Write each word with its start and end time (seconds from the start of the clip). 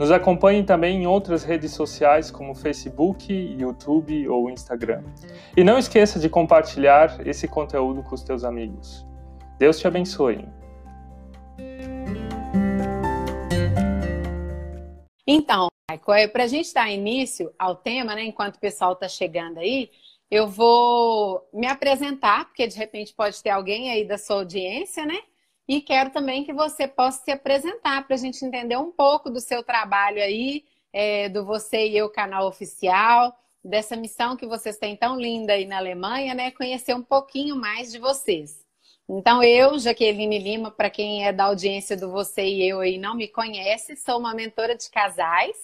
Nos 0.00 0.10
acompanhe 0.10 0.64
também 0.64 1.02
em 1.02 1.06
outras 1.06 1.44
redes 1.44 1.74
sociais 1.74 2.30
como 2.30 2.54
Facebook, 2.54 3.30
YouTube 3.30 4.26
ou 4.28 4.48
Instagram. 4.48 5.04
E 5.54 5.62
não 5.62 5.76
esqueça 5.76 6.18
de 6.18 6.26
compartilhar 6.26 7.20
esse 7.28 7.46
conteúdo 7.46 8.02
com 8.02 8.14
os 8.14 8.22
teus 8.22 8.42
amigos. 8.42 9.06
Deus 9.58 9.78
te 9.78 9.86
abençoe. 9.86 10.48
Então, 15.26 15.68
Michael, 15.90 16.30
para 16.30 16.44
a 16.44 16.46
gente 16.46 16.72
dar 16.72 16.90
início 16.90 17.52
ao 17.58 17.76
tema, 17.76 18.14
né, 18.14 18.24
enquanto 18.24 18.56
o 18.56 18.60
pessoal 18.60 18.94
está 18.94 19.06
chegando 19.06 19.58
aí, 19.58 19.90
eu 20.30 20.48
vou 20.48 21.46
me 21.52 21.66
apresentar, 21.66 22.46
porque 22.46 22.66
de 22.66 22.78
repente 22.78 23.12
pode 23.14 23.42
ter 23.42 23.50
alguém 23.50 23.90
aí 23.90 24.06
da 24.06 24.16
sua 24.16 24.36
audiência, 24.36 25.04
né? 25.04 25.18
E 25.70 25.80
quero 25.80 26.10
também 26.10 26.42
que 26.42 26.52
você 26.52 26.88
possa 26.88 27.22
se 27.22 27.30
apresentar 27.30 28.04
para 28.04 28.16
a 28.16 28.18
gente 28.18 28.44
entender 28.44 28.76
um 28.76 28.90
pouco 28.90 29.30
do 29.30 29.38
seu 29.38 29.62
trabalho 29.62 30.20
aí, 30.20 30.64
é, 30.92 31.28
do 31.28 31.44
Você 31.44 31.86
e 31.86 31.96
Eu 31.96 32.10
canal 32.10 32.48
oficial, 32.48 33.38
dessa 33.62 33.94
missão 33.94 34.36
que 34.36 34.48
vocês 34.48 34.78
têm 34.78 34.96
tão 34.96 35.16
linda 35.16 35.52
aí 35.52 35.64
na 35.64 35.76
Alemanha, 35.76 36.34
né? 36.34 36.50
Conhecer 36.50 36.92
um 36.92 37.04
pouquinho 37.04 37.54
mais 37.54 37.92
de 37.92 38.00
vocês. 38.00 38.66
Então, 39.08 39.44
eu, 39.44 39.78
Jaqueline 39.78 40.40
Lima, 40.40 40.72
para 40.72 40.90
quem 40.90 41.24
é 41.24 41.32
da 41.32 41.44
audiência 41.44 41.96
do 41.96 42.10
Você 42.10 42.42
e 42.42 42.68
Eu 42.68 42.82
e 42.82 42.98
não 42.98 43.14
me 43.14 43.28
conhece, 43.28 43.94
sou 43.94 44.18
uma 44.18 44.34
mentora 44.34 44.74
de 44.74 44.90
casais. 44.90 45.56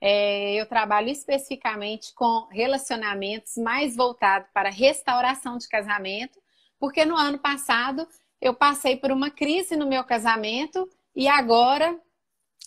É, 0.00 0.54
eu 0.54 0.66
trabalho 0.66 1.08
especificamente 1.08 2.14
com 2.14 2.46
relacionamentos 2.52 3.56
mais 3.56 3.96
voltados 3.96 4.48
para 4.54 4.70
restauração 4.70 5.58
de 5.58 5.68
casamento, 5.68 6.38
porque 6.78 7.04
no 7.04 7.16
ano 7.16 7.40
passado 7.40 8.06
eu 8.40 8.54
passei 8.54 8.96
por 8.96 9.10
uma 9.10 9.30
crise 9.30 9.76
no 9.76 9.86
meu 9.86 10.04
casamento 10.04 10.88
e 11.14 11.26
agora 11.26 11.98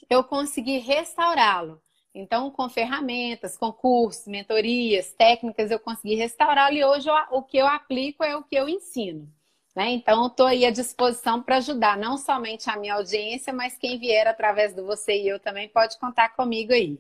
eu 0.10 0.24
consegui 0.24 0.78
restaurá-lo. 0.78 1.82
Então, 2.14 2.52
com 2.52 2.68
ferramentas, 2.68 3.58
com 3.58 3.72
cursos, 3.72 4.28
mentorias, 4.28 5.14
técnicas, 5.14 5.72
eu 5.72 5.80
consegui 5.80 6.16
restaurá-lo 6.16 6.76
e 6.76 6.84
hoje 6.84 7.10
eu, 7.10 7.16
o 7.32 7.42
que 7.42 7.58
eu 7.58 7.68
aplico 7.68 8.24
é 8.24 8.36
o 8.36 8.44
que 8.44 8.56
eu 8.56 8.68
ensino. 8.68 9.32
Né? 9.74 9.92
Então, 9.92 10.28
estou 10.28 10.48
aí 10.48 10.66
à 10.66 10.72
disposição 10.72 11.42
para 11.42 11.58
ajudar 11.58 11.98
não 11.98 12.18
somente 12.18 12.70
a 12.70 12.76
minha 12.76 12.96
audiência, 12.96 13.54
mas 13.54 13.78
quem 13.78 13.98
vier 13.98 14.28
através 14.28 14.76
do 14.76 14.86
Você 14.86 15.22
e 15.22 15.28
Eu 15.30 15.40
também 15.40 15.70
pode 15.70 15.98
contar 15.98 16.30
comigo 16.36 16.74
aí. 16.74 17.00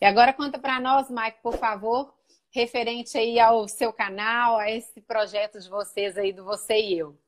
E 0.00 0.04
agora 0.06 0.32
conta 0.32 0.58
para 0.58 0.80
nós, 0.80 1.10
Mike, 1.10 1.42
por 1.42 1.58
favor, 1.58 2.14
referente 2.50 3.18
aí 3.18 3.38
ao 3.38 3.68
seu 3.68 3.92
canal, 3.92 4.56
a 4.56 4.70
esse 4.70 5.02
projeto 5.02 5.60
de 5.60 5.68
vocês 5.68 6.16
aí 6.16 6.32
do 6.32 6.44
Você 6.44 6.80
e 6.80 6.98
Eu. 6.98 7.18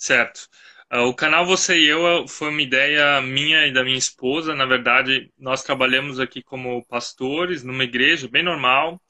Certo. 0.00 0.48
Ah, 0.88 1.02
o 1.04 1.14
canal 1.14 1.44
Você 1.44 1.78
e 1.78 1.86
Eu 1.86 2.26
foi 2.26 2.48
uma 2.48 2.62
ideia 2.62 3.20
minha 3.20 3.66
e 3.66 3.72
da 3.72 3.84
minha 3.84 3.98
esposa. 3.98 4.54
Na 4.54 4.64
verdade, 4.64 5.30
nós 5.38 5.62
trabalhamos 5.62 6.18
aqui 6.18 6.42
como 6.42 6.84
pastores 6.86 7.62
numa 7.62 7.84
igreja 7.84 8.26
bem 8.26 8.42
normal, 8.42 9.00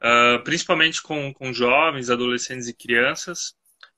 ah, 0.00 0.40
principalmente 0.44 1.02
com, 1.02 1.32
com 1.32 1.52
jovens, 1.52 2.10
adolescentes 2.10 2.68
e 2.68 2.74
crianças. 2.74 3.54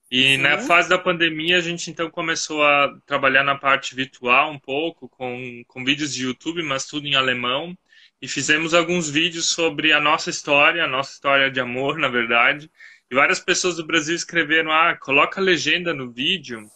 E 0.09 0.35
Sim. 0.35 0.37
na 0.37 0.57
fase 0.59 0.87
da 0.89 0.97
pandemia, 0.97 1.57
a 1.57 1.61
gente 1.61 1.91
então 1.91 2.09
começou 2.09 2.63
a 2.63 2.97
trabalhar 3.05 3.43
na 3.43 3.57
parte 3.57 3.93
virtual 3.93 4.51
um 4.51 4.59
pouco, 4.59 5.09
com, 5.09 5.63
com 5.67 5.83
vídeos 5.83 6.13
de 6.13 6.23
YouTube, 6.23 6.63
mas 6.63 6.85
tudo 6.85 7.07
em 7.07 7.15
alemão. 7.15 7.77
E 8.21 8.27
fizemos 8.27 8.73
alguns 8.73 9.09
vídeos 9.09 9.47
sobre 9.47 9.91
a 9.91 9.99
nossa 9.99 10.29
história, 10.29 10.83
a 10.83 10.87
nossa 10.87 11.11
história 11.11 11.51
de 11.51 11.59
amor, 11.59 11.97
na 11.99 12.07
verdade. 12.07 12.71
E 13.09 13.15
várias 13.15 13.39
pessoas 13.39 13.75
do 13.75 13.85
Brasil 13.85 14.15
escreveram: 14.15 14.71
ah, 14.71 14.95
coloca 14.95 15.41
legenda 15.41 15.93
no 15.93 16.11
vídeo. 16.11 16.69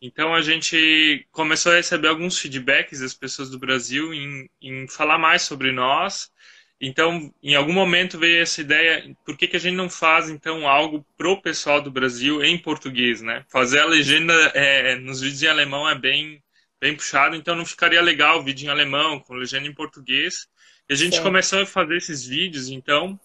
Então 0.00 0.34
a 0.34 0.42
gente 0.42 1.26
começou 1.32 1.72
a 1.72 1.76
receber 1.76 2.08
alguns 2.08 2.38
feedbacks 2.38 3.00
das 3.00 3.14
pessoas 3.14 3.50
do 3.50 3.58
Brasil 3.58 4.12
em, 4.12 4.48
em 4.60 4.88
falar 4.88 5.18
mais 5.18 5.42
sobre 5.42 5.72
nós. 5.72 6.30
Então, 6.78 7.32
em 7.42 7.54
algum 7.54 7.72
momento 7.72 8.18
veio 8.18 8.42
essa 8.42 8.60
ideia, 8.60 9.16
por 9.24 9.34
que, 9.36 9.48
que 9.48 9.56
a 9.56 9.60
gente 9.60 9.74
não 9.74 9.88
faz 9.88 10.28
então 10.28 10.68
algo 10.68 11.06
pro 11.16 11.40
pessoal 11.40 11.80
do 11.80 11.90
Brasil 11.90 12.44
em 12.44 12.58
português, 12.58 13.22
né? 13.22 13.46
Fazer 13.50 13.80
a 13.80 13.86
legenda 13.86 14.34
é, 14.54 14.96
nos 14.96 15.22
vídeos 15.22 15.42
em 15.42 15.46
alemão 15.46 15.88
é 15.88 15.94
bem, 15.94 16.42
bem 16.78 16.94
puxado, 16.94 17.34
então 17.34 17.56
não 17.56 17.64
ficaria 17.64 18.02
legal 18.02 18.40
o 18.40 18.44
vídeo 18.44 18.66
em 18.66 18.68
alemão 18.68 19.18
com 19.20 19.34
legenda 19.34 19.66
em 19.66 19.72
português. 19.72 20.46
E 20.88 20.92
a 20.92 20.96
gente 20.96 21.16
Sim. 21.16 21.22
começou 21.22 21.62
a 21.62 21.66
fazer 21.66 21.96
esses 21.96 22.26
vídeos, 22.26 22.68
então, 22.68 23.18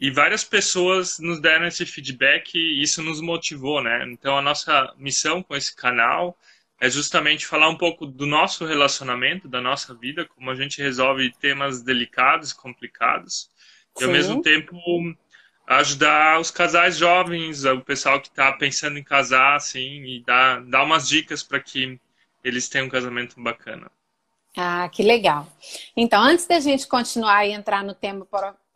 e 0.00 0.10
várias 0.10 0.42
pessoas 0.42 1.18
nos 1.18 1.40
deram 1.40 1.66
esse 1.66 1.84
feedback 1.84 2.56
e 2.56 2.82
isso 2.82 3.02
nos 3.02 3.20
motivou, 3.20 3.82
né? 3.82 4.02
Então 4.10 4.38
a 4.38 4.40
nossa 4.40 4.94
missão 4.96 5.42
com 5.42 5.54
esse 5.54 5.76
canal 5.76 6.38
é 6.80 6.88
justamente 6.88 7.46
falar 7.46 7.68
um 7.68 7.76
pouco 7.76 8.06
do 8.06 8.24
nosso 8.24 8.64
relacionamento, 8.64 9.46
da 9.46 9.60
nossa 9.60 9.94
vida, 9.94 10.24
como 10.24 10.50
a 10.50 10.54
gente 10.54 10.80
resolve 10.80 11.30
temas 11.38 11.82
delicados, 11.82 12.54
complicados, 12.54 13.50
Sim. 13.94 14.04
e 14.04 14.06
ao 14.06 14.10
mesmo 14.10 14.40
tempo 14.40 14.74
ajudar 15.66 16.40
os 16.40 16.50
casais 16.50 16.96
jovens, 16.96 17.66
o 17.66 17.82
pessoal 17.82 18.18
que 18.18 18.28
está 18.28 18.50
pensando 18.52 18.98
em 18.98 19.04
casar, 19.04 19.56
assim, 19.56 20.02
e 20.04 20.24
dar, 20.24 20.62
dar 20.64 20.82
umas 20.82 21.06
dicas 21.06 21.42
para 21.42 21.60
que 21.60 22.00
eles 22.42 22.70
tenham 22.70 22.86
um 22.86 22.90
casamento 22.90 23.38
bacana. 23.38 23.90
Ah, 24.56 24.88
que 24.88 25.02
legal. 25.02 25.46
Então, 25.96 26.22
antes 26.22 26.46
da 26.46 26.58
gente 26.58 26.88
continuar 26.88 27.46
e 27.46 27.52
entrar 27.52 27.84
no 27.84 27.94
tema 27.94 28.24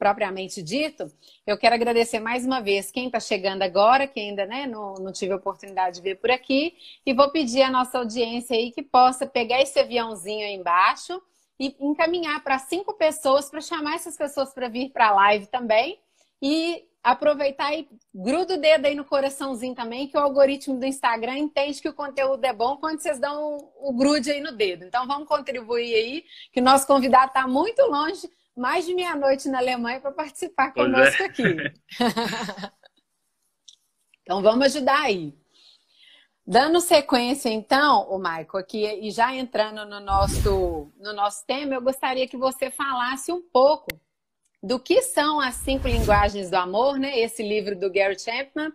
propriamente 0.05 0.63
dito, 0.63 1.11
eu 1.47 1.57
quero 1.57 1.75
agradecer 1.75 2.21
mais 2.21 2.45
uma 2.45 2.61
vez 2.61 2.91
quem 2.91 3.07
está 3.07 3.19
chegando 3.19 3.63
agora, 3.63 4.07
que 4.07 4.21
ainda 4.21 4.45
né, 4.45 4.67
não, 4.67 4.93
não 4.97 5.11
tive 5.11 5.33
a 5.33 5.37
oportunidade 5.37 5.97
de 5.97 6.03
ver 6.03 6.17
por 6.17 6.31
aqui, 6.31 6.77
e 7.07 7.15
vou 7.15 7.31
pedir 7.31 7.63
à 7.63 7.71
nossa 7.71 7.97
audiência 7.97 8.55
aí 8.55 8.71
que 8.71 8.83
possa 8.83 9.27
pegar 9.27 9.63
esse 9.63 9.81
aviãozinho 9.81 10.45
aí 10.45 10.53
embaixo 10.53 11.23
e 11.59 11.75
encaminhar 11.81 12.45
para 12.45 12.59
cinco 12.59 12.93
pessoas, 12.93 13.49
para 13.49 13.63
chamar 13.63 13.95
essas 13.95 14.15
pessoas 14.15 14.53
para 14.53 14.69
vir 14.69 14.91
para 14.91 15.09
a 15.09 15.15
live 15.15 15.47
também. 15.47 15.99
E 16.43 16.85
aproveitar 17.03 17.73
e 17.75 17.89
gruda 18.15 18.57
o 18.57 18.61
dedo 18.61 18.85
aí 18.85 18.95
no 18.95 19.07
coraçãozinho 19.07 19.75
também, 19.75 20.07
que 20.07 20.19
o 20.19 20.21
algoritmo 20.21 20.79
do 20.79 20.85
Instagram 20.85 21.39
entende 21.39 21.81
que 21.81 21.89
o 21.89 21.95
conteúdo 21.95 22.45
é 22.45 22.53
bom 22.53 22.77
quando 22.77 23.01
vocês 23.01 23.19
dão 23.19 23.57
o 23.81 23.91
grude 23.95 24.31
aí 24.31 24.43
no 24.43 24.53
dedo. 24.53 24.85
Então 24.85 25.07
vamos 25.07 25.27
contribuir 25.27 25.95
aí, 25.95 26.25
que 26.53 26.61
o 26.61 26.63
nosso 26.63 26.87
convidado 26.87 27.29
está 27.29 27.49
muito 27.49 27.81
longe, 27.87 28.29
mais 28.57 28.87
de 28.87 28.95
meia-noite 28.95 29.49
na 29.49 29.59
Alemanha 29.59 30.01
para 30.01 30.13
participar 30.13 30.73
conosco 30.73 31.23
é. 31.23 31.27
aqui. 31.27 31.57
então 34.23 34.43
vamos 34.43 34.67
ajudar 34.67 35.01
aí. 35.03 35.35
Dando 36.47 36.79
sequência, 36.81 37.49
então, 37.49 38.07
o 38.11 38.19
Michael, 38.19 38.59
aqui 38.59 38.85
e 38.85 39.11
já 39.11 39.35
entrando 39.35 39.87
no 39.87 39.99
nosso, 39.99 40.93
no 40.99 41.15
nosso 41.15 41.45
tema, 41.47 41.75
eu 41.75 41.81
gostaria 41.81 42.29
que 42.29 42.37
você 42.37 42.71
falasse 42.71 43.33
um 43.33 43.41
pouco 43.41 43.89
do 44.63 44.79
que 44.79 45.01
são 45.03 45.41
as 45.41 45.55
cinco 45.57 45.89
linguagens 45.89 46.51
do 46.51 46.57
amor, 46.57 46.99
né? 46.99 47.19
Esse 47.19 47.43
livro 47.43 47.75
do 47.75 47.91
Gary 47.91 48.19
Chapman, 48.19 48.73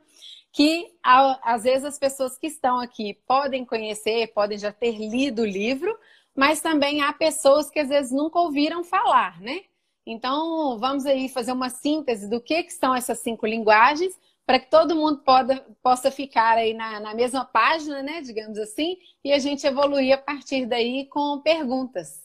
que 0.51 0.87
às 1.03 1.63
vezes 1.63 1.85
as 1.85 1.99
pessoas 1.99 2.37
que 2.37 2.47
estão 2.47 2.79
aqui 2.79 3.19
podem 3.27 3.63
conhecer, 3.63 4.33
podem 4.33 4.57
já 4.57 4.71
ter 4.71 4.97
lido 4.97 5.43
o 5.43 5.47
livro, 5.47 5.95
mas 6.39 6.61
também 6.61 7.01
há 7.01 7.11
pessoas 7.11 7.69
que 7.69 7.79
às 7.79 7.89
vezes 7.89 8.13
nunca 8.13 8.39
ouviram 8.39 8.81
falar, 8.81 9.41
né? 9.41 9.59
Então, 10.07 10.79
vamos 10.79 11.05
aí 11.05 11.27
fazer 11.27 11.51
uma 11.51 11.69
síntese 11.69 12.29
do 12.29 12.39
que, 12.39 12.63
que 12.63 12.71
são 12.71 12.95
essas 12.95 13.19
cinco 13.19 13.45
linguagens, 13.45 14.17
para 14.45 14.57
que 14.57 14.69
todo 14.71 14.95
mundo 14.95 15.17
poda, 15.21 15.59
possa 15.83 16.09
ficar 16.09 16.57
aí 16.57 16.73
na, 16.73 17.01
na 17.01 17.13
mesma 17.13 17.43
página, 17.43 18.01
né, 18.01 18.21
digamos 18.21 18.57
assim, 18.57 18.95
e 19.21 19.33
a 19.33 19.37
gente 19.37 19.67
evoluir 19.67 20.13
a 20.13 20.17
partir 20.17 20.65
daí 20.65 21.07
com 21.09 21.41
perguntas. 21.41 22.21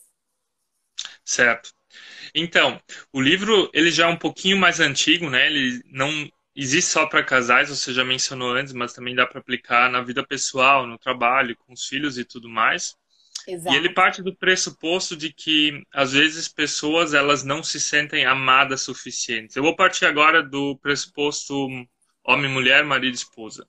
Certo. 1.25 1.73
Então, 2.33 2.81
o 3.11 3.19
livro 3.19 3.69
ele 3.73 3.91
já 3.91 4.07
é 4.07 4.09
um 4.09 4.17
pouquinho 4.17 4.57
mais 4.57 4.79
antigo, 4.79 5.29
né? 5.29 5.47
Ele 5.47 5.83
não 5.91 6.09
existe 6.55 6.89
só 6.89 7.05
para 7.05 7.21
casais, 7.21 7.67
você 7.67 7.93
já 7.93 8.05
mencionou 8.05 8.53
antes, 8.53 8.71
mas 8.71 8.93
também 8.93 9.13
dá 9.13 9.27
para 9.27 9.41
aplicar 9.41 9.91
na 9.91 10.01
vida 10.01 10.25
pessoal, 10.25 10.87
no 10.87 10.97
trabalho, 10.97 11.57
com 11.57 11.73
os 11.73 11.85
filhos 11.85 12.17
e 12.17 12.23
tudo 12.23 12.47
mais. 12.47 12.95
Exato. 13.47 13.75
E 13.75 13.77
ele 13.77 13.89
parte 13.89 14.21
do 14.21 14.35
pressuposto 14.35 15.15
de 15.15 15.31
que 15.31 15.83
às 15.93 16.13
vezes 16.13 16.47
pessoas 16.47 17.13
elas 17.13 17.43
não 17.43 17.61
se 17.61 17.79
sentem 17.79 18.25
amadas 18.25 18.81
suficientes. 18.81 19.55
Eu 19.55 19.63
vou 19.63 19.75
partir 19.75 20.05
agora 20.05 20.41
do 20.41 20.77
pressuposto 20.77 21.67
homem, 22.23 22.49
mulher, 22.49 22.83
marido, 22.83 23.13
esposa. 23.13 23.67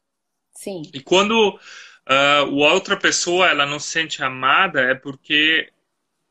Sim. 0.54 0.82
E 0.92 1.00
quando 1.00 1.54
uh, 1.54 2.64
a 2.64 2.72
outra 2.72 2.96
pessoa 2.96 3.48
ela 3.48 3.66
não 3.66 3.78
se 3.78 3.90
sente 3.90 4.22
amada 4.22 4.80
é 4.80 4.94
porque 4.94 5.70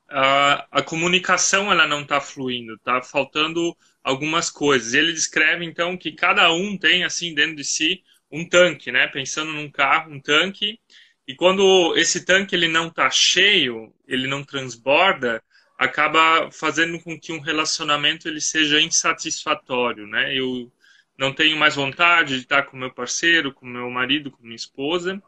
a, 0.10 0.66
a 0.72 0.82
comunicação 0.82 1.72
ela 1.72 1.88
não 1.88 2.02
está 2.02 2.20
fluindo, 2.20 2.74
está 2.76 3.02
faltando 3.02 3.76
algumas 4.04 4.50
coisas. 4.50 4.94
E 4.94 4.98
ele 4.98 5.14
descreve 5.14 5.66
então 5.66 5.98
que 5.98 6.12
cada 6.12 6.52
um 6.54 6.78
tem 6.78 7.04
assim 7.04 7.34
dentro 7.34 7.56
de 7.56 7.64
si 7.64 8.04
um 8.32 8.48
tanque, 8.48 8.92
né? 8.92 9.08
Pensando 9.08 9.54
num 9.54 9.70
carro, 9.70 10.12
um 10.12 10.20
tanque. 10.20 10.80
E 11.28 11.36
quando 11.36 11.96
esse 11.98 12.24
tanque 12.24 12.56
ele 12.56 12.68
não 12.68 12.88
está 12.88 13.10
cheio, 13.10 13.94
ele 14.08 14.28
não 14.28 14.44
transborda, 14.44 15.42
acaba 15.78 16.50
fazendo 16.52 17.00
com 17.00 17.20
que 17.20 17.32
um 17.32 17.40
relacionamento 17.40 18.28
ele 18.28 18.40
seja 18.40 18.82
insatisfatório, 18.82 20.08
né? 20.08 20.38
Eu 20.38 20.72
não 21.18 21.34
tenho 21.34 21.58
mais 21.58 21.76
vontade 21.76 22.36
de 22.36 22.44
estar 22.44 22.64
com 22.64 22.78
meu 22.78 22.94
parceiro, 22.94 23.54
com 23.54 23.66
meu 23.66 23.90
marido, 23.90 24.32
com 24.32 24.44
minha 24.44 24.56
esposa. 24.56 25.22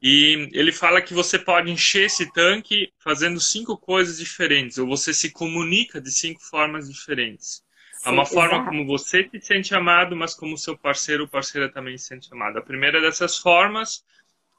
E 0.00 0.48
ele 0.52 0.72
fala 0.72 1.00
que 1.00 1.14
você 1.14 1.38
pode 1.38 1.70
encher 1.70 2.06
esse 2.06 2.30
tanque 2.32 2.92
fazendo 2.98 3.40
cinco 3.40 3.76
coisas 3.78 4.18
diferentes, 4.18 4.76
ou 4.78 4.86
você 4.86 5.14
se 5.14 5.30
comunica 5.30 6.00
de 6.00 6.10
cinco 6.10 6.40
formas 6.42 6.90
diferentes. 6.90 7.62
Sim, 7.92 8.00
Há 8.04 8.10
uma 8.10 8.24
exato. 8.24 8.34
forma 8.34 8.64
como 8.64 8.84
você 8.84 9.28
se 9.30 9.40
sente 9.40 9.74
amado, 9.74 10.16
mas 10.16 10.34
como 10.34 10.58
seu 10.58 10.76
parceiro 10.76 11.22
ou 11.22 11.28
parceira 11.28 11.70
também 11.72 11.96
se 11.96 12.06
sente 12.06 12.28
amado. 12.32 12.58
A 12.58 12.62
primeira 12.62 13.00
dessas 13.00 13.38
formas 13.38 14.04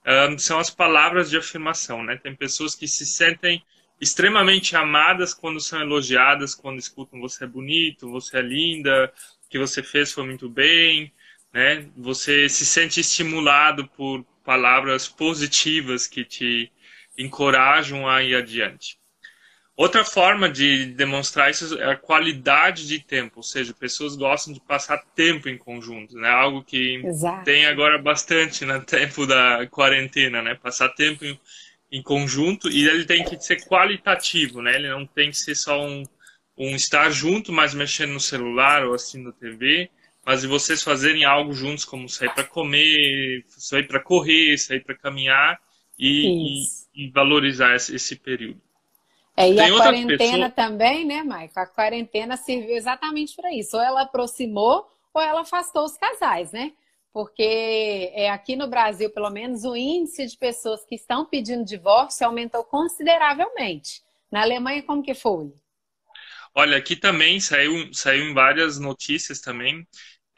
um, 0.06 0.38
são 0.38 0.60
as 0.60 0.70
palavras 0.70 1.30
de 1.30 1.38
afirmação. 1.38 2.04
Né? 2.04 2.18
Tem 2.18 2.36
pessoas 2.36 2.76
que 2.76 2.88
se 2.88 3.06
sentem 3.06 3.64
extremamente 4.00 4.76
amadas 4.76 5.34
quando 5.34 5.60
são 5.60 5.82
elogiadas, 5.82 6.56
quando 6.56 6.80
escutam 6.80 7.20
você 7.20 7.46
é 7.46 7.48
bonito, 7.48 8.10
você 8.10 8.38
é 8.38 8.42
linda, 8.42 9.14
o 9.46 9.50
que 9.50 9.58
você 9.58 9.82
fez 9.82 10.12
foi 10.12 10.26
muito 10.26 10.50
bem, 10.50 11.14
né? 11.54 11.88
Você 11.96 12.50
se 12.50 12.66
sente 12.66 13.00
estimulado 13.00 13.88
por 13.88 14.26
palavras 14.44 15.08
positivas 15.08 16.08
que 16.08 16.26
te 16.26 16.72
encorajam 17.18 18.10
a 18.10 18.24
ir 18.24 18.36
adiante. 18.36 18.98
Outra 19.76 20.06
forma 20.06 20.48
de 20.52 20.86
demonstrar 20.86 21.50
isso 21.50 21.80
é 21.80 21.94
a 21.94 21.98
qualidade 21.98 22.88
de 22.88 23.00
tempo, 23.00 23.38
ou 23.38 23.44
seja, 23.44 23.74
pessoas 23.74 24.16
gostam 24.16 24.54
de 24.54 24.60
passar 24.60 25.00
tempo 25.16 25.50
em 25.50 25.58
conjunto, 25.58 26.16
né? 26.16 26.30
Algo 26.30 26.64
que 26.64 27.02
Exato. 27.04 27.44
tem 27.44 27.66
agora 27.66 27.98
bastante 27.98 28.66
no 28.66 28.84
tempo 28.86 29.26
da 29.26 29.66
quarentena, 29.68 30.44
né? 30.44 30.54
Passar 30.54 30.90
tempo 30.90 31.26
em, 31.26 31.40
em, 31.92 32.04
conjunto 32.04 32.70
e 32.70 32.88
ele 32.88 33.04
tem 33.06 33.24
que 33.24 33.40
ser 33.42 33.66
qualitativo, 33.66 34.62
né? 34.62 34.76
Ele 34.76 34.90
não 34.90 35.08
tem 35.08 35.32
que 35.32 35.38
ser 35.38 35.56
só 35.56 35.84
um, 35.84 36.04
um 36.56 36.76
estar 36.76 37.10
junto, 37.10 37.52
mas 37.52 37.74
mexendo 37.74 38.14
no 38.14 38.20
celular 38.20 38.86
ou 38.86 38.94
assistindo 38.94 39.34
TV, 39.34 39.90
mas 40.24 40.42
de 40.42 40.48
vocês 40.48 40.84
fazerem 40.84 41.26
algo 41.26 41.52
juntos, 41.52 41.84
como 41.84 42.08
sair 42.08 42.32
para 42.36 42.44
comer, 42.44 43.44
sair 43.48 43.88
para 43.88 44.00
correr, 44.00 44.56
sair 44.56 44.82
para 44.82 44.96
caminhar 44.96 45.60
e, 45.98 46.62
e, 46.94 47.06
e, 47.08 47.10
valorizar 47.10 47.76
esse, 47.76 47.96
esse 47.96 48.16
período. 48.16 48.62
É, 49.36 49.50
e 49.50 49.56
Tem 49.56 49.72
a 49.72 49.78
quarentena 49.78 50.50
também, 50.50 51.06
né, 51.06 51.24
Maico? 51.24 51.60
A 51.60 51.66
quarentena 51.66 52.38
serviu 52.38 52.76
exatamente 52.76 53.36
para 53.36 53.54
isso. 53.54 53.76
Ou 53.76 53.84
ela 53.84 54.02
aproximou 54.04 54.90
ou 55.14 55.22
ela 55.22 55.42
afastou 55.42 55.86
os 55.86 55.98
casais, 55.98 56.52
né? 56.52 56.72
Porque 57.12 58.12
é, 58.14 58.30
aqui 58.30 58.56
no 58.56 58.68
Brasil, 58.68 59.10
pelo 59.12 59.30
menos, 59.30 59.64
o 59.64 59.76
índice 59.76 60.26
de 60.26 60.38
pessoas 60.38 60.84
que 60.86 60.96
estão 60.96 61.26
pedindo 61.26 61.64
divórcio 61.64 62.26
aumentou 62.26 62.64
consideravelmente. 62.64 64.02
Na 64.32 64.42
Alemanha, 64.42 64.82
como 64.82 65.04
que 65.04 65.14
foi? 65.14 65.54
Olha, 66.56 66.78
aqui 66.78 66.96
também 66.96 67.40
saiu, 67.40 67.94
saiu 67.94 68.24
em 68.30 68.34
várias 68.34 68.80
notícias 68.80 69.40
também 69.40 69.88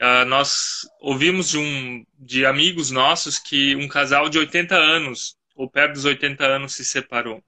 uh, 0.00 0.24
nós 0.26 0.88
ouvimos 1.00 1.48
de, 1.50 1.58
um, 1.58 2.04
de 2.18 2.44
amigos 2.46 2.90
nossos 2.90 3.38
que 3.38 3.74
um 3.76 3.88
casal 3.88 4.28
de 4.28 4.38
80 4.38 4.74
anos, 4.74 5.36
ou 5.54 5.70
perto 5.70 5.94
dos 5.94 6.04
80 6.04 6.44
anos, 6.44 6.74
se 6.74 6.84
separou. 6.84 7.42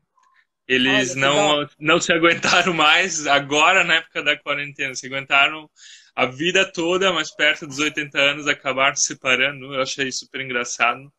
Eles 0.68 1.12
Olha, 1.12 1.20
não, 1.20 1.68
não 1.80 2.00
se 2.00 2.12
aguentaram 2.12 2.74
mais 2.74 3.26
agora, 3.26 3.82
na 3.82 3.94
época 3.94 4.22
da 4.22 4.36
quarentena. 4.36 4.94
Se 4.94 5.06
aguentaram 5.06 5.68
a 6.14 6.26
vida 6.26 6.70
toda, 6.70 7.10
mas 7.12 7.34
perto 7.34 7.66
dos 7.66 7.78
80 7.78 8.18
anos 8.18 8.46
acabaram 8.46 8.94
se 8.94 9.06
separando. 9.06 9.74
Eu 9.74 9.80
achei 9.80 10.12
super 10.12 10.42
engraçado. 10.42 11.10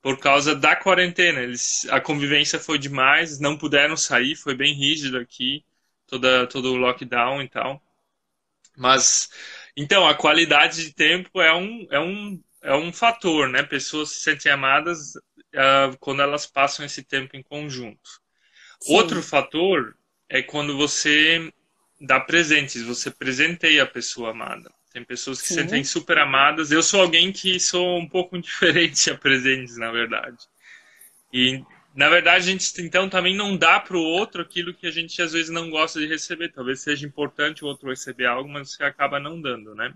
Por 0.00 0.18
causa 0.18 0.54
da 0.54 0.74
quarentena. 0.74 1.40
Eles, 1.40 1.86
a 1.90 2.00
convivência 2.00 2.58
foi 2.58 2.78
demais, 2.78 3.38
não 3.38 3.58
puderam 3.58 3.96
sair, 3.96 4.34
foi 4.34 4.54
bem 4.54 4.72
rígido 4.72 5.18
aqui, 5.18 5.62
toda, 6.06 6.46
todo 6.46 6.72
o 6.72 6.76
lockdown 6.76 7.42
e 7.42 7.48
tal. 7.48 7.82
Mas 8.76 9.28
então, 9.76 10.08
a 10.08 10.14
qualidade 10.14 10.82
de 10.82 10.94
tempo 10.94 11.40
é 11.40 11.54
um, 11.54 11.86
é 11.90 12.00
um, 12.00 12.42
é 12.62 12.74
um 12.74 12.90
fator, 12.92 13.48
né? 13.48 13.62
Pessoas 13.62 14.10
se 14.10 14.20
sentem 14.20 14.50
amadas 14.50 15.16
uh, 15.16 15.96
quando 16.00 16.22
elas 16.22 16.46
passam 16.46 16.86
esse 16.86 17.02
tempo 17.02 17.36
em 17.36 17.42
conjunto. 17.42 18.25
Sim. 18.80 18.94
Outro 18.94 19.22
fator 19.22 19.96
é 20.28 20.42
quando 20.42 20.76
você 20.76 21.52
dá 22.00 22.20
presentes, 22.20 22.82
você 22.82 23.10
presenteia 23.10 23.82
a 23.82 23.86
pessoa 23.86 24.30
amada. 24.30 24.70
Tem 24.92 25.04
pessoas 25.04 25.42
que 25.42 25.48
se 25.48 25.54
sentem 25.54 25.84
super 25.84 26.18
amadas. 26.18 26.70
Eu 26.70 26.82
sou 26.82 27.02
alguém 27.02 27.30
que 27.30 27.60
sou 27.60 27.98
um 27.98 28.08
pouco 28.08 28.36
indiferente 28.38 29.10
a 29.10 29.16
presentes, 29.16 29.76
na 29.76 29.90
verdade. 29.90 30.38
E 31.32 31.62
na 31.96 32.10
verdade, 32.10 32.36
a 32.36 32.52
gente 32.52 32.82
então 32.82 33.08
também 33.08 33.34
não 33.34 33.56
dá 33.56 33.80
para 33.80 33.96
o 33.96 34.02
outro 34.02 34.42
aquilo 34.42 34.74
que 34.74 34.86
a 34.86 34.90
gente 34.90 35.20
às 35.22 35.32
vezes 35.32 35.50
não 35.50 35.70
gosta 35.70 35.98
de 35.98 36.06
receber. 36.06 36.52
Talvez 36.52 36.80
seja 36.80 37.06
importante 37.06 37.64
o 37.64 37.66
outro 37.66 37.88
receber 37.88 38.26
algo, 38.26 38.48
mas 38.48 38.72
você 38.72 38.84
acaba 38.84 39.18
não 39.18 39.40
dando, 39.40 39.74
né? 39.74 39.94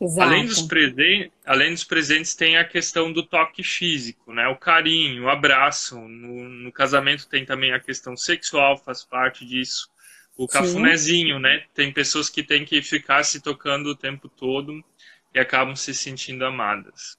Exato. 0.00 0.28
Além 0.28 0.46
dos, 0.46 0.62
presentes, 0.62 1.32
além 1.46 1.72
dos 1.72 1.84
presentes, 1.84 2.34
tem 2.34 2.56
a 2.56 2.64
questão 2.64 3.12
do 3.12 3.22
toque 3.22 3.62
físico, 3.62 4.32
né? 4.32 4.48
O 4.48 4.56
carinho, 4.56 5.24
o 5.24 5.28
abraço. 5.28 5.96
No, 5.96 6.48
no 6.48 6.72
casamento 6.72 7.28
tem 7.28 7.44
também 7.44 7.72
a 7.72 7.80
questão 7.80 8.16
sexual, 8.16 8.76
faz 8.76 9.04
parte 9.04 9.44
disso. 9.46 9.88
O 10.36 10.48
cafunézinho, 10.48 11.36
Sim. 11.36 11.42
né? 11.42 11.64
Tem 11.72 11.92
pessoas 11.92 12.28
que 12.28 12.42
têm 12.42 12.64
que 12.64 12.82
ficar 12.82 13.22
se 13.22 13.40
tocando 13.40 13.86
o 13.90 13.96
tempo 13.96 14.28
todo 14.28 14.84
e 15.32 15.38
acabam 15.38 15.76
se 15.76 15.94
sentindo 15.94 16.44
amadas. 16.44 17.16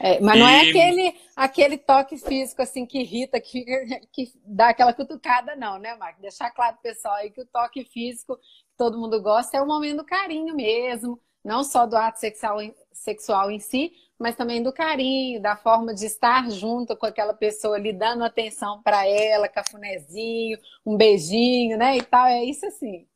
É, 0.00 0.20
mas 0.20 0.36
e... 0.36 0.38
não 0.38 0.48
é 0.48 0.60
aquele, 0.68 1.14
aquele 1.34 1.78
toque 1.78 2.16
físico 2.18 2.62
assim 2.62 2.86
que 2.86 3.00
irrita, 3.00 3.40
que, 3.40 3.64
que 4.12 4.32
dá 4.44 4.68
aquela 4.68 4.92
cutucada, 4.92 5.56
não, 5.56 5.78
né, 5.78 5.96
Marco? 5.96 6.20
Deixar 6.20 6.50
claro 6.50 6.74
pro 6.74 6.92
pessoal 6.92 7.14
aí 7.14 7.30
que 7.30 7.40
o 7.40 7.46
toque 7.46 7.84
físico 7.84 8.36
que 8.36 8.76
todo 8.76 8.98
mundo 8.98 9.20
gosta 9.20 9.56
é 9.56 9.60
o 9.60 9.66
momento 9.66 9.96
do 9.96 10.04
carinho 10.04 10.54
mesmo, 10.54 11.20
não 11.48 11.64
só 11.64 11.86
do 11.86 11.96
ato 11.96 12.20
sexual, 12.20 12.58
sexual 12.92 13.50
em 13.50 13.58
si, 13.58 13.90
mas 14.18 14.36
também 14.36 14.62
do 14.62 14.70
carinho, 14.70 15.40
da 15.40 15.56
forma 15.56 15.94
de 15.94 16.04
estar 16.04 16.50
junto 16.50 16.94
com 16.94 17.06
aquela 17.06 17.32
pessoa 17.32 17.76
ali, 17.76 17.90
dando 17.90 18.22
atenção 18.22 18.82
para 18.82 19.06
ela, 19.06 19.48
cafunézinho, 19.48 20.58
um 20.84 20.94
beijinho, 20.94 21.78
né? 21.78 21.96
E 21.96 22.02
tal, 22.02 22.26
é 22.26 22.44
isso 22.44 22.66
assim. 22.66 23.06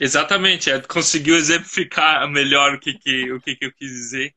Exatamente, 0.00 0.70
é, 0.70 0.80
conseguiu 0.80 1.36
exemplificar 1.36 2.28
melhor 2.28 2.74
o 2.74 2.80
que, 2.80 2.94
que, 2.94 3.30
o 3.32 3.40
que, 3.40 3.54
que 3.54 3.66
eu 3.66 3.72
quis 3.72 3.90
dizer. 3.90 4.34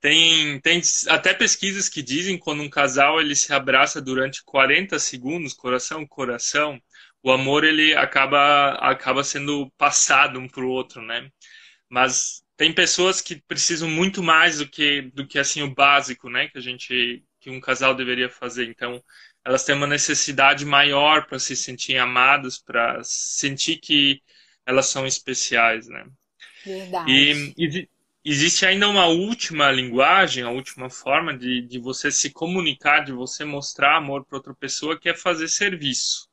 Tem, 0.00 0.60
tem 0.60 0.80
até 1.08 1.34
pesquisas 1.34 1.88
que 1.88 2.02
dizem 2.02 2.38
quando 2.38 2.62
um 2.62 2.70
casal 2.70 3.20
ele 3.20 3.36
se 3.36 3.52
abraça 3.52 4.00
durante 4.00 4.42
40 4.44 4.98
segundos, 4.98 5.54
coração 5.54 6.06
coração, 6.06 6.80
o 7.22 7.30
amor 7.30 7.64
ele 7.64 7.94
acaba 7.94 8.72
acaba 8.74 9.22
sendo 9.24 9.70
passado 9.78 10.38
um 10.40 10.48
para 10.48 10.64
o 10.64 10.68
outro, 10.70 11.02
né? 11.02 11.30
Mas 11.88 12.45
tem 12.56 12.72
pessoas 12.72 13.20
que 13.20 13.36
precisam 13.36 13.88
muito 13.88 14.22
mais 14.22 14.58
do 14.58 14.68
que 14.68 15.02
do 15.14 15.26
que 15.26 15.38
assim 15.38 15.62
o 15.62 15.74
básico, 15.74 16.30
né? 16.30 16.48
Que 16.48 16.58
a 16.58 16.60
gente 16.60 17.22
que 17.40 17.50
um 17.50 17.60
casal 17.60 17.94
deveria 17.94 18.30
fazer. 18.30 18.68
Então 18.68 19.02
elas 19.44 19.64
têm 19.64 19.74
uma 19.76 19.86
necessidade 19.86 20.64
maior 20.64 21.26
para 21.26 21.38
se 21.38 21.54
sentir 21.54 21.96
amadas, 21.98 22.58
para 22.58 23.00
sentir 23.04 23.76
que 23.76 24.20
elas 24.64 24.86
são 24.86 25.06
especiais, 25.06 25.86
né? 25.86 26.04
Verdade. 26.64 27.10
E, 27.10 27.54
e 27.56 27.88
existe 28.24 28.66
ainda 28.66 28.88
uma 28.88 29.06
última 29.06 29.70
linguagem, 29.70 30.42
a 30.42 30.50
última 30.50 30.90
forma 30.90 31.36
de, 31.36 31.62
de 31.62 31.78
você 31.78 32.10
se 32.10 32.30
comunicar, 32.30 33.04
de 33.04 33.12
você 33.12 33.44
mostrar 33.44 33.96
amor 33.96 34.24
para 34.24 34.38
outra 34.38 34.54
pessoa, 34.54 34.98
que 34.98 35.08
é 35.08 35.14
fazer 35.14 35.46
serviço. 35.46 36.28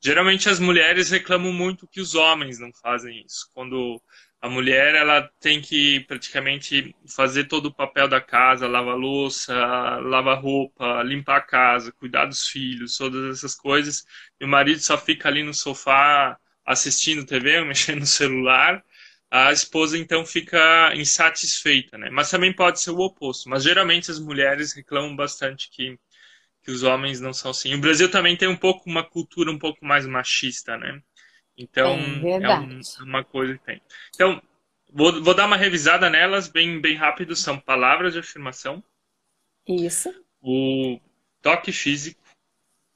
Geralmente 0.00 0.48
as 0.48 0.58
mulheres 0.58 1.10
reclamam 1.10 1.52
muito 1.52 1.86
que 1.86 2.00
os 2.00 2.14
homens 2.14 2.58
não 2.58 2.72
fazem 2.72 3.24
isso. 3.24 3.48
Quando 3.54 4.02
a 4.40 4.48
mulher 4.48 4.94
ela 4.94 5.28
tem 5.40 5.60
que 5.60 6.00
praticamente 6.00 6.94
fazer 7.14 7.44
todo 7.44 7.66
o 7.66 7.74
papel 7.74 8.08
da 8.08 8.20
casa, 8.20 8.68
lavar 8.68 8.96
louça, 8.96 9.54
lavar 10.00 10.40
roupa, 10.40 11.02
limpar 11.02 11.38
a 11.38 11.40
casa, 11.40 11.92
cuidar 11.92 12.26
dos 12.26 12.48
filhos, 12.48 12.96
todas 12.96 13.38
essas 13.38 13.54
coisas, 13.54 14.04
e 14.40 14.44
o 14.44 14.48
marido 14.48 14.80
só 14.80 14.96
fica 14.96 15.28
ali 15.28 15.42
no 15.42 15.52
sofá 15.54 16.38
assistindo 16.64 17.26
TV, 17.26 17.62
mexendo 17.64 18.00
no 18.00 18.06
celular, 18.06 18.84
a 19.30 19.52
esposa 19.52 19.98
então 19.98 20.24
fica 20.24 20.94
insatisfeita, 20.94 21.98
né? 21.98 22.08
Mas 22.10 22.30
também 22.30 22.52
pode 22.54 22.80
ser 22.80 22.90
o 22.90 22.98
oposto. 23.00 23.48
Mas 23.48 23.62
geralmente 23.62 24.10
as 24.10 24.18
mulheres 24.18 24.72
reclamam 24.72 25.14
bastante 25.14 25.68
que, 25.70 25.98
que 26.62 26.70
os 26.70 26.82
homens 26.82 27.20
não 27.20 27.32
são 27.32 27.50
assim. 27.50 27.74
O 27.74 27.80
Brasil 27.80 28.10
também 28.10 28.36
tem 28.36 28.48
um 28.48 28.56
pouco 28.56 28.88
uma 28.88 29.04
cultura 29.04 29.50
um 29.50 29.58
pouco 29.58 29.84
mais 29.84 30.06
machista, 30.06 30.76
né? 30.78 31.02
Então 31.58 31.96
é, 31.96 32.44
é 32.44 32.58
um, 32.60 32.80
é 32.80 33.02
uma 33.02 33.24
coisa 33.24 33.58
que 33.58 33.64
tem. 33.64 33.82
Então 34.14 34.40
vou, 34.92 35.22
vou 35.22 35.34
dar 35.34 35.46
uma 35.46 35.56
revisada 35.56 36.08
nelas 36.08 36.46
bem 36.48 36.80
bem 36.80 36.94
rápido. 36.96 37.34
São 37.34 37.58
palavras 37.58 38.12
de 38.12 38.20
afirmação. 38.20 38.82
Isso. 39.66 40.14
O 40.40 41.00
toque 41.42 41.72
físico, 41.72 42.20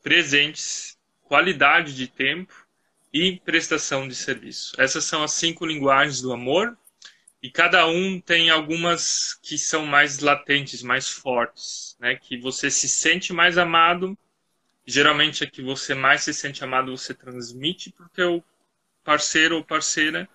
presentes, 0.03 0.97
qualidade 1.23 1.95
de 1.95 2.07
tempo 2.07 2.55
e 3.13 3.41
prestação 3.41 4.07
de 4.07 4.15
serviço. 4.15 4.75
Essas 4.81 5.05
são 5.05 5.23
as 5.23 5.33
cinco 5.33 5.67
linguagens 5.67 6.23
do 6.23 6.33
amor 6.33 6.79
e 7.43 7.51
cada 7.51 7.87
um 7.89 8.21
tem 8.21 8.51
algumas 8.51 9.35
que 9.43 9.59
são 9.59 9.85
mais 9.85 10.21
latentes, 10.21 10.83
mais 10.83 11.09
fortes, 11.09 11.97
né? 11.99 12.15
Que 12.15 12.39
você 12.39 12.71
se 12.71 12.89
sente 12.89 13.33
mais 13.33 13.59
amado. 13.59 14.17
Geralmente 14.87 15.43
a 15.43 15.51
que 15.51 15.63
você 15.63 15.95
mais 15.95 16.23
se 16.23 16.33
sente 16.33 16.63
amado 16.63 16.97
você 16.97 17.13
transmite 17.13 17.91
para 17.91 18.07
o 18.07 18.11
teu 18.11 18.45
parceiro 19.05 19.57
ou 19.57 19.65
parceira 19.65 20.29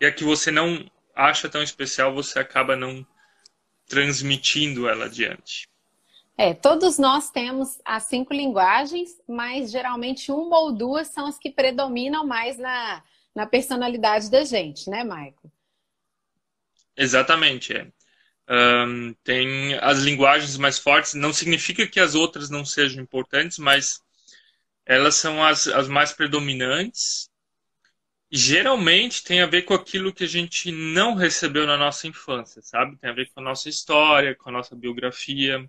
e 0.00 0.06
a 0.06 0.12
que 0.12 0.24
você 0.24 0.50
não 0.50 0.90
acha 1.14 1.48
tão 1.48 1.62
especial 1.62 2.14
você 2.14 2.38
acaba 2.38 2.76
não 2.76 3.06
transmitindo 3.86 4.88
ela 4.88 5.04
adiante. 5.04 5.68
É, 6.36 6.54
todos 6.54 6.98
nós 6.98 7.30
temos 7.30 7.78
as 7.84 8.04
cinco 8.04 8.32
linguagens, 8.32 9.10
mas 9.28 9.70
geralmente 9.70 10.32
uma 10.32 10.58
ou 10.60 10.72
duas 10.72 11.08
são 11.08 11.26
as 11.26 11.38
que 11.38 11.50
predominam 11.50 12.26
mais 12.26 12.58
na, 12.58 13.02
na 13.34 13.46
personalidade 13.46 14.30
da 14.30 14.44
gente, 14.44 14.88
né, 14.88 15.04
Maico? 15.04 15.52
Exatamente, 16.96 17.74
é. 17.74 17.86
Um, 18.48 19.14
tem 19.22 19.74
as 19.74 19.98
linguagens 20.00 20.56
mais 20.56 20.78
fortes, 20.78 21.14
não 21.14 21.32
significa 21.32 21.86
que 21.86 22.00
as 22.00 22.14
outras 22.14 22.50
não 22.50 22.64
sejam 22.64 23.02
importantes, 23.02 23.58
mas 23.58 24.02
elas 24.84 25.14
são 25.14 25.42
as, 25.44 25.66
as 25.68 25.88
mais 25.88 26.12
predominantes. 26.12 27.30
Geralmente 28.32 29.22
tem 29.22 29.42
a 29.42 29.46
ver 29.46 29.62
com 29.62 29.74
aquilo 29.74 30.12
que 30.12 30.24
a 30.24 30.28
gente 30.28 30.72
não 30.72 31.14
recebeu 31.14 31.66
na 31.66 31.76
nossa 31.76 32.06
infância, 32.08 32.62
sabe? 32.62 32.96
Tem 32.96 33.10
a 33.10 33.12
ver 33.12 33.30
com 33.30 33.40
a 33.40 33.44
nossa 33.44 33.68
história, 33.68 34.34
com 34.34 34.48
a 34.48 34.52
nossa 34.52 34.74
biografia 34.74 35.68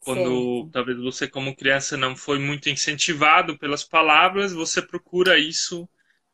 quando 0.00 0.64
Sim. 0.64 0.70
talvez 0.72 0.98
você 0.98 1.28
como 1.28 1.54
criança 1.54 1.96
não 1.96 2.16
foi 2.16 2.38
muito 2.38 2.68
incentivado 2.68 3.58
pelas 3.58 3.84
palavras, 3.84 4.52
você 4.52 4.80
procura 4.82 5.38
isso 5.38 5.88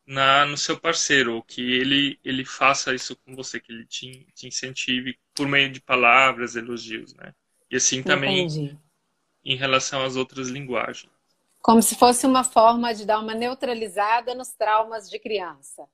na 0.06 0.46
no 0.46 0.56
seu 0.56 0.78
parceiro, 0.78 1.42
que 1.42 1.60
ele 1.60 2.18
ele 2.24 2.44
faça 2.44 2.94
isso 2.94 3.16
com 3.16 3.34
você, 3.34 3.60
que 3.60 3.72
ele 3.72 3.84
te, 3.86 4.26
te 4.34 4.46
incentive 4.46 5.18
por 5.34 5.48
meio 5.48 5.70
de 5.70 5.80
palavras, 5.80 6.56
elogios, 6.56 7.12
né? 7.14 7.34
E 7.70 7.76
assim 7.76 8.02
também 8.02 8.44
Entendi. 8.44 8.78
em 9.44 9.56
relação 9.56 10.04
às 10.04 10.16
outras 10.16 10.48
linguagens. 10.48 11.10
Como 11.66 11.82
se 11.82 11.96
fosse 11.96 12.24
uma 12.24 12.44
forma 12.44 12.94
de 12.94 13.04
dar 13.04 13.18
uma 13.18 13.34
neutralizada 13.34 14.36
nos 14.36 14.52
traumas 14.52 15.10
de 15.10 15.18
criança. 15.18 15.84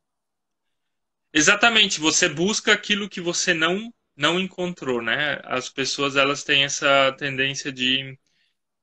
Exatamente, 1.32 1.98
você 1.98 2.28
busca 2.28 2.74
aquilo 2.74 3.08
que 3.08 3.22
você 3.22 3.54
não 3.54 3.90
não 4.14 4.38
encontrou, 4.38 5.00
né? 5.00 5.40
As 5.44 5.70
pessoas 5.70 6.14
elas 6.14 6.44
têm 6.44 6.64
essa 6.64 7.10
tendência 7.16 7.72
de, 7.72 8.18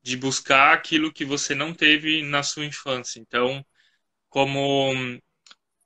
de 0.01 0.17
buscar 0.17 0.73
aquilo 0.73 1.13
que 1.13 1.23
você 1.23 1.53
não 1.53 1.75
teve 1.75 2.23
na 2.23 2.41
sua 2.41 2.65
infância. 2.65 3.19
Então, 3.19 3.63
como 4.27 4.91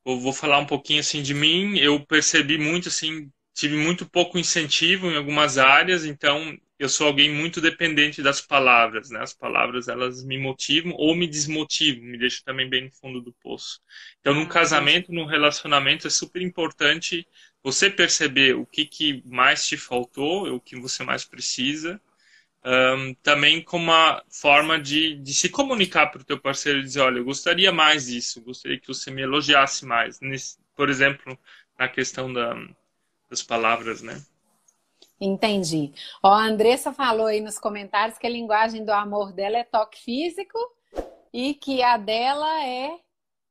eu 0.06 0.18
vou 0.22 0.32
falar 0.32 0.60
um 0.60 0.66
pouquinho 0.66 1.02
assim 1.02 1.22
de 1.22 1.34
mim, 1.34 1.78
eu 1.80 2.00
percebi 2.06 2.58
muito 2.58 2.88
assim, 2.88 3.30
tive 3.54 3.76
muito 3.76 4.10
pouco 4.10 4.40
incentivo 4.40 5.08
em 5.12 5.18
algumas 5.18 5.58
áreas, 5.58 6.06
então 6.06 6.58
eu 6.84 6.90
sou 6.90 7.08
alguém 7.08 7.34
muito 7.34 7.62
dependente 7.62 8.22
das 8.22 8.42
palavras, 8.42 9.10
né? 9.10 9.22
As 9.22 9.34
palavras 9.34 9.88
elas 9.88 10.24
me 10.24 10.38
motivam 10.38 10.94
ou 10.94 11.16
me 11.16 11.28
desmotivam, 11.28 12.04
me 12.04 12.18
deixam 12.18 12.44
também 12.44 12.70
bem 12.70 12.86
no 12.86 12.92
fundo 12.92 13.22
do 13.22 13.34
poço. 13.34 13.82
Então, 14.20 14.34
num 14.34 14.44
ah, 14.44 14.50
casamento, 14.50 15.12
num 15.12 15.26
relacionamento 15.26 16.08
é 16.08 16.10
super 16.10 16.42
importante 16.42 17.28
você 17.64 17.90
perceber 17.90 18.56
o 18.56 18.66
que, 18.66 18.86
que 18.86 19.24
mais 19.26 19.66
te 19.66 19.78
faltou, 19.78 20.54
o 20.54 20.60
que 20.60 20.76
você 20.80 21.04
mais 21.04 21.24
precisa, 21.24 22.02
um, 22.66 23.14
também 23.16 23.62
como 23.62 23.86
uma 23.86 24.24
forma 24.30 24.80
de, 24.80 25.16
de 25.16 25.34
se 25.34 25.50
comunicar 25.50 26.08
para 26.08 26.22
o 26.22 26.26
teu 26.26 26.40
parceiro 26.40 26.80
e 26.80 26.84
dizer, 26.84 27.02
olha, 27.02 27.20
eu 27.20 27.26
gostaria 27.26 27.72
mais 27.72 28.08
disso, 28.08 28.42
gostaria 28.42 28.80
que 28.80 28.88
você 28.88 29.12
me 29.12 29.22
elogiasse 29.22 29.86
mais, 29.86 30.20
Nesse, 30.20 30.58
por 30.76 30.90
exemplo, 30.90 31.38
na 31.78 31.88
questão 31.88 32.32
da, 32.32 32.56
das 33.30 33.44
palavras, 33.44 34.02
né? 34.02 34.22
Entendi. 35.26 35.94
Ó, 36.22 36.34
a 36.34 36.46
Andressa 36.46 36.92
falou 36.92 37.28
aí 37.28 37.40
nos 37.40 37.58
comentários 37.58 38.18
que 38.18 38.28
a 38.28 38.30
linguagem 38.30 38.84
do 38.84 38.92
amor 38.92 39.32
dela 39.32 39.58
é 39.58 39.64
toque 39.64 40.04
físico 40.04 40.58
e 41.32 41.54
que 41.54 41.82
a 41.82 41.96
dela 41.96 42.66
é 42.66 43.00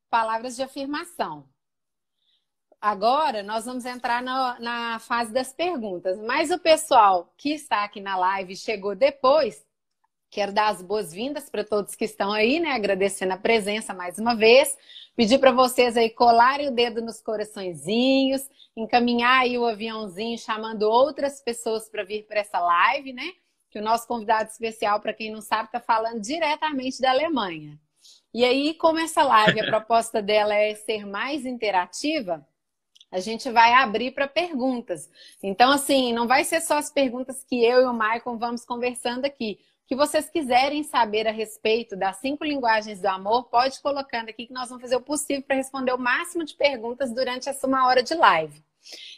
palavras 0.07 0.55
de 0.55 0.61
afirmação. 0.61 1.49
Agora 2.79 3.41
nós 3.41 3.65
vamos 3.65 3.85
entrar 3.85 4.21
na, 4.21 4.59
na 4.59 4.99
fase 4.99 5.33
das 5.33 5.51
perguntas. 5.51 6.19
Mas 6.19 6.51
o 6.51 6.59
pessoal 6.59 7.33
que 7.35 7.49
está 7.53 7.83
aqui 7.83 7.99
na 7.99 8.15
live 8.17 8.55
chegou 8.55 8.95
depois, 8.95 9.65
quero 10.33 10.51
dar 10.51 10.69
as 10.69 10.81
boas-vindas 10.81 11.47
para 11.47 11.63
todos 11.63 11.93
que 11.93 12.05
estão 12.05 12.31
aí, 12.31 12.59
né? 12.59 12.71
Agradecendo 12.71 13.33
a 13.33 13.37
presença 13.37 13.93
mais 13.93 14.17
uma 14.17 14.35
vez. 14.35 14.75
Pedir 15.15 15.37
para 15.37 15.51
vocês 15.51 15.95
aí 15.95 16.09
colarem 16.09 16.69
o 16.69 16.71
dedo 16.71 17.03
nos 17.03 17.21
coraçõezinhos, 17.21 18.49
encaminhar 18.75 19.41
aí 19.41 19.59
o 19.59 19.65
aviãozinho, 19.65 20.35
chamando 20.39 20.89
outras 20.89 21.39
pessoas 21.39 21.87
para 21.87 22.03
vir 22.03 22.25
para 22.25 22.39
essa 22.39 22.59
live, 22.59 23.13
né? 23.13 23.31
Que 23.69 23.77
o 23.77 23.83
nosso 23.83 24.07
convidado 24.07 24.49
especial, 24.49 24.99
para 24.99 25.13
quem 25.13 25.31
não 25.31 25.39
sabe, 25.39 25.65
está 25.67 25.79
falando 25.79 26.19
diretamente 26.19 26.99
da 26.99 27.11
Alemanha. 27.11 27.79
E 28.33 28.43
aí, 28.43 28.73
como 28.73 28.97
essa 28.97 29.23
live, 29.23 29.59
a 29.59 29.65
proposta 29.69 30.19
dela 30.19 30.55
é 30.55 30.73
ser 30.73 31.05
mais 31.05 31.45
interativa, 31.45 32.43
a 33.11 33.19
gente 33.19 33.51
vai 33.51 33.73
abrir 33.73 34.09
para 34.09 34.27
perguntas. 34.27 35.07
Então, 35.43 35.71
assim, 35.71 36.11
não 36.11 36.27
vai 36.27 36.43
ser 36.43 36.59
só 36.59 36.79
as 36.79 36.91
perguntas 36.91 37.43
que 37.43 37.63
eu 37.63 37.83
e 37.83 37.85
o 37.85 37.93
Maicon 37.93 38.39
vamos 38.39 38.65
conversando 38.65 39.25
aqui. 39.25 39.59
Que 39.85 39.95
vocês 39.95 40.29
quiserem 40.29 40.83
saber 40.83 41.27
a 41.27 41.31
respeito 41.31 41.95
das 41.95 42.17
cinco 42.17 42.43
linguagens 42.43 43.01
do 43.01 43.07
amor, 43.07 43.45
pode 43.45 43.81
colocando 43.81 44.29
aqui 44.29 44.47
que 44.47 44.53
nós 44.53 44.69
vamos 44.69 44.81
fazer 44.81 44.95
o 44.95 45.01
possível 45.01 45.43
para 45.43 45.57
responder 45.57 45.93
o 45.93 45.97
máximo 45.97 46.43
de 46.43 46.55
perguntas 46.55 47.13
durante 47.13 47.49
essa 47.49 47.67
uma 47.67 47.85
hora 47.87 48.01
de 48.01 48.13
live. 48.13 48.63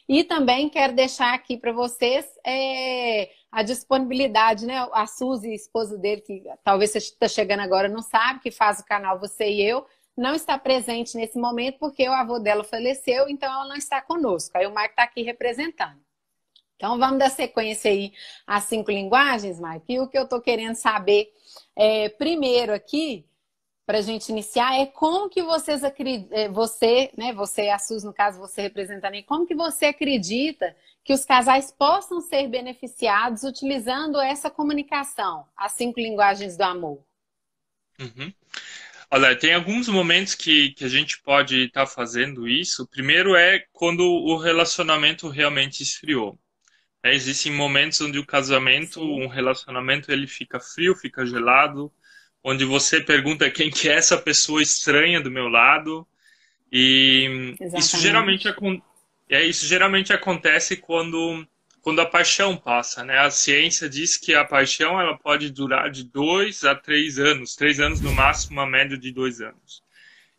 E 0.07 0.23
também 0.23 0.69
quero 0.69 0.93
deixar 0.93 1.33
aqui 1.33 1.57
para 1.57 1.71
vocês 1.71 2.25
é, 2.45 3.31
a 3.51 3.63
disponibilidade, 3.63 4.65
né? 4.65 4.87
A 4.91 5.07
Suzy, 5.07 5.53
esposa 5.53 5.97
dele, 5.97 6.21
que 6.21 6.43
talvez 6.63 6.91
você 6.91 6.99
está 6.99 7.27
chegando 7.27 7.61
agora, 7.61 7.89
não 7.89 8.01
sabe, 8.01 8.41
que 8.41 8.51
faz 8.51 8.79
o 8.79 8.85
canal 8.85 9.19
Você 9.19 9.49
e 9.49 9.61
Eu, 9.61 9.85
não 10.15 10.33
está 10.33 10.57
presente 10.57 11.17
nesse 11.17 11.37
momento 11.37 11.79
porque 11.79 12.07
o 12.07 12.13
avô 12.13 12.39
dela 12.39 12.63
faleceu, 12.63 13.27
então 13.27 13.51
ela 13.51 13.67
não 13.67 13.75
está 13.75 14.01
conosco. 14.01 14.57
Aí 14.57 14.65
o 14.65 14.73
Mike 14.73 14.89
está 14.89 15.03
aqui 15.03 15.23
representando. 15.23 16.04
Então 16.75 16.97
vamos 16.97 17.19
dar 17.19 17.29
sequência 17.29 17.89
aí 17.89 18.11
às 18.45 18.65
cinco 18.65 18.91
linguagens, 18.91 19.59
Mike. 19.59 19.93
E 19.93 19.99
o 19.99 20.07
que 20.07 20.17
eu 20.17 20.23
estou 20.23 20.41
querendo 20.41 20.75
saber 20.75 21.31
é, 21.75 22.09
primeiro 22.09 22.73
aqui, 22.73 23.25
para 23.85 23.99
a 23.99 24.01
gente 24.01 24.29
iniciar, 24.29 24.79
é 24.79 24.85
como 24.85 25.29
que 25.29 25.43
vocês 25.43 25.83
acreditam, 25.83 26.37
é, 26.37 26.49
você, 26.49 27.11
né, 27.17 27.31
você, 27.33 27.69
a 27.69 27.77
Sus, 27.77 28.03
no 28.03 28.13
caso, 28.13 28.39
você 28.39 28.63
representando 28.63 29.13
aí, 29.13 29.23
como 29.23 29.45
que 29.45 29.55
você 29.55 29.85
acredita 29.85 30.75
que 31.03 31.13
os 31.13 31.23
casais 31.23 31.71
possam 31.71 32.19
ser 32.19 32.47
beneficiados 32.47 33.43
utilizando 33.43 34.19
essa 34.19 34.49
comunicação, 34.49 35.45
as 35.55 35.73
cinco 35.73 35.99
linguagens 35.99 36.57
do 36.57 36.63
amor? 36.63 37.03
Uhum. 37.99 38.33
Olha, 39.11 39.37
tem 39.37 39.53
alguns 39.53 39.87
momentos 39.87 40.33
que, 40.33 40.71
que 40.71 40.83
a 40.83 40.89
gente 40.89 41.21
pode 41.21 41.65
estar 41.65 41.85
tá 41.85 41.87
fazendo 41.87 42.47
isso. 42.47 42.87
Primeiro 42.87 43.35
é 43.35 43.63
quando 43.71 44.01
o 44.01 44.35
relacionamento 44.35 45.29
realmente 45.29 45.83
esfriou. 45.83 46.37
É, 47.05 47.13
existem 47.13 47.51
momentos 47.51 48.01
onde 48.01 48.17
o 48.17 48.25
casamento, 48.25 48.99
um 48.99 49.27
relacionamento, 49.27 50.11
ele 50.11 50.25
fica 50.25 50.59
frio, 50.59 50.95
fica 50.95 51.23
gelado, 51.23 51.93
onde 52.43 52.65
você 52.65 52.99
pergunta 52.99 53.47
quem 53.51 53.69
que 53.69 53.87
é 53.87 53.93
essa 53.93 54.17
pessoa 54.17 54.59
estranha 54.59 55.21
do 55.21 55.29
meu 55.29 55.47
lado. 55.47 56.07
E 56.71 57.53
isso 57.77 57.99
geralmente, 57.99 58.47
é, 59.29 59.43
isso 59.43 59.67
geralmente 59.67 60.13
acontece 60.13 60.77
quando 60.77 61.47
quando 61.79 62.01
a 62.01 62.07
paixão 62.07 62.57
passa, 62.57 63.03
né? 63.03 63.19
A 63.19 63.29
ciência 63.29 63.87
diz 63.87 64.17
que 64.17 64.33
a 64.33 64.43
paixão 64.43 64.99
ela 64.99 65.15
pode 65.15 65.51
durar 65.51 65.91
de 65.91 66.03
dois 66.03 66.63
a 66.63 66.73
três 66.73 67.19
anos, 67.19 67.55
três 67.55 67.79
anos 67.79 68.01
no 68.01 68.11
máximo, 68.11 68.53
uma 68.53 68.65
média 68.65 68.97
de 68.97 69.11
dois 69.11 69.41
anos. 69.41 69.84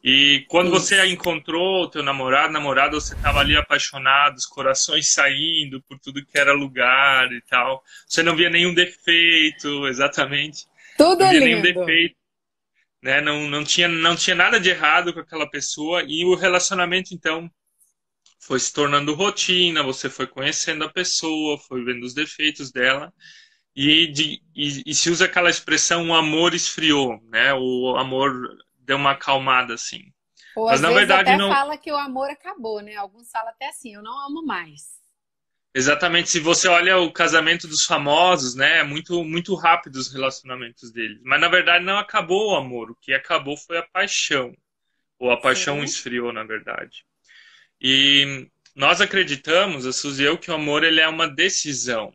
E 0.09 0.47
quando 0.49 0.69
Isso. 0.69 0.87
você 0.87 1.05
encontrou 1.07 1.83
o 1.83 1.91
teu 1.91 2.01
namorado, 2.01 2.53
namorada, 2.53 2.93
você 2.93 3.13
estava 3.13 3.41
ali 3.41 3.57
apaixonado, 3.57 4.37
os 4.37 4.47
corações 4.47 5.13
saindo 5.13 5.83
por 5.83 5.99
tudo 5.99 6.25
que 6.25 6.39
era 6.39 6.53
lugar 6.53 7.33
e 7.33 7.41
tal. 7.41 7.83
Você 8.07 8.23
não 8.23 8.37
via 8.37 8.49
nenhum 8.49 8.73
defeito, 8.73 9.85
exatamente. 9.89 10.65
Tudo 10.97 11.25
não 11.25 11.31
via 11.31 11.41
lindo. 11.41 11.45
nenhum 11.45 11.61
defeito. 11.61 12.15
Né? 13.03 13.21
Não, 13.21 13.49
não, 13.51 13.65
tinha, 13.65 13.89
não 13.89 14.15
tinha 14.15 14.37
nada 14.37 14.61
de 14.61 14.71
errado 14.71 15.13
com 15.13 15.19
aquela 15.19 15.51
pessoa. 15.51 16.05
E 16.07 16.25
o 16.25 16.37
relacionamento, 16.37 17.13
então, 17.13 17.51
foi 18.39 18.61
se 18.61 18.73
tornando 18.73 19.13
rotina, 19.13 19.83
você 19.83 20.09
foi 20.09 20.29
conhecendo 20.29 20.85
a 20.85 20.89
pessoa, 20.89 21.59
foi 21.59 21.85
vendo 21.85 22.05
os 22.05 22.15
defeitos 22.15 22.71
dela. 22.71 23.13
E, 23.75 24.07
de, 24.07 24.41
e, 24.55 24.85
e, 24.87 24.95
se 24.95 25.11
usa 25.11 25.25
aquela 25.25 25.51
expressão 25.51 26.09
o 26.09 26.15
amor 26.15 26.55
esfriou, 26.55 27.21
né? 27.29 27.53
O 27.55 27.97
amor 27.97 28.33
deu 28.87 28.97
uma 28.97 29.13
acalmada 29.13 29.75
assim. 29.75 30.13
Ou 30.55 30.67
Mas 30.67 30.81
na 30.81 30.91
verdade 30.91 31.31
até 31.31 31.37
não 31.37 31.51
fala 31.51 31.77
que 31.77 31.93
o 31.93 31.97
amor 31.97 32.31
acabou, 32.31 32.81
né? 32.81 32.95
Alguns 32.95 33.31
falam 33.31 33.51
até 33.51 33.69
assim, 33.69 33.95
eu 33.95 34.03
não 34.03 34.27
amo 34.27 34.45
mais. 34.45 34.97
Exatamente, 35.75 36.31
se 36.31 36.41
você 36.41 36.69
olha 36.69 36.97
o 36.97 37.13
casamento 37.13 37.69
dos 37.69 37.85
famosos, 37.85 38.55
né, 38.55 38.79
é 38.79 38.83
muito 38.83 39.23
muito 39.23 39.55
rápido 39.55 39.97
os 39.97 40.11
relacionamentos 40.11 40.91
deles. 40.91 41.21
Mas 41.23 41.39
na 41.39 41.49
verdade 41.49 41.85
não 41.85 41.99
acabou 41.99 42.53
o 42.53 42.57
amor, 42.57 42.91
o 42.91 42.97
que 42.97 43.13
acabou 43.13 43.59
foi 43.59 43.77
a 43.77 43.83
paixão. 43.83 44.57
Ou 45.19 45.31
a 45.31 45.37
paixão 45.37 45.79
Sim. 45.79 45.85
esfriou, 45.85 46.33
na 46.33 46.45
verdade. 46.45 47.05
E 47.81 48.49
nós 48.75 49.01
acreditamos, 49.01 49.87
a 49.87 49.93
Suzy 49.93 50.23
e 50.23 50.27
eu, 50.27 50.39
que 50.39 50.51
o 50.51 50.55
amor 50.55 50.85
ele 50.85 51.01
é 51.01 51.09
uma 51.09 51.29
decisão. 51.29 52.13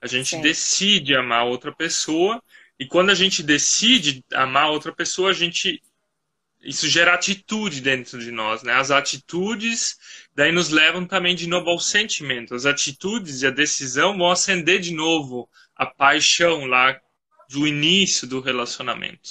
A 0.00 0.06
gente 0.06 0.30
Sim. 0.30 0.40
decide 0.40 1.14
amar 1.14 1.46
outra 1.46 1.72
pessoa 1.72 2.42
e 2.78 2.86
quando 2.86 3.10
a 3.10 3.14
gente 3.14 3.42
decide 3.42 4.24
amar 4.32 4.70
outra 4.70 4.92
pessoa, 4.92 5.30
a 5.30 5.34
gente 5.34 5.82
isso 6.64 6.88
gera 6.88 7.14
atitude 7.14 7.80
dentro 7.80 8.18
de 8.18 8.30
nós, 8.30 8.62
né? 8.62 8.72
As 8.72 8.90
atitudes 8.90 9.96
daí 10.34 10.50
nos 10.50 10.70
levam 10.70 11.06
também 11.06 11.34
de 11.34 11.46
novo 11.46 11.70
ao 11.70 11.78
sentimento. 11.78 12.54
As 12.54 12.66
atitudes 12.66 13.42
e 13.42 13.46
a 13.46 13.50
decisão 13.50 14.16
vão 14.16 14.30
acender 14.30 14.80
de 14.80 14.92
novo 14.92 15.48
a 15.76 15.86
paixão 15.86 16.64
lá 16.64 16.98
do 17.50 17.66
início 17.66 18.26
do 18.26 18.40
relacionamento. 18.40 19.30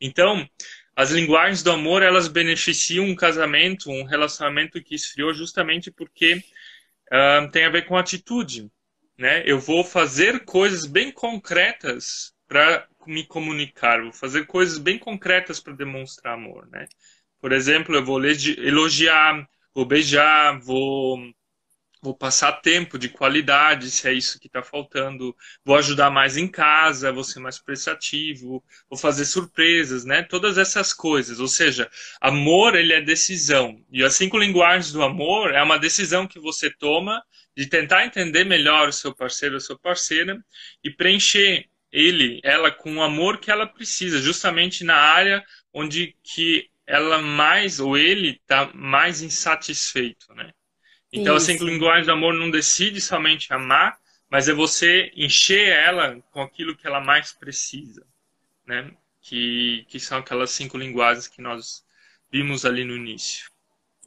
Então, 0.00 0.48
as 0.94 1.10
linguagens 1.10 1.62
do 1.62 1.70
amor, 1.70 2.02
elas 2.02 2.28
beneficiam 2.28 3.04
um 3.04 3.14
casamento, 3.14 3.90
um 3.90 4.04
relacionamento 4.04 4.82
que 4.82 4.94
esfriou 4.94 5.32
justamente 5.34 5.90
porque 5.90 6.42
uh, 7.12 7.50
tem 7.50 7.64
a 7.64 7.70
ver 7.70 7.86
com 7.86 7.96
atitude, 7.96 8.70
né? 9.18 9.42
Eu 9.44 9.58
vou 9.58 9.82
fazer 9.84 10.44
coisas 10.44 10.86
bem 10.86 11.10
concretas 11.10 12.32
para 12.46 12.86
me 13.06 13.26
comunicar, 13.26 14.02
vou 14.02 14.12
fazer 14.12 14.46
coisas 14.46 14.78
bem 14.78 14.98
concretas 14.98 15.60
para 15.60 15.74
demonstrar 15.74 16.34
amor, 16.34 16.68
né? 16.70 16.86
Por 17.40 17.52
exemplo, 17.52 17.94
eu 17.94 18.04
vou 18.04 18.20
elogiar, 18.24 19.48
vou 19.74 19.84
beijar, 19.86 20.60
vou 20.60 21.18
vou 22.02 22.16
passar 22.16 22.52
tempo 22.52 22.98
de 22.98 23.08
qualidade, 23.08 23.90
se 23.90 24.08
é 24.08 24.12
isso 24.12 24.40
que 24.40 24.46
está 24.46 24.62
faltando, 24.62 25.36
vou 25.64 25.76
ajudar 25.76 26.10
mais 26.10 26.36
em 26.36 26.48
casa, 26.48 27.12
vou 27.12 27.22
ser 27.22 27.40
mais 27.40 27.58
prestativo, 27.58 28.64
vou 28.88 28.98
fazer 28.98 29.26
surpresas, 29.26 30.04
né? 30.04 30.22
Todas 30.22 30.56
essas 30.56 30.92
coisas. 30.92 31.40
Ou 31.40 31.48
seja, 31.48 31.90
amor, 32.20 32.74
ele 32.74 32.92
é 32.92 33.00
decisão. 33.02 33.84
E 33.90 34.02
as 34.02 34.14
cinco 34.14 34.38
linguagens 34.38 34.92
do 34.92 35.02
amor 35.02 35.52
é 35.52 35.62
uma 35.62 35.78
decisão 35.78 36.26
que 36.26 36.40
você 36.40 36.70
toma 36.70 37.22
de 37.56 37.66
tentar 37.66 38.06
entender 38.06 38.44
melhor 38.44 38.88
o 38.88 38.92
seu 38.92 39.14
parceiro 39.14 39.56
ou 39.56 39.60
sua 39.60 39.78
parceira 39.78 40.38
e 40.82 40.90
preencher 40.90 41.66
ele, 41.92 42.40
ela 42.42 42.70
com 42.70 42.96
o 42.96 43.02
amor 43.02 43.38
que 43.38 43.50
ela 43.50 43.66
precisa, 43.66 44.20
justamente 44.20 44.84
na 44.84 44.96
área 44.96 45.44
onde 45.72 46.16
que 46.22 46.70
ela 46.86 47.22
mais 47.22 47.78
ou 47.80 47.96
ele 47.96 48.30
está 48.30 48.70
mais 48.74 49.22
insatisfeito, 49.22 50.32
né? 50.34 50.52
Então, 51.12 51.36
Isso. 51.36 51.50
assim, 51.50 51.64
linguagem 51.64 52.04
do 52.04 52.12
amor 52.12 52.34
não 52.34 52.50
decide 52.50 53.00
somente 53.00 53.52
amar, 53.52 53.98
mas 54.28 54.48
é 54.48 54.52
você 54.52 55.10
encher 55.16 55.68
ela 55.68 56.20
com 56.30 56.40
aquilo 56.40 56.76
que 56.76 56.86
ela 56.86 57.00
mais 57.00 57.32
precisa, 57.32 58.06
né? 58.66 58.92
Que, 59.20 59.84
que 59.88 59.98
são 59.98 60.18
aquelas 60.18 60.50
cinco 60.50 60.78
linguagens 60.78 61.26
que 61.26 61.42
nós 61.42 61.84
vimos 62.30 62.64
ali 62.64 62.84
no 62.84 62.96
início. 62.96 63.50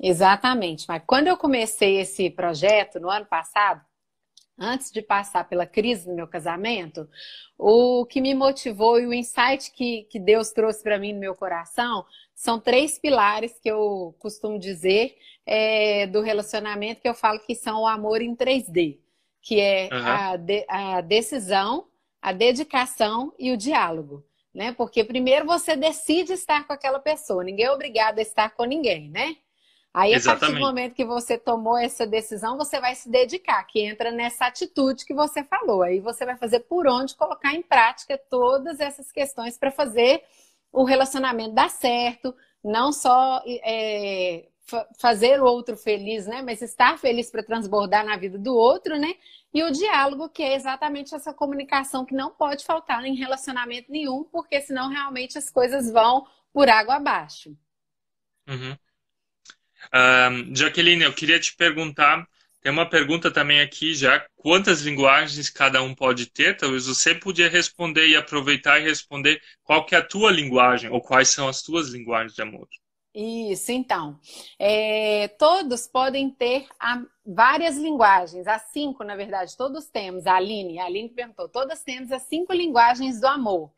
Exatamente. 0.02 0.86
Mas 0.88 1.04
quando 1.06 1.28
eu 1.28 1.38
comecei 1.38 2.00
esse 2.00 2.30
projeto 2.30 3.00
no 3.00 3.10
ano 3.10 3.26
passado, 3.26 3.82
antes 4.58 4.92
de 4.92 5.02
passar 5.02 5.48
pela 5.48 5.66
crise 5.66 6.06
do 6.06 6.16
meu 6.16 6.28
casamento, 6.28 7.08
o 7.58 8.06
que 8.06 8.22
me 8.22 8.34
motivou 8.34 9.00
e 9.00 9.06
o 9.06 9.14
insight 9.14 9.72
que, 9.72 10.04
que 10.10 10.20
Deus 10.20 10.52
trouxe 10.52 10.84
para 10.84 11.00
mim 11.00 11.14
no 11.14 11.20
meu 11.20 11.36
coração 11.36 12.06
são 12.36 12.60
três 12.60 13.00
pilares 13.00 13.60
que 13.60 13.70
eu 13.70 14.16
costumo 14.20 14.60
dizer 14.60 15.18
é, 15.46 16.08
do 16.08 16.22
relacionamento, 16.22 17.02
que 17.02 17.08
eu 17.08 17.14
falo 17.14 17.40
que 17.40 17.56
são 17.56 17.82
o 17.82 17.88
amor 17.88 18.22
em 18.22 18.36
3D, 18.36 18.98
que 19.42 19.60
é 19.60 19.90
uhum. 19.92 20.06
a, 20.06 20.38
de, 20.38 20.66
a 20.68 21.02
decisão, 21.02 21.88
a 22.22 22.32
dedicação 22.32 23.34
e 23.38 23.52
o 23.52 23.58
diálogo. 23.58 24.26
Né? 24.54 24.72
Porque 24.74 25.04
primeiro 25.04 25.46
você 25.46 25.76
decide 25.76 26.34
estar 26.34 26.68
com 26.68 26.74
aquela 26.74 27.00
pessoa, 27.00 27.44
ninguém 27.44 27.66
é 27.66 27.72
obrigado 27.72 28.20
a 28.20 28.22
estar 28.22 28.52
com 28.52 28.66
ninguém, 28.66 29.10
né? 29.10 29.36
Aí, 29.94 30.14
Exatamente. 30.14 30.44
a 30.44 30.48
partir 30.48 30.60
do 30.60 30.66
momento 30.66 30.96
que 30.96 31.06
você 31.06 31.38
tomou 31.38 31.78
essa 31.78 32.08
decisão, 32.08 32.58
você 32.58 32.80
vai 32.82 32.96
se 32.96 33.08
dedicar, 33.08 33.64
que 33.66 33.80
entra 33.80 34.12
nessa 34.12 34.48
atitude 34.48 35.06
que 35.06 35.14
você 35.14 35.44
falou. 35.44 35.84
Aí 35.84 36.00
você 36.00 36.26
vai 36.26 36.36
fazer 36.36 36.62
por 36.62 36.88
onde 36.88 37.16
colocar 37.16 37.54
em 37.54 37.62
prática 37.62 38.18
todas 38.18 38.80
essas 38.80 39.12
questões 39.12 39.56
para 39.56 39.70
fazer 39.70 40.24
o 40.72 40.84
relacionamento 40.84 41.54
dar 41.54 41.70
certo, 41.70 42.36
não 42.64 42.92
só 42.92 43.44
é, 43.46 44.48
fazer 44.98 45.40
o 45.40 45.46
outro 45.46 45.78
feliz, 45.78 46.26
né? 46.26 46.42
Mas 46.42 46.64
estar 46.64 46.98
feliz 46.98 47.30
para 47.30 47.44
transbordar 47.44 48.04
na 48.04 48.18
vida 48.18 48.40
do 48.40 48.56
outro, 48.56 48.98
né? 48.98 49.14
E 49.54 49.62
o 49.62 49.72
diálogo, 49.72 50.30
que 50.30 50.42
é 50.42 50.56
exatamente 50.56 51.14
essa 51.14 51.32
comunicação 51.32 52.04
que 52.04 52.16
não 52.16 52.32
pode 52.32 52.66
faltar 52.66 53.06
em 53.06 53.16
relacionamento 53.16 53.92
nenhum, 53.92 54.24
porque 54.24 54.60
senão 54.62 54.90
realmente 54.90 55.38
as 55.38 55.52
coisas 55.52 55.92
vão 55.92 56.26
por 56.52 56.68
água 56.68 56.96
abaixo. 56.96 57.56
Uhum. 58.48 58.76
Um, 59.94 60.56
Jaqueline, 60.56 61.04
eu 61.04 61.14
queria 61.14 61.40
te 61.40 61.56
perguntar, 61.56 62.28
tem 62.62 62.72
uma 62.72 62.90
pergunta 62.90 63.30
também 63.30 63.60
aqui 63.60 63.94
já, 63.94 64.26
quantas 64.36 64.82
linguagens 64.82 65.50
cada 65.50 65.82
um 65.82 65.94
pode 65.94 66.28
ter? 66.28 66.56
Talvez 66.56 66.88
você 66.88 67.14
podia 67.14 67.50
responder 67.50 68.08
e 68.08 68.16
aproveitar 68.16 68.80
e 68.80 68.84
responder 68.84 69.42
qual 69.64 69.86
que 69.86 69.96
é 69.96 69.98
a 69.98 70.06
tua 70.06 70.32
linguagem, 70.32 70.90
ou 70.90 71.02
quais 71.02 71.30
são 71.30 71.48
as 71.48 71.62
tuas 71.62 71.90
linguagens 71.90 72.34
de 72.34 72.42
amor. 72.42 72.68
Isso, 73.14 73.72
então. 73.72 74.20
É, 74.58 75.28
todos 75.38 75.88
podem 75.88 76.32
ter 76.32 76.66
a, 76.80 77.02
várias 77.26 77.78
linguagens, 77.78 78.48
as 78.48 78.64
cinco, 78.72 79.04
na 79.04 79.16
verdade, 79.16 79.56
todos 79.58 79.88
temos. 79.88 80.26
A 80.26 80.36
Aline, 80.36 80.80
a 80.80 80.86
Aline 80.86 81.10
perguntou, 81.10 81.48
todas 81.50 81.84
temos 81.84 82.12
as 82.12 82.24
cinco 82.24 82.54
linguagens 82.54 83.20
do 83.20 83.28
amor 83.28 83.72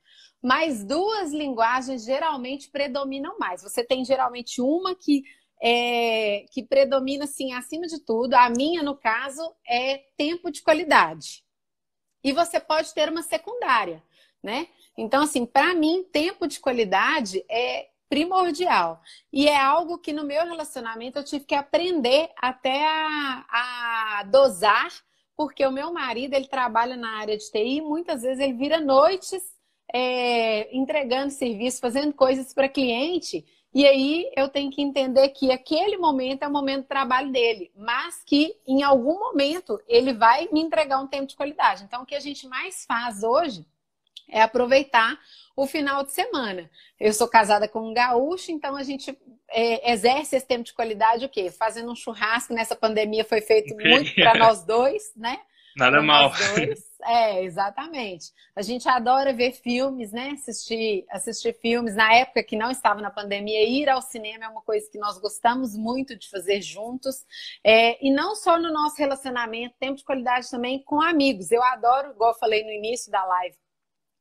mas 0.45 0.85
duas 0.85 1.33
linguagens 1.33 2.05
geralmente 2.05 2.69
predominam 2.69 3.35
mais. 3.39 3.63
Você 3.63 3.83
tem 3.83 4.05
geralmente 4.05 4.61
uma 4.61 4.93
que 4.93 5.23
é, 5.61 6.45
que 6.51 6.63
predomina, 6.63 7.25
assim, 7.25 7.53
acima 7.53 7.87
de 7.87 7.99
tudo, 7.99 8.33
a 8.33 8.49
minha, 8.49 8.83
no 8.83 8.95
caso, 8.95 9.41
é 9.67 10.03
tempo 10.17 10.51
de 10.51 10.61
qualidade. 10.61 11.43
E 12.23 12.33
você 12.33 12.59
pode 12.59 12.93
ter 12.93 13.09
uma 13.09 13.21
secundária, 13.21 14.03
né? 14.41 14.67
Então, 14.97 15.23
assim, 15.23 15.45
para 15.45 15.73
mim, 15.73 16.03
tempo 16.11 16.47
de 16.47 16.59
qualidade 16.59 17.43
é 17.49 17.89
primordial. 18.09 19.01
E 19.31 19.47
é 19.47 19.57
algo 19.57 19.97
que 19.97 20.13
no 20.13 20.23
meu 20.23 20.45
relacionamento 20.45 21.19
eu 21.19 21.23
tive 21.23 21.45
que 21.45 21.55
aprender 21.55 22.29
até 22.37 22.85
a, 22.85 24.19
a 24.19 24.23
dosar, 24.23 24.91
porque 25.35 25.65
o 25.65 25.71
meu 25.71 25.91
marido, 25.91 26.33
ele 26.33 26.47
trabalha 26.47 26.95
na 26.95 27.17
área 27.19 27.37
de 27.37 27.51
TI 27.51 27.77
e 27.77 27.81
muitas 27.81 28.21
vezes 28.21 28.39
ele 28.39 28.53
vira 28.53 28.79
noites 28.79 29.43
é, 29.93 30.75
entregando 30.75 31.31
serviço, 31.31 31.79
fazendo 31.79 32.13
coisas 32.13 32.53
para 32.53 32.69
cliente 32.69 33.45
e 33.75 33.85
aí 33.85 34.31
eu 34.37 34.47
tenho 34.47 34.71
que 34.71 34.81
entender 34.81 35.27
que 35.29 35.51
aquele 35.51 35.97
momento 35.97 36.43
é 36.43 36.47
o 36.47 36.51
momento 36.51 36.83
do 36.83 36.87
trabalho 36.87 37.29
dele, 37.29 37.69
mas 37.75 38.23
que 38.25 38.55
em 38.65 38.81
algum 38.81 39.19
momento 39.19 39.81
ele 39.85 40.13
vai 40.13 40.47
me 40.49 40.61
entregar 40.61 40.97
um 40.97 41.07
tempo 41.07 41.27
de 41.27 41.35
qualidade. 41.35 41.83
Então, 41.83 42.03
o 42.03 42.05
que 42.05 42.15
a 42.15 42.19
gente 42.21 42.47
mais 42.47 42.85
faz 42.85 43.21
hoje 43.21 43.65
é 44.29 44.41
aproveitar 44.41 45.19
o 45.57 45.67
final 45.67 46.05
de 46.05 46.13
semana. 46.13 46.71
Eu 46.97 47.11
sou 47.11 47.27
casada 47.27 47.67
com 47.67 47.89
um 47.89 47.93
gaúcho, 47.93 48.49
então 48.49 48.77
a 48.77 48.83
gente 48.83 49.13
é, 49.49 49.91
exerce 49.91 50.37
esse 50.37 50.47
tempo 50.47 50.63
de 50.63 50.73
qualidade 50.73 51.25
o 51.25 51.29
quê? 51.29 51.51
Fazendo 51.51 51.91
um 51.91 51.95
churrasco 51.95 52.53
nessa 52.53 52.77
pandemia 52.77 53.25
foi 53.25 53.41
feito 53.41 53.75
muito 53.75 54.15
para 54.15 54.39
nós 54.39 54.63
dois, 54.63 55.11
né? 55.17 55.37
Nada 55.75 56.01
mal. 56.01 56.31
É, 57.07 57.43
exatamente. 57.43 58.31
A 58.55 58.63
gente 58.63 58.89
adora 58.89 59.31
ver 59.31 59.51
filmes, 59.51 60.11
né? 60.11 60.31
Assistir, 60.31 61.05
assistir 61.11 61.53
filmes. 61.61 61.95
Na 61.95 62.11
época 62.11 62.43
que 62.43 62.55
não 62.57 62.71
estava 62.71 62.99
na 62.99 63.11
pandemia, 63.11 63.63
ir 63.63 63.87
ao 63.87 64.01
cinema 64.01 64.45
é 64.45 64.49
uma 64.49 64.63
coisa 64.63 64.89
que 64.91 64.97
nós 64.97 65.19
gostamos 65.19 65.77
muito 65.77 66.17
de 66.17 66.27
fazer 66.29 66.61
juntos. 66.61 67.23
É, 67.63 68.03
e 68.03 68.11
não 68.11 68.35
só 68.35 68.57
no 68.57 68.73
nosso 68.73 68.97
relacionamento, 68.97 69.75
tempo 69.79 69.97
de 69.97 70.03
qualidade 70.03 70.49
também 70.49 70.83
com 70.83 70.99
amigos. 70.99 71.51
Eu 71.51 71.61
adoro, 71.63 72.11
igual 72.11 72.31
eu 72.31 72.39
falei 72.39 72.63
no 72.63 72.71
início 72.71 73.11
da 73.11 73.23
live, 73.23 73.55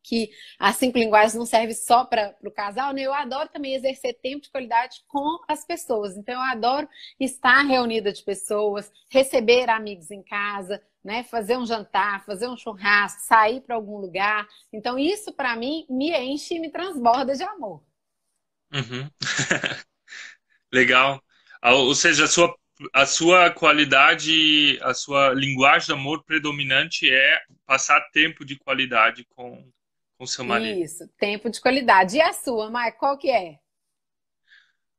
que 0.04 0.30
as 0.58 0.76
cinco 0.76 0.98
linguagens 0.98 1.34
não 1.34 1.46
servem 1.46 1.74
só 1.74 2.04
para 2.04 2.36
o 2.44 2.50
casal, 2.50 2.92
né? 2.92 3.02
Eu 3.02 3.14
adoro 3.14 3.48
também 3.48 3.74
exercer 3.74 4.14
tempo 4.22 4.42
de 4.42 4.50
qualidade 4.50 5.02
com 5.08 5.42
as 5.48 5.64
pessoas. 5.64 6.16
Então, 6.16 6.34
eu 6.34 6.40
adoro 6.40 6.86
estar 7.18 7.62
reunida 7.62 8.12
de 8.12 8.22
pessoas, 8.22 8.92
receber 9.10 9.70
amigos 9.70 10.10
em 10.10 10.22
casa, 10.22 10.80
né? 11.02 11.24
Fazer 11.24 11.56
um 11.56 11.66
jantar, 11.66 12.24
fazer 12.26 12.46
um 12.48 12.56
churrasco, 12.56 13.22
sair 13.22 13.62
para 13.62 13.74
algum 13.74 13.96
lugar. 13.96 14.46
Então, 14.70 14.98
isso 14.98 15.32
para 15.32 15.56
mim 15.56 15.86
me 15.88 16.12
enche 16.12 16.54
e 16.54 16.60
me 16.60 16.70
transborda 16.70 17.34
de 17.34 17.42
amor. 17.42 17.82
Uhum. 18.72 19.10
Legal. 20.70 21.22
Ou 21.62 21.94
seja, 21.94 22.24
a 22.24 22.28
sua, 22.28 22.54
a 22.92 23.06
sua 23.06 23.50
qualidade, 23.50 24.78
a 24.82 24.92
sua 24.92 25.32
linguagem 25.32 25.86
de 25.86 25.92
amor 25.92 26.24
predominante 26.24 27.10
é 27.10 27.40
passar 27.64 28.00
tempo 28.12 28.44
de 28.44 28.56
qualidade 28.58 29.24
com 29.30 29.72
com 30.18 30.26
seu 30.26 30.44
marido. 30.44 30.80
Isso, 30.80 31.08
tempo 31.18 31.50
de 31.50 31.60
qualidade. 31.60 32.16
E 32.16 32.20
a 32.20 32.32
sua, 32.32 32.70
Mai, 32.70 32.92
qual 32.92 33.18
que 33.18 33.30
é? 33.30 33.58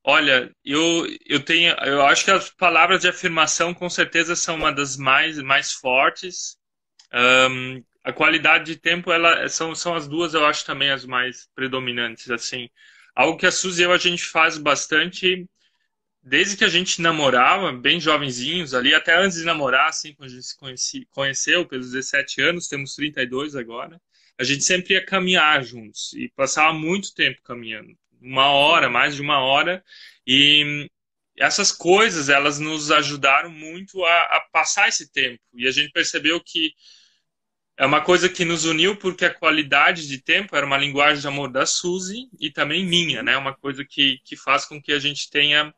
Olha, 0.03 0.51
eu, 0.63 1.07
eu 1.25 1.43
tenho, 1.43 1.73
eu 1.83 2.05
acho 2.05 2.25
que 2.25 2.31
as 2.31 2.49
palavras 2.51 3.01
de 3.01 3.07
afirmação 3.07 3.73
com 3.73 3.89
certeza 3.89 4.35
são 4.35 4.55
uma 4.55 4.71
das 4.71 4.95
mais, 4.95 5.39
mais 5.39 5.73
fortes. 5.73 6.57
Um, 7.11 7.83
a 8.03 8.13
qualidade 8.13 8.65
de 8.65 8.75
tempo, 8.75 9.11
ela, 9.11 9.49
são, 9.49 9.73
são 9.73 9.95
as 9.95 10.07
duas, 10.07 10.35
eu 10.35 10.45
acho 10.45 10.63
também 10.63 10.91
as 10.91 11.05
mais 11.05 11.49
predominantes, 11.55 12.29
assim. 12.29 12.69
Algo 13.15 13.37
que 13.37 13.47
a 13.47 13.51
Suzy 13.51 13.81
e 13.81 13.85
eu, 13.85 13.91
a 13.91 13.97
gente 13.97 14.23
faz 14.25 14.59
bastante 14.59 15.47
desde 16.25 16.57
que 16.57 16.63
a 16.63 16.69
gente 16.69 17.01
namorava, 17.01 17.71
bem 17.71 17.99
jovenzinhos 17.99 18.73
ali, 18.73 18.95
até 18.95 19.15
antes 19.15 19.37
de 19.37 19.45
namorar, 19.45 19.89
assim, 19.89 20.13
quando 20.15 20.31
a 20.31 20.33
gente 20.33 20.45
se 20.77 21.05
conheceu, 21.11 21.67
pelos 21.67 21.91
17 21.91 22.41
anos, 22.41 22.67
temos 22.67 22.95
32 22.95 23.55
agora, 23.55 24.01
a 24.37 24.43
gente 24.43 24.63
sempre 24.63 24.93
ia 24.93 25.05
caminhar 25.05 25.63
juntos 25.63 26.13
e 26.13 26.29
passava 26.35 26.73
muito 26.73 27.13
tempo 27.13 27.41
caminhando, 27.43 27.97
uma 28.21 28.49
hora, 28.49 28.89
mais 28.89 29.15
de 29.15 29.21
uma 29.21 29.39
hora, 29.39 29.83
e 30.25 30.89
essas 31.37 31.71
coisas, 31.71 32.29
elas 32.29 32.59
nos 32.59 32.91
ajudaram 32.91 33.49
muito 33.49 34.03
a, 34.03 34.21
a 34.21 34.47
passar 34.51 34.87
esse 34.87 35.11
tempo, 35.11 35.41
e 35.53 35.67
a 35.67 35.71
gente 35.71 35.91
percebeu 35.91 36.41
que 36.41 36.73
é 37.77 37.85
uma 37.85 38.01
coisa 38.01 38.29
que 38.29 38.45
nos 38.45 38.63
uniu 38.65 38.95
porque 38.95 39.25
a 39.25 39.33
qualidade 39.33 40.07
de 40.07 40.17
tempo 40.21 40.55
era 40.55 40.65
uma 40.65 40.77
linguagem 40.77 41.19
de 41.19 41.27
amor 41.27 41.51
da 41.51 41.65
Suzy 41.65 42.29
e 42.39 42.49
também 42.49 42.85
minha, 42.85 43.21
né? 43.21 43.35
Uma 43.35 43.53
coisa 43.53 43.83
que, 43.83 44.19
que 44.23 44.37
faz 44.37 44.65
com 44.65 44.81
que 44.81 44.93
a 44.93 44.99
gente 44.99 45.29
tenha 45.29 45.73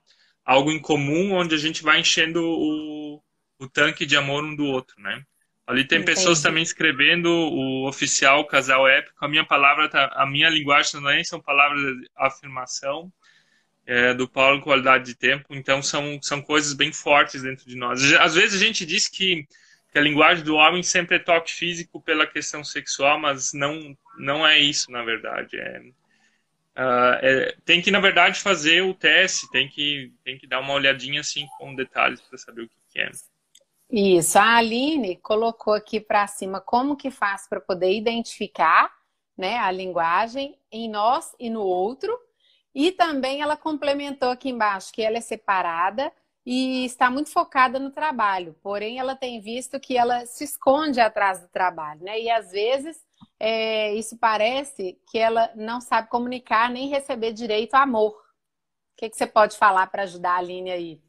algo 0.45 0.71
em 0.71 0.79
comum 0.79 1.33
onde 1.33 1.55
a 1.55 1.57
gente 1.57 1.83
vai 1.83 1.99
enchendo 1.99 2.43
o, 2.43 3.21
o 3.59 3.67
tanque 3.67 4.05
de 4.05 4.15
amor 4.15 4.43
um 4.43 4.55
do 4.55 4.65
outro, 4.65 4.95
né? 5.01 5.23
Ali 5.67 5.85
tem 5.85 5.99
Entendi. 5.99 6.15
pessoas 6.15 6.41
também 6.41 6.63
escrevendo 6.63 7.29
o 7.29 7.87
oficial 7.87 8.45
casal 8.45 8.87
épico. 8.87 9.17
A 9.23 9.27
minha 9.27 9.45
palavra, 9.45 9.89
tá, 9.89 10.09
a 10.15 10.25
minha 10.25 10.49
linguagem 10.49 10.93
também 10.93 11.23
são 11.25 11.41
palavras 11.41 11.81
de 11.81 12.09
afirmação 12.15 13.11
é, 13.85 14.13
do 14.13 14.29
Paulo 14.29 14.61
qualidade 14.61 15.03
de 15.03 15.15
tempo. 15.15 15.53
Então 15.53 15.81
são 15.83 16.19
são 16.21 16.41
coisas 16.41 16.73
bem 16.73 16.93
fortes 16.93 17.43
dentro 17.43 17.67
de 17.67 17.75
nós. 17.75 18.01
Às 18.13 18.33
vezes 18.33 18.61
a 18.61 18.65
gente 18.65 18.85
diz 18.85 19.09
que 19.09 19.45
que 19.91 19.97
a 19.97 20.01
linguagem 20.01 20.43
do 20.43 20.55
homem 20.55 20.83
sempre 20.83 21.15
é 21.15 21.19
toque 21.19 21.51
físico 21.51 22.01
pela 22.01 22.27
questão 22.27 22.63
sexual, 22.63 23.19
mas 23.19 23.53
não, 23.53 23.97
não 24.17 24.45
é 24.45 24.59
isso, 24.59 24.91
na 24.91 25.03
verdade. 25.03 25.57
É, 25.57 25.79
uh, 26.77 27.15
é, 27.21 27.55
tem 27.65 27.81
que, 27.81 27.89
na 27.89 27.99
verdade, 27.99 28.39
fazer 28.39 28.83
o 28.83 28.93
teste, 28.93 29.49
tem 29.49 29.67
que, 29.67 30.11
tem 30.23 30.37
que 30.37 30.47
dar 30.47 30.59
uma 30.59 30.73
olhadinha 30.73 31.21
assim 31.21 31.47
com 31.57 31.75
detalhes 31.75 32.21
para 32.21 32.37
saber 32.37 32.63
o 32.63 32.67
que, 32.67 32.75
que 32.91 32.99
é. 32.99 33.09
Isso, 33.89 34.37
a 34.37 34.57
Aline 34.57 35.15
colocou 35.17 35.73
aqui 35.73 35.99
para 35.99 36.27
cima 36.27 36.59
como 36.59 36.97
que 36.97 37.09
faz 37.09 37.47
para 37.47 37.61
poder 37.61 37.95
identificar 37.95 38.93
né, 39.37 39.57
a 39.57 39.71
linguagem 39.71 40.59
em 40.71 40.89
nós 40.89 41.33
e 41.39 41.49
no 41.49 41.61
outro. 41.61 42.17
E 42.75 42.91
também 42.91 43.41
ela 43.41 43.55
complementou 43.55 44.29
aqui 44.29 44.49
embaixo 44.49 44.91
que 44.91 45.01
ela 45.01 45.17
é 45.17 45.21
separada 45.21 46.11
e 46.45 46.85
está 46.85 47.09
muito 47.09 47.29
focada 47.29 47.77
no 47.77 47.91
trabalho, 47.91 48.55
porém 48.63 48.99
ela 48.99 49.17
tem 49.17 49.41
visto 49.41 49.79
que 49.81 49.97
ela 49.97 50.25
se 50.25 50.45
esconde 50.45 50.99
atrás 50.99 51.41
do 51.41 51.49
trabalho, 51.49 52.03
né? 52.03 52.21
E 52.21 52.29
às 52.29 52.51
vezes 52.51 52.97
é, 53.39 53.93
isso 53.95 54.17
parece 54.17 54.97
que 55.11 55.17
ela 55.17 55.51
não 55.55 55.81
sabe 55.81 56.09
comunicar 56.09 56.69
nem 56.69 56.87
receber 56.87 57.33
direito 57.33 57.73
ao 57.73 57.83
amor. 57.83 58.11
O 58.11 58.15
que, 58.97 59.09
que 59.09 59.17
você 59.17 59.27
pode 59.27 59.57
falar 59.57 59.87
para 59.87 60.03
ajudar 60.03 60.35
a 60.35 60.37
Aline 60.37 60.71
aí? 60.71 61.01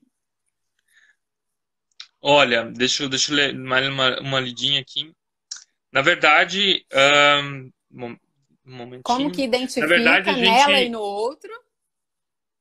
Olha, 2.20 2.64
deixa 2.64 3.04
eu, 3.04 3.08
deixa 3.08 3.32
eu 3.32 3.36
ler 3.36 3.54
mais 3.54 3.86
uma, 3.88 4.20
uma 4.20 4.40
lidinha 4.40 4.80
aqui. 4.80 5.12
Na 5.92 6.02
verdade, 6.02 6.84
um, 7.42 7.70
um. 7.92 9.02
Como 9.02 9.32
que 9.32 9.42
identifica 9.42 9.86
verdade, 9.86 10.30
nela 10.32 10.76
gente... 10.76 10.86
e 10.86 10.88
no 10.90 11.00
outro? 11.00 11.50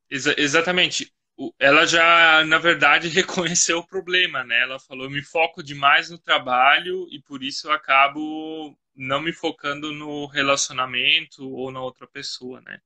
Exa 0.10 0.34
exatamente 0.38 1.12
ela 1.60 1.86
já, 1.86 2.44
na 2.46 2.58
verdade, 2.58 3.08
reconheceu 3.10 3.80
o 3.80 3.88
problema, 3.88 4.44
né? 4.44 4.62
Ela 4.62 4.80
falou: 4.80 5.06
eu 5.06 5.10
me 5.10 5.22
foco 5.22 5.62
demais 5.64 6.10
no 6.10 6.18
trabalho 6.18 7.08
e 7.12 7.22
por 7.22 7.44
isso 7.44 7.68
eu 7.68 7.72
acabo 7.72 8.76
não 8.96 9.22
me 9.22 9.32
focando 9.32 9.92
no 9.92 10.26
relacionamento 10.26 11.48
ou 11.48 11.72
na 11.72 11.82
outra 11.82 12.08
pessoa, 12.08 12.62
né? 12.62 12.80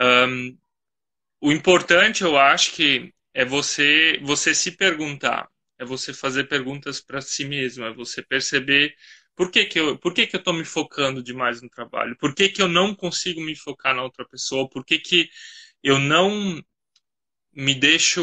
Um, 0.00 0.56
o 1.40 1.52
importante, 1.52 2.22
eu 2.22 2.38
acho 2.38 2.72
que 2.72 3.12
é 3.34 3.44
você 3.44 4.18
você 4.22 4.54
se 4.54 4.72
perguntar, 4.72 5.48
é 5.82 5.84
você 5.84 6.14
fazer 6.14 6.44
perguntas 6.44 7.00
para 7.00 7.20
si 7.20 7.44
mesmo, 7.44 7.84
é 7.84 7.92
você 7.92 8.22
perceber 8.22 8.94
por 9.34 9.50
que, 9.50 9.64
que 9.66 9.80
eu 9.80 9.98
por 9.98 10.14
que, 10.14 10.26
que 10.26 10.36
eu 10.36 10.38
estou 10.38 10.54
me 10.54 10.64
focando 10.64 11.22
demais 11.22 11.60
no 11.62 11.68
trabalho, 11.68 12.16
por 12.18 12.34
que, 12.34 12.48
que 12.48 12.62
eu 12.62 12.68
não 12.68 12.94
consigo 12.94 13.40
me 13.40 13.56
focar 13.56 13.94
na 13.94 14.02
outra 14.02 14.24
pessoa, 14.26 14.68
por 14.68 14.84
que, 14.84 14.98
que 14.98 15.28
eu 15.82 15.98
não 15.98 16.62
me 17.52 17.74
deixo, 17.74 18.22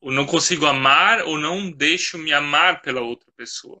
ou 0.00 0.12
não 0.12 0.26
consigo 0.26 0.66
amar 0.66 1.22
ou 1.22 1.38
não 1.38 1.70
deixo 1.70 2.18
me 2.18 2.32
amar 2.32 2.82
pela 2.82 3.00
outra 3.00 3.30
pessoa. 3.36 3.80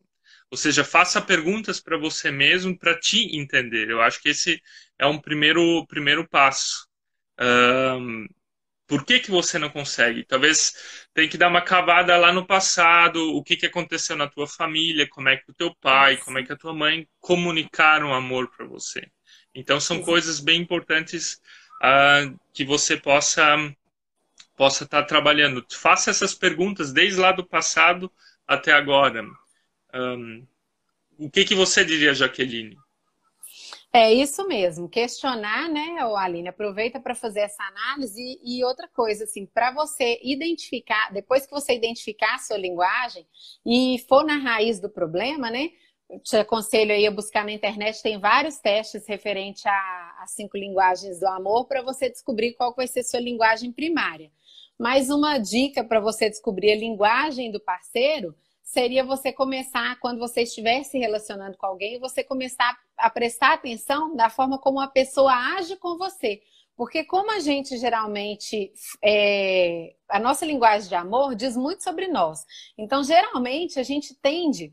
Ou 0.50 0.56
seja, 0.56 0.84
faça 0.84 1.20
perguntas 1.20 1.80
para 1.80 1.96
você 1.96 2.30
mesmo 2.30 2.76
para 2.78 2.98
te 2.98 3.36
entender. 3.36 3.90
Eu 3.90 4.00
acho 4.02 4.20
que 4.20 4.30
esse 4.30 4.60
é 4.98 5.06
um 5.06 5.18
primeiro, 5.18 5.86
primeiro 5.86 6.28
passo. 6.28 6.88
Um, 7.40 8.26
por 8.90 9.04
que, 9.04 9.20
que 9.20 9.30
você 9.30 9.56
não 9.56 9.70
consegue? 9.70 10.24
Talvez 10.24 11.06
tem 11.14 11.28
que 11.28 11.38
dar 11.38 11.46
uma 11.46 11.62
cavada 11.62 12.16
lá 12.16 12.32
no 12.32 12.44
passado, 12.44 13.36
o 13.36 13.40
que, 13.40 13.56
que 13.56 13.66
aconteceu 13.66 14.16
na 14.16 14.26
tua 14.26 14.48
família, 14.48 15.08
como 15.08 15.28
é 15.28 15.36
que 15.36 15.48
o 15.48 15.54
teu 15.54 15.72
pai, 15.76 16.16
como 16.16 16.40
é 16.40 16.42
que 16.42 16.52
a 16.52 16.56
tua 16.56 16.74
mãe 16.74 17.06
comunicaram 17.20 18.12
amor 18.12 18.50
para 18.50 18.66
você. 18.66 19.08
Então 19.54 19.78
são 19.78 20.02
coisas 20.02 20.40
bem 20.40 20.60
importantes 20.60 21.40
uh, 21.80 22.36
que 22.52 22.64
você 22.64 22.96
possa 22.96 23.56
possa 24.56 24.82
estar 24.82 25.04
trabalhando. 25.04 25.64
Faça 25.70 26.10
essas 26.10 26.34
perguntas 26.34 26.92
desde 26.92 27.20
lá 27.20 27.30
do 27.30 27.46
passado 27.46 28.10
até 28.44 28.72
agora. 28.72 29.24
Um, 29.94 30.44
o 31.16 31.30
que, 31.30 31.44
que 31.44 31.54
você 31.54 31.84
diria, 31.84 32.12
Jaqueline? 32.12 32.76
É 33.92 34.12
isso 34.12 34.46
mesmo, 34.46 34.88
questionar, 34.88 35.68
né, 35.68 35.96
Aline? 36.16 36.48
Aproveita 36.48 37.00
para 37.00 37.12
fazer 37.12 37.40
essa 37.40 37.60
análise 37.64 38.38
e, 38.40 38.62
outra 38.62 38.86
coisa, 38.86 39.24
assim, 39.24 39.46
para 39.46 39.72
você 39.72 40.20
identificar, 40.22 41.12
depois 41.12 41.44
que 41.44 41.50
você 41.50 41.74
identificar 41.74 42.36
a 42.36 42.38
sua 42.38 42.56
linguagem 42.56 43.26
e 43.66 43.98
for 44.08 44.24
na 44.24 44.36
raiz 44.36 44.78
do 44.78 44.88
problema, 44.88 45.50
né? 45.50 45.70
Te 46.22 46.36
aconselho 46.36 46.92
aí 46.92 47.04
a 47.04 47.10
buscar 47.10 47.44
na 47.44 47.50
internet, 47.50 48.00
tem 48.00 48.18
vários 48.20 48.58
testes 48.58 49.08
referente 49.08 49.68
às 50.20 50.32
cinco 50.36 50.56
linguagens 50.56 51.18
do 51.18 51.26
amor 51.26 51.66
para 51.66 51.82
você 51.82 52.08
descobrir 52.08 52.54
qual 52.54 52.72
vai 52.74 52.86
ser 52.86 53.02
sua 53.02 53.20
linguagem 53.20 53.72
primária. 53.72 54.30
Mas 54.78 55.10
uma 55.10 55.36
dica 55.36 55.82
para 55.82 55.98
você 55.98 56.30
descobrir 56.30 56.72
a 56.72 56.76
linguagem 56.76 57.50
do 57.50 57.60
parceiro 57.60 58.36
seria 58.70 59.02
você 59.02 59.32
começar, 59.32 59.98
quando 59.98 60.20
você 60.20 60.42
estiver 60.42 60.84
se 60.84 60.96
relacionando 60.96 61.56
com 61.58 61.66
alguém, 61.66 61.98
você 61.98 62.22
começar 62.22 62.78
a 62.96 63.10
prestar 63.10 63.54
atenção 63.54 64.14
da 64.14 64.30
forma 64.30 64.58
como 64.58 64.80
a 64.80 64.86
pessoa 64.86 65.32
age 65.56 65.76
com 65.76 65.98
você. 65.98 66.40
Porque 66.76 67.02
como 67.04 67.32
a 67.32 67.40
gente 67.40 67.76
geralmente, 67.76 68.72
é, 69.02 69.96
a 70.08 70.20
nossa 70.20 70.46
linguagem 70.46 70.88
de 70.88 70.94
amor 70.94 71.34
diz 71.34 71.56
muito 71.56 71.82
sobre 71.82 72.06
nós. 72.06 72.46
Então, 72.78 73.02
geralmente, 73.02 73.80
a 73.80 73.82
gente 73.82 74.14
tende 74.14 74.72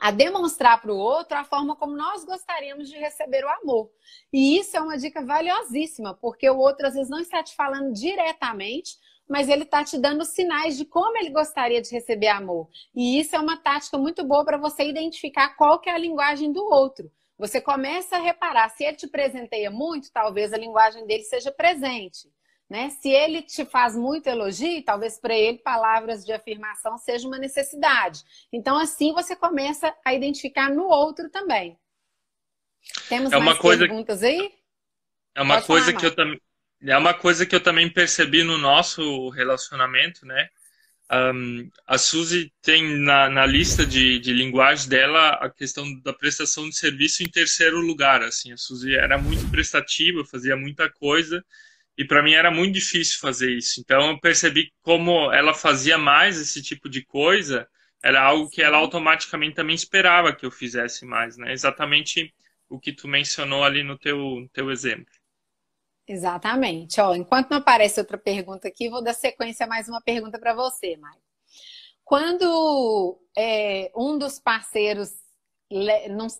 a 0.00 0.10
demonstrar 0.10 0.80
para 0.80 0.92
o 0.92 0.96
outro 0.96 1.36
a 1.36 1.44
forma 1.44 1.76
como 1.76 1.94
nós 1.94 2.24
gostaríamos 2.24 2.88
de 2.88 2.96
receber 2.96 3.44
o 3.44 3.48
amor. 3.48 3.90
E 4.32 4.58
isso 4.58 4.76
é 4.78 4.80
uma 4.80 4.96
dica 4.96 5.24
valiosíssima, 5.24 6.14
porque 6.14 6.48
o 6.48 6.56
outro 6.56 6.86
às 6.86 6.94
vezes 6.94 7.10
não 7.10 7.20
está 7.20 7.42
te 7.42 7.54
falando 7.54 7.92
diretamente, 7.92 8.96
mas 9.28 9.48
ele 9.48 9.64
está 9.64 9.84
te 9.84 9.98
dando 9.98 10.24
sinais 10.24 10.76
de 10.76 10.84
como 10.84 11.16
ele 11.18 11.30
gostaria 11.30 11.80
de 11.80 11.90
receber 11.90 12.28
amor. 12.28 12.68
E 12.94 13.18
isso 13.18 13.34
é 13.34 13.38
uma 13.38 13.56
tática 13.56 13.98
muito 13.98 14.24
boa 14.24 14.44
para 14.44 14.56
você 14.56 14.84
identificar 14.84 15.56
qual 15.56 15.80
que 15.80 15.90
é 15.90 15.94
a 15.94 15.98
linguagem 15.98 16.52
do 16.52 16.64
outro. 16.64 17.10
Você 17.38 17.60
começa 17.60 18.16
a 18.16 18.20
reparar, 18.20 18.68
se 18.70 18.84
ele 18.84 18.96
te 18.96 19.06
presenteia 19.06 19.70
muito, 19.70 20.10
talvez 20.10 20.52
a 20.52 20.58
linguagem 20.58 21.06
dele 21.06 21.22
seja 21.24 21.52
presente. 21.52 22.28
Né? 22.68 22.90
Se 22.90 23.10
ele 23.10 23.42
te 23.42 23.64
faz 23.64 23.94
muito 23.94 24.26
elogio, 24.26 24.82
talvez 24.84 25.20
para 25.20 25.36
ele 25.36 25.58
palavras 25.58 26.24
de 26.24 26.32
afirmação 26.32 26.96
seja 26.98 27.28
uma 27.28 27.38
necessidade. 27.38 28.24
Então, 28.52 28.76
assim 28.76 29.12
você 29.12 29.36
começa 29.36 29.94
a 30.04 30.14
identificar 30.14 30.70
no 30.70 30.84
outro 30.84 31.30
também. 31.30 31.78
Temos 33.08 33.32
é 33.32 33.38
mais 33.38 33.58
coisa... 33.58 33.86
perguntas 33.86 34.22
aí? 34.22 34.52
É 35.34 35.42
uma 35.42 35.56
Pode 35.56 35.66
coisa 35.66 35.86
falar, 35.86 36.00
que 36.00 36.06
eu 36.06 36.16
também 36.16 36.40
é 36.82 36.96
uma 36.96 37.14
coisa 37.14 37.46
que 37.46 37.54
eu 37.54 37.60
também 37.60 37.90
percebi 37.90 38.42
no 38.42 38.58
nosso 38.58 39.28
relacionamento, 39.30 40.26
né? 40.26 40.48
Um, 41.12 41.70
a 41.86 41.98
Suzy 41.98 42.52
tem 42.60 42.98
na, 42.98 43.30
na 43.30 43.46
lista 43.46 43.86
de, 43.86 44.18
de 44.18 44.32
linguagem 44.32 44.88
dela 44.88 45.30
a 45.34 45.48
questão 45.48 45.84
da 46.00 46.12
prestação 46.12 46.68
de 46.68 46.76
serviço 46.76 47.22
em 47.22 47.28
terceiro 47.28 47.80
lugar. 47.80 48.22
Assim, 48.22 48.52
a 48.52 48.56
Suzy 48.56 48.94
era 48.94 49.16
muito 49.16 49.48
prestativa, 49.50 50.24
fazia 50.24 50.56
muita 50.56 50.90
coisa 50.90 51.44
e 51.96 52.04
para 52.04 52.22
mim 52.22 52.32
era 52.34 52.50
muito 52.50 52.74
difícil 52.74 53.18
fazer 53.20 53.50
isso. 53.56 53.80
Então 53.80 54.10
eu 54.10 54.20
percebi 54.20 54.72
como 54.82 55.32
ela 55.32 55.54
fazia 55.54 55.96
mais 55.96 56.38
esse 56.40 56.62
tipo 56.62 56.88
de 56.88 57.04
coisa, 57.04 57.68
era 58.02 58.22
algo 58.22 58.50
que 58.50 58.62
ela 58.62 58.78
automaticamente 58.78 59.54
também 59.54 59.74
esperava 59.74 60.34
que 60.34 60.44
eu 60.44 60.50
fizesse 60.50 61.04
mais, 61.06 61.36
né? 61.36 61.52
Exatamente 61.52 62.34
o 62.68 62.78
que 62.80 62.92
tu 62.92 63.08
mencionou 63.08 63.64
ali 63.64 63.82
no 63.82 63.98
teu, 63.98 64.48
teu 64.52 64.70
exemplo. 64.70 65.12
Exatamente. 66.06 67.00
Ó, 67.00 67.14
enquanto 67.14 67.50
não 67.50 67.58
aparece 67.58 67.98
outra 68.00 68.16
pergunta 68.16 68.68
aqui, 68.68 68.88
vou 68.88 69.02
dar 69.02 69.14
sequência 69.14 69.66
a 69.66 69.68
mais 69.68 69.88
uma 69.88 70.00
pergunta 70.00 70.38
para 70.38 70.54
você, 70.54 70.96
Maio. 70.96 71.20
Quando 72.04 73.20
é, 73.36 73.90
um 73.96 74.16
dos 74.16 74.38
parceiros 74.38 75.10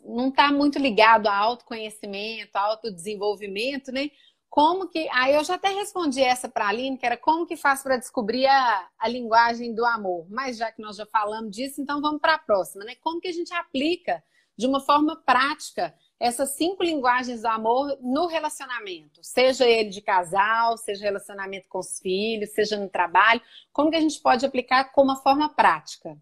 não 0.09 0.29
está 0.29 0.53
muito 0.53 0.79
ligado 0.79 1.27
a 1.27 1.37
autoconhecimento, 1.37 2.57
a 2.57 2.61
autodesenvolvimento, 2.61 3.91
né? 3.91 4.11
como 4.57 4.89
que. 4.89 5.07
Aí 5.13 5.35
eu 5.35 5.45
já 5.45 5.57
até 5.57 5.69
respondi 5.69 6.23
essa 6.23 6.49
para 6.49 6.65
a 6.65 6.69
Aline, 6.69 6.97
que 6.97 7.05
era 7.05 7.19
como 7.19 7.47
que 7.47 7.59
faz 7.59 7.83
para 7.83 7.99
descobrir 7.99 8.47
a, 8.47 8.89
a 8.99 9.07
linguagem 9.07 9.75
do 9.75 9.85
amor. 9.85 10.27
Mas 10.31 10.57
já 10.57 10.73
que 10.73 10.81
nós 10.81 10.97
já 10.97 11.05
falamos 11.05 11.51
disso, 11.51 11.79
então 11.79 12.01
vamos 12.01 12.23
para 12.23 12.35
a 12.35 12.39
próxima, 12.39 12.83
né? 12.83 12.95
Como 13.03 13.21
que 13.21 13.29
a 13.29 13.33
gente 13.33 13.53
aplica 13.53 14.25
de 14.57 14.67
uma 14.67 14.81
forma 14.81 15.15
prática 15.15 15.95
essas 16.19 16.57
cinco 16.57 16.83
linguagens 16.83 17.43
do 17.43 17.49
amor 17.49 17.99
no 18.01 18.27
relacionamento, 18.27 19.23
seja 19.23 19.67
ele 19.67 19.91
de 19.91 20.01
casal, 20.01 20.77
seja 20.79 21.05
relacionamento 21.05 21.69
com 21.69 21.79
os 21.79 21.99
filhos, 22.01 22.51
seja 22.51 22.77
no 22.79 22.89
trabalho, 22.89 23.41
como 23.73 23.91
que 23.91 23.97
a 23.97 24.01
gente 24.01 24.21
pode 24.21 24.45
aplicar 24.47 24.93
como 24.93 25.11
uma 25.11 25.23
forma 25.23 25.55
prática? 25.55 26.17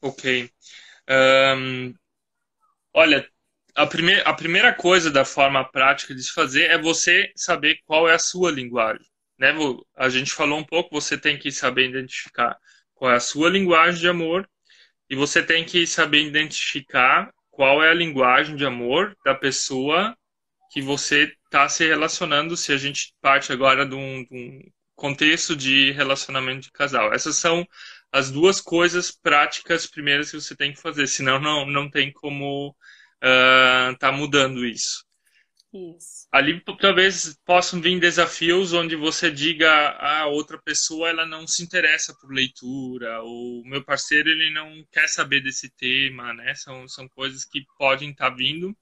Ok. 0.00 0.50
Um, 1.08 1.94
olha, 2.94 3.28
a, 3.74 3.82
a 3.82 4.34
primeira 4.34 4.72
coisa 4.74 5.10
da 5.10 5.24
forma 5.24 5.64
prática 5.64 6.14
de 6.14 6.22
se 6.22 6.32
fazer 6.32 6.64
é 6.64 6.78
você 6.78 7.32
saber 7.34 7.80
qual 7.84 8.08
é 8.08 8.14
a 8.14 8.18
sua 8.18 8.50
linguagem. 8.50 9.06
Né? 9.38 9.52
A 9.96 10.08
gente 10.08 10.32
falou 10.32 10.58
um 10.58 10.64
pouco, 10.64 10.94
você 10.94 11.18
tem 11.18 11.38
que 11.38 11.50
saber 11.50 11.88
identificar 11.88 12.56
qual 12.94 13.10
é 13.10 13.16
a 13.16 13.20
sua 13.20 13.50
linguagem 13.50 14.00
de 14.00 14.08
amor 14.08 14.48
e 15.10 15.14
você 15.14 15.42
tem 15.42 15.64
que 15.64 15.86
saber 15.86 16.22
identificar 16.22 17.32
qual 17.56 17.82
é 17.82 17.88
a 17.90 17.94
linguagem 17.94 18.54
de 18.54 18.66
amor 18.66 19.16
da 19.24 19.34
pessoa 19.34 20.14
que 20.70 20.82
você 20.82 21.34
está 21.46 21.66
se 21.70 21.86
relacionando, 21.86 22.54
se 22.54 22.70
a 22.70 22.76
gente 22.76 23.14
parte 23.22 23.50
agora 23.50 23.86
de 23.86 23.94
um, 23.94 24.22
de 24.24 24.28
um 24.30 24.60
contexto 24.94 25.56
de 25.56 25.90
relacionamento 25.92 26.66
de 26.66 26.70
casal. 26.70 27.14
Essas 27.14 27.36
são 27.36 27.66
as 28.12 28.30
duas 28.30 28.60
coisas 28.60 29.10
práticas 29.10 29.86
primeiras 29.86 30.30
que 30.30 30.38
você 30.38 30.54
tem 30.54 30.74
que 30.74 30.80
fazer, 30.80 31.06
senão 31.06 31.40
não, 31.40 31.64
não 31.64 31.90
tem 31.90 32.12
como 32.12 32.76
uh, 33.24 33.96
tá 33.98 34.12
mudando 34.12 34.66
isso. 34.66 35.05
Isso. 35.96 36.28
Ali 36.32 36.62
talvez 36.80 37.38
possam 37.44 37.80
vir 37.80 37.98
desafios 38.00 38.72
onde 38.72 38.96
você 38.96 39.30
diga 39.30 39.70
a 39.70 40.20
ah, 40.20 40.26
outra 40.26 40.58
pessoa 40.58 41.08
ela 41.08 41.26
não 41.26 41.46
se 41.46 41.62
interessa 41.62 42.14
por 42.14 42.32
leitura, 42.32 43.20
ou 43.22 43.62
meu 43.64 43.84
parceiro 43.84 44.28
ele 44.28 44.50
não 44.50 44.84
quer 44.90 45.08
saber 45.08 45.40
desse 45.40 45.68
tema, 45.68 46.32
né? 46.32 46.54
São, 46.54 46.88
são 46.88 47.08
coisas 47.08 47.44
que 47.44 47.64
podem 47.78 48.10
estar 48.10 48.30
tá 48.30 48.36
vindo. 48.36 48.76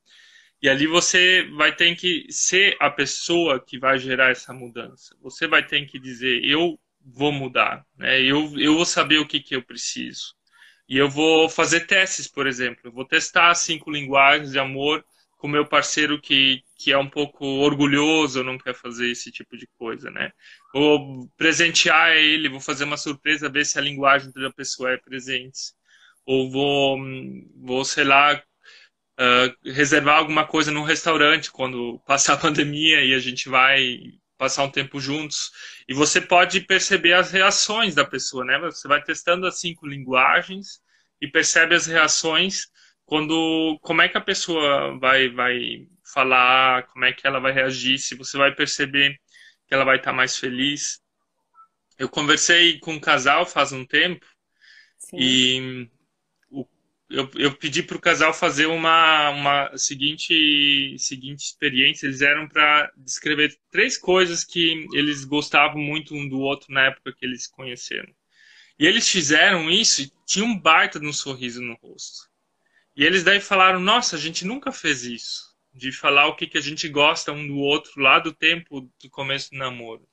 E 0.63 0.69
ali 0.69 0.87
você 0.87 1.49
vai 1.57 1.75
ter 1.75 1.95
que 1.97 2.27
ser 2.31 2.77
a 2.81 2.91
pessoa 2.91 3.61
que 3.61 3.79
vai 3.79 3.99
gerar 3.99 4.31
essa 4.31 4.53
mudança. 4.53 5.17
Você 5.21 5.47
vai 5.47 5.67
ter 5.67 5.85
que 5.87 5.99
dizer, 5.99 6.45
eu 6.45 6.79
vou 7.01 7.33
mudar, 7.33 7.85
né? 7.97 8.23
Eu, 8.23 8.59
eu 8.59 8.75
vou 8.75 8.87
saber 8.87 9.19
o 9.19 9.27
que, 9.27 9.41
que 9.41 9.55
eu 9.55 9.63
preciso. 9.63 10.35
E 10.89 10.97
eu 10.97 11.09
vou 11.09 11.49
fazer 11.49 11.87
testes, 11.87 12.29
por 12.29 12.47
exemplo. 12.47 12.81
Eu 12.85 12.93
vou 12.93 13.05
testar 13.05 13.55
cinco 13.55 13.91
linguagens 13.91 14.53
de 14.53 14.59
amor 14.59 15.05
com 15.45 15.49
meu 15.49 15.67
parceiro 15.67 16.19
que, 16.19 16.63
que 16.85 16.93
é 16.93 16.99
um 16.99 17.09
pouco 17.09 17.47
orgulhoso, 17.47 18.45
não 18.45 18.59
quer 18.59 18.75
fazer 18.75 19.11
esse 19.11 19.33
tipo 19.33 19.57
de 19.57 19.67
coisa, 19.79 20.11
né? 20.11 20.31
Vou 20.75 21.27
presentear 21.35 22.15
ele, 22.15 22.51
vou 22.51 22.61
fazer 22.61 22.85
uma 22.85 22.99
surpresa, 22.99 23.49
ver 23.49 23.65
se 23.65 23.79
a 23.79 23.83
linguagem 23.83 24.31
da 24.33 24.53
pessoa 24.53 24.91
é 24.93 24.99
presente. 24.99 25.73
Ou 26.27 26.51
vou, 26.51 26.99
vou 27.57 27.87
sei 27.87 28.05
lá, 28.05 28.35
uh, 28.35 29.71
reservar 29.73 30.19
alguma 30.19 30.47
coisa 30.47 30.71
num 30.71 30.83
restaurante 30.83 31.51
quando 31.51 31.99
passar 32.07 32.35
a 32.35 32.37
pandemia 32.53 33.03
e 33.03 33.15
a 33.15 33.19
gente 33.19 33.49
vai 33.49 34.01
passar 34.37 34.65
um 34.65 34.71
tempo 34.71 35.01
juntos. 35.01 35.51
E 35.89 35.95
você 35.95 36.21
pode 36.21 36.61
perceber 36.61 37.15
as 37.15 37.31
reações 37.31 37.95
da 37.95 38.05
pessoa, 38.05 38.45
né? 38.45 38.59
Você 38.59 38.87
vai 38.87 39.03
testando 39.03 39.47
as 39.47 39.59
cinco 39.59 39.87
linguagens 39.87 40.81
e 41.19 41.27
percebe 41.29 41.75
as 41.75 41.87
reações 41.87 42.67
quando 43.07 43.79
como 43.81 44.03
é 44.03 44.09
que 44.09 44.19
a 44.19 44.21
pessoa 44.21 44.99
vai 44.99 45.31
vai 45.31 45.87
falar, 46.15 46.87
como 46.89 47.05
é 47.05 47.13
que 47.13 47.27
ela 47.27 47.41
vai 47.41 47.53
reagir, 47.53 47.99
se 47.99 48.15
você 48.15 48.39
vai 48.39 48.55
perceber 48.55 49.19
que 49.67 49.75
ela 49.75 49.85
vai 49.85 49.97
estar 49.97 50.13
mais 50.13 50.37
feliz. 50.37 51.03
Eu 51.99 52.09
conversei 52.09 52.79
com 52.79 52.95
um 52.95 53.01
casal 53.01 53.45
faz 53.47 53.73
um 53.73 53.85
tempo 53.85 54.27
Sim. 54.99 55.17
e 55.19 55.91
eu, 57.11 57.31
eu 57.37 57.57
pedi 57.57 57.83
para 57.83 57.97
o 57.97 58.01
casal 58.01 58.33
fazer 58.33 58.67
uma, 58.67 59.31
uma 59.31 59.77
seguinte, 59.77 60.97
seguinte 60.99 61.45
experiência. 61.45 62.07
Eles 62.07 62.21
eram 62.21 62.49
para 62.49 62.91
descrever 62.97 63.57
três 63.71 63.97
coisas 63.97 64.45
que 64.45 64.87
eles 64.93 65.25
gostavam 65.25 65.81
muito 65.81 66.15
um 66.15 66.29
do 66.29 66.41
outro 66.41 66.73
na 66.73 66.87
época 66.87 67.13
que 67.13 67.25
eles 67.25 67.45
se 67.45 67.53
conheceram. 67.53 68.13
E 68.79 68.87
eles 68.87 69.09
fizeram 69.09 69.71
isso 69.71 70.03
e 70.03 70.13
tinha 70.27 70.45
um 70.45 70.59
baita 70.59 70.99
de 70.99 71.07
um 71.07 71.13
sorriso 71.13 71.63
no 71.63 71.75
rosto. 71.75 72.29
E 72.97 73.05
eles 73.05 73.23
daí 73.23 73.41
falaram: 73.41 73.79
Nossa, 73.79 74.17
a 74.17 74.19
gente 74.19 74.45
nunca 74.45 74.73
fez 74.73 75.05
isso. 75.05 75.54
De 75.75 75.91
falar 75.91 76.29
o 76.29 76.37
que, 76.37 76.47
que 76.47 76.59
a 76.59 76.61
gente 76.61 76.89
gosta 76.89 77.33
um 77.33 77.47
do 77.47 77.59
outro 77.59 78.01
lá 78.01 78.19
do 78.21 78.33
tempo 78.33 78.81
do 78.81 79.11
começo 79.11 79.51
do 79.51 79.59
namoro. 79.59 80.07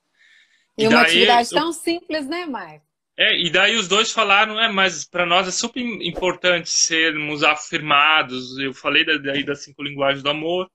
E, 0.76 0.84
e 0.84 0.88
uma 0.88 1.02
daí, 1.02 1.06
atividade 1.06 1.48
eu... 1.52 1.58
tão 1.58 1.72
simples, 1.72 2.26
né, 2.26 2.46
Marco? 2.46 2.84
É, 3.16 3.38
e 3.38 3.50
daí 3.50 3.76
os 3.76 3.86
dois 3.86 4.10
falaram, 4.10 4.58
é, 4.58 4.72
mas 4.72 5.04
para 5.04 5.26
nós 5.26 5.46
é 5.46 5.50
super 5.50 5.80
importante 5.80 6.70
sermos 6.70 7.42
afirmados. 7.42 8.58
Eu 8.58 8.72
falei 8.72 9.04
daí 9.04 9.44
das 9.44 9.62
cinco 9.62 9.82
linguagens 9.82 10.22
do 10.22 10.30
amor. 10.30 10.70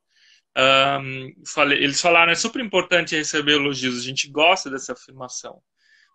Um, 0.58 1.34
falei, 1.46 1.84
eles 1.84 2.00
falaram, 2.00 2.32
é 2.32 2.36
super 2.36 2.64
importante 2.64 3.16
receber 3.16 3.54
elogios. 3.54 4.00
A 4.00 4.04
gente 4.04 4.30
gosta 4.30 4.70
dessa 4.70 4.94
afirmação. 4.94 5.62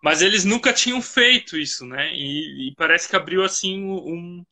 Mas 0.03 0.23
eles 0.23 0.45
nunca 0.45 0.73
tinham 0.73 1.01
feito 1.01 1.57
isso, 1.57 1.87
né? 1.87 2.13
E, 2.13 2.69
e 2.69 2.75
parece 2.77 3.09
que 3.09 3.15
abriu 3.15 3.45
assim 3.45 3.85
um, 3.85 4.45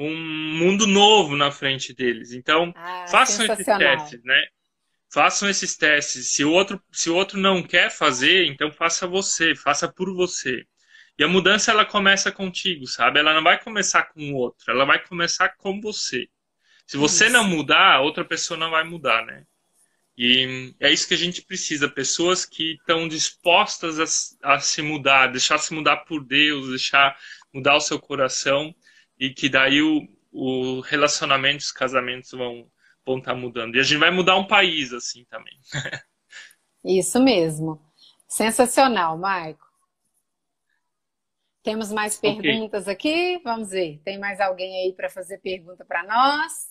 um 0.00 0.16
mundo 0.58 0.86
novo 0.86 1.36
na 1.36 1.50
frente 1.50 1.94
deles. 1.94 2.32
Então, 2.32 2.72
ah, 2.74 3.06
façam 3.08 3.44
esses 3.44 3.66
testes, 3.66 4.24
né? 4.24 4.46
Façam 5.12 5.48
esses 5.48 5.76
testes. 5.76 6.32
Se 6.32 6.44
o 6.44 6.50
outro, 6.50 6.82
se 6.90 7.10
o 7.10 7.14
outro 7.14 7.38
não 7.38 7.62
quer 7.62 7.90
fazer, 7.90 8.46
então 8.46 8.72
faça 8.72 9.06
você, 9.06 9.54
faça 9.54 9.92
por 9.92 10.14
você. 10.14 10.64
E 11.18 11.24
a 11.24 11.28
mudança 11.28 11.70
ela 11.70 11.84
começa 11.84 12.32
contigo, 12.32 12.86
sabe? 12.86 13.18
Ela 13.18 13.34
não 13.34 13.42
vai 13.42 13.62
começar 13.62 14.04
com 14.04 14.32
o 14.32 14.36
outro, 14.36 14.70
ela 14.70 14.86
vai 14.86 15.04
começar 15.04 15.50
com 15.50 15.80
você. 15.80 16.26
Se 16.86 16.96
você 16.96 17.24
isso. 17.24 17.34
não 17.34 17.44
mudar, 17.44 18.00
outra 18.00 18.24
pessoa 18.24 18.58
não 18.58 18.70
vai 18.70 18.84
mudar, 18.84 19.24
né? 19.26 19.44
E 20.16 20.74
é 20.80 20.90
isso 20.90 21.06
que 21.06 21.14
a 21.14 21.18
gente 21.18 21.42
precisa, 21.42 21.88
pessoas 21.88 22.44
que 22.44 22.72
estão 22.72 23.06
dispostas 23.08 24.38
a, 24.42 24.54
a 24.54 24.60
se 24.60 24.82
mudar, 24.82 25.28
deixar 25.28 25.58
se 25.58 25.72
mudar 25.72 25.98
por 25.98 26.24
Deus, 26.24 26.70
deixar 26.70 27.16
mudar 27.52 27.76
o 27.76 27.80
seu 27.80 27.98
coração 27.98 28.74
e 29.20 29.30
que 29.30 29.50
daí 29.50 29.82
o, 29.82 30.08
o 30.32 30.80
relacionamento, 30.80 31.62
os 31.62 31.70
casamentos 31.70 32.30
vão 32.30 32.66
vão 33.04 33.18
estar 33.18 33.32
tá 33.32 33.36
mudando. 33.36 33.76
E 33.76 33.80
a 33.80 33.82
gente 33.82 33.98
vai 33.98 34.10
mudar 34.10 34.36
um 34.36 34.46
país 34.46 34.92
assim 34.92 35.24
também. 35.26 35.58
Isso 36.84 37.22
mesmo. 37.22 37.80
Sensacional, 38.26 39.18
Maico. 39.18 39.68
Temos 41.62 41.92
mais 41.92 42.16
perguntas 42.16 42.84
okay. 42.88 42.92
aqui? 43.34 43.42
Vamos 43.44 43.70
ver. 43.70 44.00
Tem 44.02 44.18
mais 44.18 44.40
alguém 44.40 44.82
aí 44.82 44.94
para 44.94 45.10
fazer 45.10 45.38
pergunta 45.38 45.84
para 45.84 46.04
nós? 46.04 46.69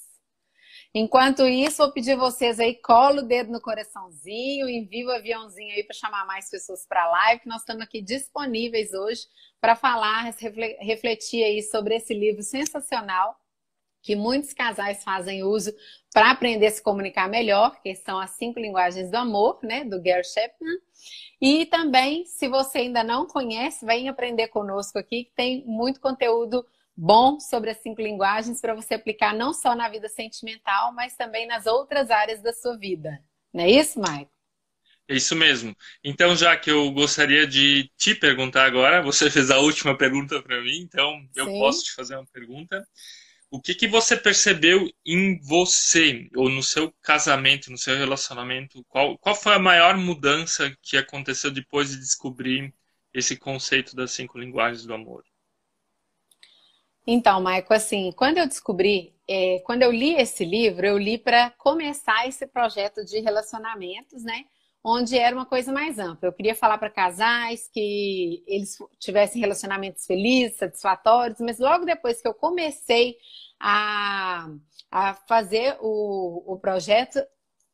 Enquanto 0.93 1.45
isso, 1.45 1.83
vou 1.83 1.91
pedir 1.91 2.15
vocês 2.15 2.59
aí, 2.59 2.73
cola 2.75 3.21
o 3.21 3.25
dedo 3.25 3.51
no 3.51 3.61
coraçãozinho, 3.61 4.67
envia 4.67 5.05
o 5.05 5.11
aviãozinho 5.11 5.71
aí 5.75 5.83
para 5.83 5.95
chamar 5.95 6.25
mais 6.25 6.49
pessoas 6.49 6.85
para 6.87 7.03
a 7.03 7.09
live, 7.09 7.41
que 7.41 7.47
nós 7.47 7.61
estamos 7.61 7.83
aqui 7.83 8.01
disponíveis 8.01 8.91
hoje 8.93 9.27
para 9.61 9.75
falar, 9.75 10.33
refletir 10.79 11.43
aí 11.43 11.61
sobre 11.61 11.95
esse 11.95 12.13
livro 12.13 12.41
sensacional 12.41 13.39
que 14.01 14.15
muitos 14.15 14.53
casais 14.53 15.03
fazem 15.03 15.43
uso 15.43 15.73
para 16.11 16.31
aprender 16.31 16.67
a 16.67 16.71
se 16.71 16.81
comunicar 16.81 17.29
melhor, 17.29 17.79
que 17.81 17.93
são 17.95 18.17
as 18.19 18.31
cinco 18.31 18.59
linguagens 18.59 19.11
do 19.11 19.15
amor, 19.15 19.59
né, 19.61 19.83
do 19.83 20.01
Gary 20.01 20.23
Chapman. 20.23 20.77
E 21.41 21.65
também, 21.65 22.25
se 22.25 22.47
você 22.47 22.79
ainda 22.79 23.03
não 23.03 23.27
conhece, 23.27 23.85
vem 23.85 24.09
aprender 24.09 24.47
conosco 24.47 24.97
aqui, 24.97 25.25
que 25.25 25.31
tem 25.35 25.63
muito 25.65 25.99
conteúdo 25.99 26.65
bom 26.99 27.39
sobre 27.39 27.69
as 27.69 27.77
cinco 27.77 28.01
linguagens 28.01 28.59
para 28.59 28.73
você 28.73 28.95
aplicar 28.95 29.33
não 29.33 29.53
só 29.53 29.73
na 29.75 29.87
vida 29.87 30.09
sentimental, 30.09 30.93
mas 30.93 31.15
também 31.15 31.47
nas 31.47 31.65
outras 31.65 32.11
áreas 32.11 32.41
da 32.41 32.51
sua 32.51 32.77
vida. 32.77 33.19
Não 33.53 33.63
é 33.63 33.69
isso, 33.69 33.99
Maicon? 33.99 34.29
É 35.07 35.15
isso 35.15 35.35
mesmo. 35.35 35.75
Então, 36.03 36.35
já 36.35 36.55
que 36.55 36.69
eu 36.69 36.91
gostaria 36.91 37.47
de 37.47 37.89
te 37.97 38.13
perguntar 38.13 38.65
agora, 38.65 39.01
você 39.01 39.31
fez 39.31 39.49
a 39.49 39.57
última 39.57 39.97
pergunta 39.97 40.41
para 40.43 40.61
mim, 40.61 40.81
então 40.81 41.19
eu 41.35 41.45
Sim. 41.45 41.59
posso 41.59 41.83
te 41.85 41.93
fazer 41.93 42.15
uma 42.15 42.27
pergunta 42.27 42.85
o 43.51 43.59
que, 43.59 43.73
que 43.73 43.87
você 43.87 44.15
percebeu 44.15 44.87
em 45.05 45.39
você, 45.41 46.29
ou 46.35 46.49
no 46.49 46.61
seu 46.61 46.93
casamento, 47.01 47.71
no 47.71 47.77
seu 47.77 47.97
relacionamento? 47.97 48.83
Qual, 48.87 49.17
qual 49.17 49.35
foi 49.35 49.55
a 49.55 49.59
maior 49.59 49.97
mudança 49.97 50.75
que 50.81 50.97
aconteceu 50.97 51.49
depois 51.49 51.89
de 51.89 51.97
descobrir 51.97 52.73
esse 53.13 53.35
conceito 53.35 53.95
das 53.95 54.11
cinco 54.11 54.37
linguagens 54.37 54.85
do 54.85 54.93
amor? 54.93 55.23
Então, 57.11 57.41
Maico, 57.41 57.73
assim, 57.73 58.11
quando 58.11 58.37
eu 58.37 58.45
descobri, 58.45 59.15
é, 59.27 59.57
quando 59.65 59.81
eu 59.81 59.91
li 59.91 60.13
esse 60.13 60.45
livro, 60.45 60.85
eu 60.85 60.95
li 60.95 61.17
para 61.17 61.49
começar 61.57 62.27
esse 62.27 62.45
projeto 62.45 63.03
de 63.03 63.19
relacionamentos, 63.19 64.23
né? 64.23 64.45
Onde 64.83 65.17
era 65.17 65.35
uma 65.35 65.47
coisa 65.47 65.73
mais 65.73 65.97
ampla. 65.97 66.29
Eu 66.29 66.33
queria 66.33 66.53
falar 66.53 66.77
para 66.77 66.91
casais 66.91 67.67
que 67.73 68.43
eles 68.45 68.77
tivessem 68.99 69.41
relacionamentos 69.41 70.05
felizes, 70.05 70.57
satisfatórios, 70.57 71.39
mas 71.39 71.57
logo 71.57 71.83
depois 71.83 72.21
que 72.21 72.27
eu 72.27 72.33
comecei 72.35 73.17
a, 73.59 74.47
a 74.91 75.15
fazer 75.27 75.77
o, 75.81 76.53
o 76.53 76.59
projeto, 76.59 77.19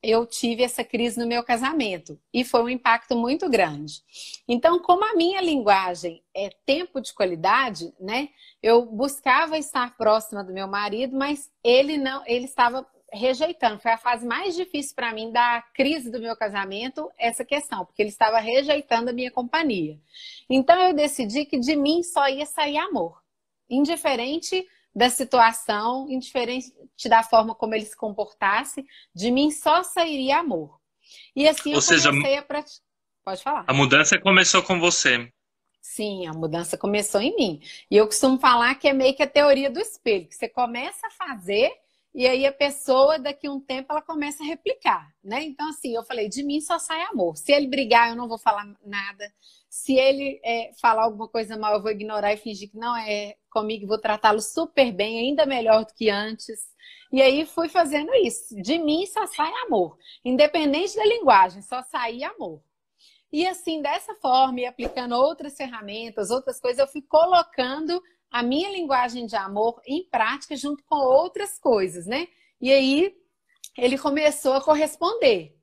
eu 0.05 0.25
tive 0.25 0.61
essa 0.61 0.83
crise 0.83 1.19
no 1.19 1.25
meu 1.25 1.43
casamento 1.43 2.19
e 2.31 2.43
foi 2.43 2.61
um 2.61 2.69
impacto 2.69 3.15
muito 3.15 3.49
grande. 3.49 4.03
Então, 4.47 4.79
como 4.79 5.03
a 5.03 5.15
minha 5.15 5.41
linguagem 5.41 6.23
é 6.35 6.49
tempo 6.63 7.01
de 7.01 7.11
qualidade, 7.11 7.91
né? 7.99 8.29
Eu 8.61 8.85
buscava 8.85 9.57
estar 9.57 9.97
próxima 9.97 10.43
do 10.43 10.53
meu 10.53 10.67
marido, 10.67 11.17
mas 11.17 11.49
ele 11.63 11.97
não, 11.97 12.23
ele 12.27 12.45
estava 12.45 12.85
rejeitando. 13.11 13.79
Foi 13.79 13.91
a 13.91 13.97
fase 13.97 14.27
mais 14.27 14.55
difícil 14.55 14.93
para 14.95 15.11
mim 15.11 15.31
da 15.31 15.63
crise 15.73 16.11
do 16.11 16.19
meu 16.19 16.35
casamento, 16.35 17.09
essa 17.17 17.43
questão, 17.43 17.83
porque 17.83 18.01
ele 18.01 18.09
estava 18.09 18.37
rejeitando 18.39 19.09
a 19.09 19.13
minha 19.13 19.31
companhia. 19.31 19.99
Então 20.47 20.79
eu 20.81 20.93
decidi 20.93 21.45
que 21.45 21.57
de 21.57 21.75
mim 21.75 22.03
só 22.03 22.29
ia 22.29 22.45
sair 22.45 22.77
amor, 22.77 23.19
indiferente 23.67 24.67
da 24.95 25.09
situação, 25.09 26.07
indiferente 26.09 26.73
da 27.07 27.21
forma 27.21 27.53
como 27.53 27.75
ele 27.75 27.85
se 27.85 27.95
comportasse, 27.95 28.85
de 29.13 29.29
mim 29.29 29.51
só 29.51 29.83
sairia 29.83 30.39
amor. 30.39 30.79
E 31.35 31.47
assim 31.47 31.71
Ou 31.71 31.75
eu 31.75 31.81
seja, 31.81 32.09
comecei 32.09 32.37
a 32.37 32.41
praticar. 32.41 32.85
Pode 33.23 33.43
falar. 33.43 33.65
A 33.67 33.73
mudança 33.73 34.19
começou 34.19 34.61
com 34.61 34.79
você. 34.79 35.31
Sim, 35.81 36.27
a 36.27 36.33
mudança 36.33 36.77
começou 36.77 37.21
em 37.21 37.35
mim. 37.35 37.61
E 37.89 37.97
eu 37.97 38.05
costumo 38.05 38.37
falar 38.37 38.75
que 38.75 38.87
é 38.87 38.93
meio 38.93 39.15
que 39.15 39.23
a 39.23 39.27
teoria 39.27 39.69
do 39.69 39.79
espelho, 39.79 40.27
que 40.27 40.35
você 40.35 40.47
começa 40.47 41.07
a 41.07 41.11
fazer 41.11 41.71
e 42.15 42.25
aí 42.25 42.45
a 42.45 42.51
pessoa, 42.51 43.19
daqui 43.19 43.45
a 43.45 43.51
um 43.51 43.59
tempo, 43.59 43.91
ela 43.91 44.01
começa 44.01 44.41
a 44.41 44.45
replicar, 44.45 45.13
né? 45.21 45.43
Então, 45.43 45.67
assim, 45.67 45.93
eu 45.93 46.01
falei, 46.01 46.29
de 46.29 46.43
mim 46.43 46.61
só 46.61 46.79
sai 46.79 47.01
amor. 47.01 47.35
Se 47.35 47.51
ele 47.51 47.67
brigar, 47.67 48.09
eu 48.09 48.15
não 48.15 48.25
vou 48.25 48.37
falar 48.37 48.65
nada. 48.85 49.33
Se 49.75 49.93
ele 49.93 50.39
é, 50.41 50.71
falar 50.79 51.03
alguma 51.03 51.27
coisa 51.27 51.57
mal, 51.57 51.73
eu 51.73 51.81
vou 51.81 51.91
ignorar 51.91 52.31
e 52.31 52.37
fingir 52.37 52.71
que 52.71 52.77
não 52.77 52.95
é 52.95 53.35
comigo, 53.51 53.85
vou 53.85 53.99
tratá-lo 53.99 54.41
super 54.41 54.89
bem, 54.89 55.19
ainda 55.19 55.45
melhor 55.45 55.83
do 55.83 55.93
que 55.93 56.09
antes. 56.09 56.61
E 57.11 57.21
aí 57.21 57.45
fui 57.45 57.67
fazendo 57.67 58.09
isso. 58.15 58.55
De 58.55 58.79
mim 58.79 59.05
só 59.05 59.27
sai 59.27 59.51
amor. 59.65 59.97
Independente 60.23 60.95
da 60.95 61.05
linguagem, 61.05 61.61
só 61.61 61.83
saía 61.83 62.29
amor. 62.29 62.63
E 63.29 63.45
assim, 63.45 63.81
dessa 63.81 64.15
forma, 64.15 64.61
e 64.61 64.65
aplicando 64.65 65.13
outras 65.13 65.57
ferramentas, 65.57 66.31
outras 66.31 66.57
coisas, 66.57 66.79
eu 66.79 66.87
fui 66.87 67.01
colocando 67.01 68.01
a 68.31 68.41
minha 68.41 68.71
linguagem 68.71 69.25
de 69.25 69.35
amor 69.35 69.81
em 69.85 70.07
prática 70.09 70.55
junto 70.55 70.85
com 70.85 70.95
outras 70.95 71.59
coisas, 71.59 72.05
né? 72.05 72.29
E 72.61 72.71
aí 72.71 73.13
ele 73.77 73.97
começou 73.97 74.53
a 74.53 74.63
corresponder. 74.63 75.53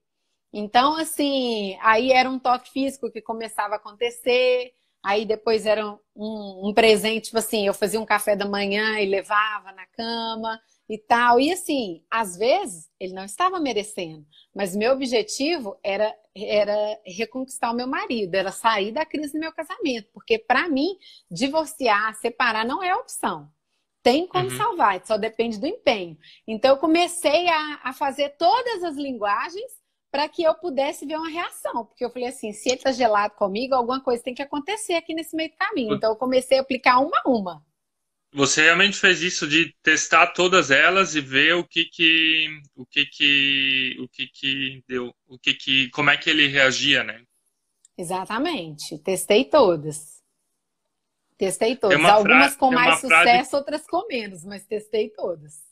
Então, 0.52 0.96
assim, 0.96 1.78
aí 1.80 2.12
era 2.12 2.28
um 2.28 2.38
toque 2.38 2.70
físico 2.70 3.10
que 3.10 3.22
começava 3.22 3.74
a 3.74 3.76
acontecer, 3.76 4.72
aí 5.02 5.24
depois 5.24 5.64
era 5.64 5.86
um, 6.14 6.68
um 6.68 6.74
presente, 6.74 7.26
tipo 7.26 7.38
assim, 7.38 7.66
eu 7.66 7.74
fazia 7.74 8.00
um 8.00 8.04
café 8.04 8.36
da 8.36 8.46
manhã 8.46 9.00
e 9.00 9.06
levava 9.06 9.72
na 9.72 9.86
cama 9.86 10.60
e 10.88 10.98
tal. 10.98 11.40
E 11.40 11.50
assim, 11.52 12.04
às 12.10 12.36
vezes 12.36 12.90
ele 13.00 13.14
não 13.14 13.24
estava 13.24 13.58
merecendo, 13.58 14.26
mas 14.54 14.76
meu 14.76 14.92
objetivo 14.92 15.78
era 15.82 16.14
era 16.34 16.98
reconquistar 17.04 17.70
o 17.70 17.74
meu 17.74 17.86
marido, 17.86 18.34
era 18.34 18.50
sair 18.50 18.90
da 18.90 19.04
crise 19.04 19.34
do 19.34 19.38
meu 19.38 19.52
casamento, 19.52 20.08
porque 20.14 20.38
para 20.38 20.66
mim 20.66 20.96
divorciar, 21.30 22.14
separar 22.14 22.64
não 22.64 22.82
é 22.82 22.94
opção. 22.94 23.50
Tem 24.02 24.26
como 24.26 24.50
uhum. 24.50 24.56
salvar, 24.56 25.04
só 25.04 25.18
depende 25.18 25.60
do 25.60 25.66
empenho. 25.66 26.16
Então 26.46 26.70
eu 26.70 26.78
comecei 26.78 27.48
a, 27.48 27.80
a 27.84 27.92
fazer 27.92 28.30
todas 28.30 28.82
as 28.82 28.96
linguagens 28.96 29.81
para 30.12 30.29
que 30.29 30.42
eu 30.42 30.55
pudesse 30.55 31.07
ver 31.07 31.16
uma 31.16 31.31
reação, 31.31 31.87
porque 31.87 32.05
eu 32.05 32.11
falei 32.11 32.29
assim, 32.29 32.53
se 32.53 32.68
ele 32.68 32.77
está 32.77 32.92
gelado 32.92 33.35
comigo, 33.35 33.75
alguma 33.75 33.98
coisa 33.98 34.22
tem 34.22 34.35
que 34.35 34.42
acontecer 34.42 34.92
aqui 34.92 35.14
nesse 35.14 35.35
meio 35.35 35.48
do 35.48 35.57
caminho. 35.57 35.94
Então 35.94 36.11
eu 36.11 36.16
comecei 36.16 36.59
a 36.59 36.61
aplicar 36.61 37.01
uma 37.01 37.18
a 37.25 37.31
uma. 37.31 37.64
Você 38.35 38.62
realmente 38.62 38.98
fez 38.98 39.22
isso 39.22 39.48
de 39.48 39.75
testar 39.83 40.29
todas 40.29 40.70
elas 40.70 41.14
e 41.14 41.20
ver 41.20 41.55
o 41.55 41.64
que 41.64 41.87
que 41.87 42.46
o 42.77 42.85
que 42.85 43.07
que 43.07 43.96
o 44.01 44.09
que 44.09 44.27
que 44.27 44.85
deu, 44.87 45.14
o 45.27 45.38
que 45.38 45.55
que 45.55 45.88
como 45.90 46.11
é 46.11 46.16
que 46.18 46.29
ele 46.29 46.46
reagia, 46.46 47.03
né? 47.03 47.25
Exatamente. 47.96 48.98
Testei 48.98 49.46
todas. 49.46 50.22
Testei 51.38 51.75
todas. 51.75 51.98
Algumas 52.05 52.55
com 52.55 52.70
mais 52.70 53.01
sucesso, 53.01 53.51
frase... 53.51 53.57
outras 53.57 53.87
com 53.87 54.07
menos, 54.07 54.44
mas 54.44 54.66
testei 54.66 55.09
todas. 55.09 55.71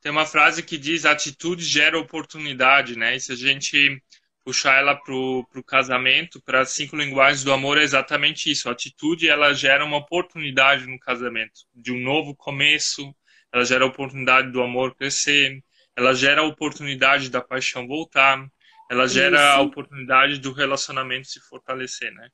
Tem 0.00 0.10
uma 0.10 0.26
frase 0.26 0.62
que 0.62 0.78
diz 0.78 1.04
atitude 1.04 1.62
gera 1.62 1.98
oportunidade, 1.98 2.96
né? 2.96 3.16
E 3.16 3.20
se 3.20 3.32
a 3.32 3.36
gente 3.36 4.02
puxar 4.44 4.78
ela 4.78 4.94
pro, 4.96 5.46
pro 5.52 5.62
casamento, 5.62 6.40
para 6.42 6.64
cinco 6.64 6.96
linguagens 6.96 7.44
do 7.44 7.52
amor 7.52 7.78
é 7.78 7.82
exatamente 7.82 8.50
isso. 8.50 8.68
A 8.68 8.72
atitude 8.72 9.28
ela 9.28 9.52
gera 9.52 9.84
uma 9.84 9.98
oportunidade 9.98 10.86
no 10.86 10.98
casamento, 10.98 11.60
de 11.74 11.92
um 11.92 12.00
novo 12.00 12.34
começo. 12.34 13.14
Ela 13.52 13.64
gera 13.64 13.84
a 13.84 13.88
oportunidade 13.88 14.50
do 14.50 14.62
amor 14.62 14.94
crescer. 14.94 15.62
Ela 15.96 16.14
gera 16.14 16.40
a 16.40 16.46
oportunidade 16.46 17.28
da 17.28 17.40
paixão 17.40 17.86
voltar. 17.86 18.44
Ela 18.90 19.06
gera 19.06 19.36
isso. 19.36 19.46
a 19.46 19.60
oportunidade 19.60 20.38
do 20.38 20.52
relacionamento 20.52 21.28
se 21.28 21.40
fortalecer, 21.40 22.12
né? 22.12 22.28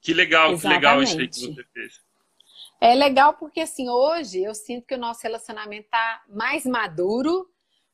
Que 0.00 0.14
legal, 0.14 0.52
exatamente. 0.52 0.62
que 0.62 0.68
legal 0.68 1.02
isso 1.02 1.18
aí 1.18 1.28
que 1.28 1.40
você 1.40 1.64
fez. 1.74 2.09
É 2.80 2.94
legal 2.94 3.34
porque 3.34 3.60
assim 3.60 3.88
hoje 3.88 4.42
eu 4.42 4.54
sinto 4.54 4.86
que 4.86 4.94
o 4.94 4.98
nosso 4.98 5.20
relacionamento 5.22 5.84
está 5.84 6.22
mais 6.28 6.64
maduro 6.64 7.46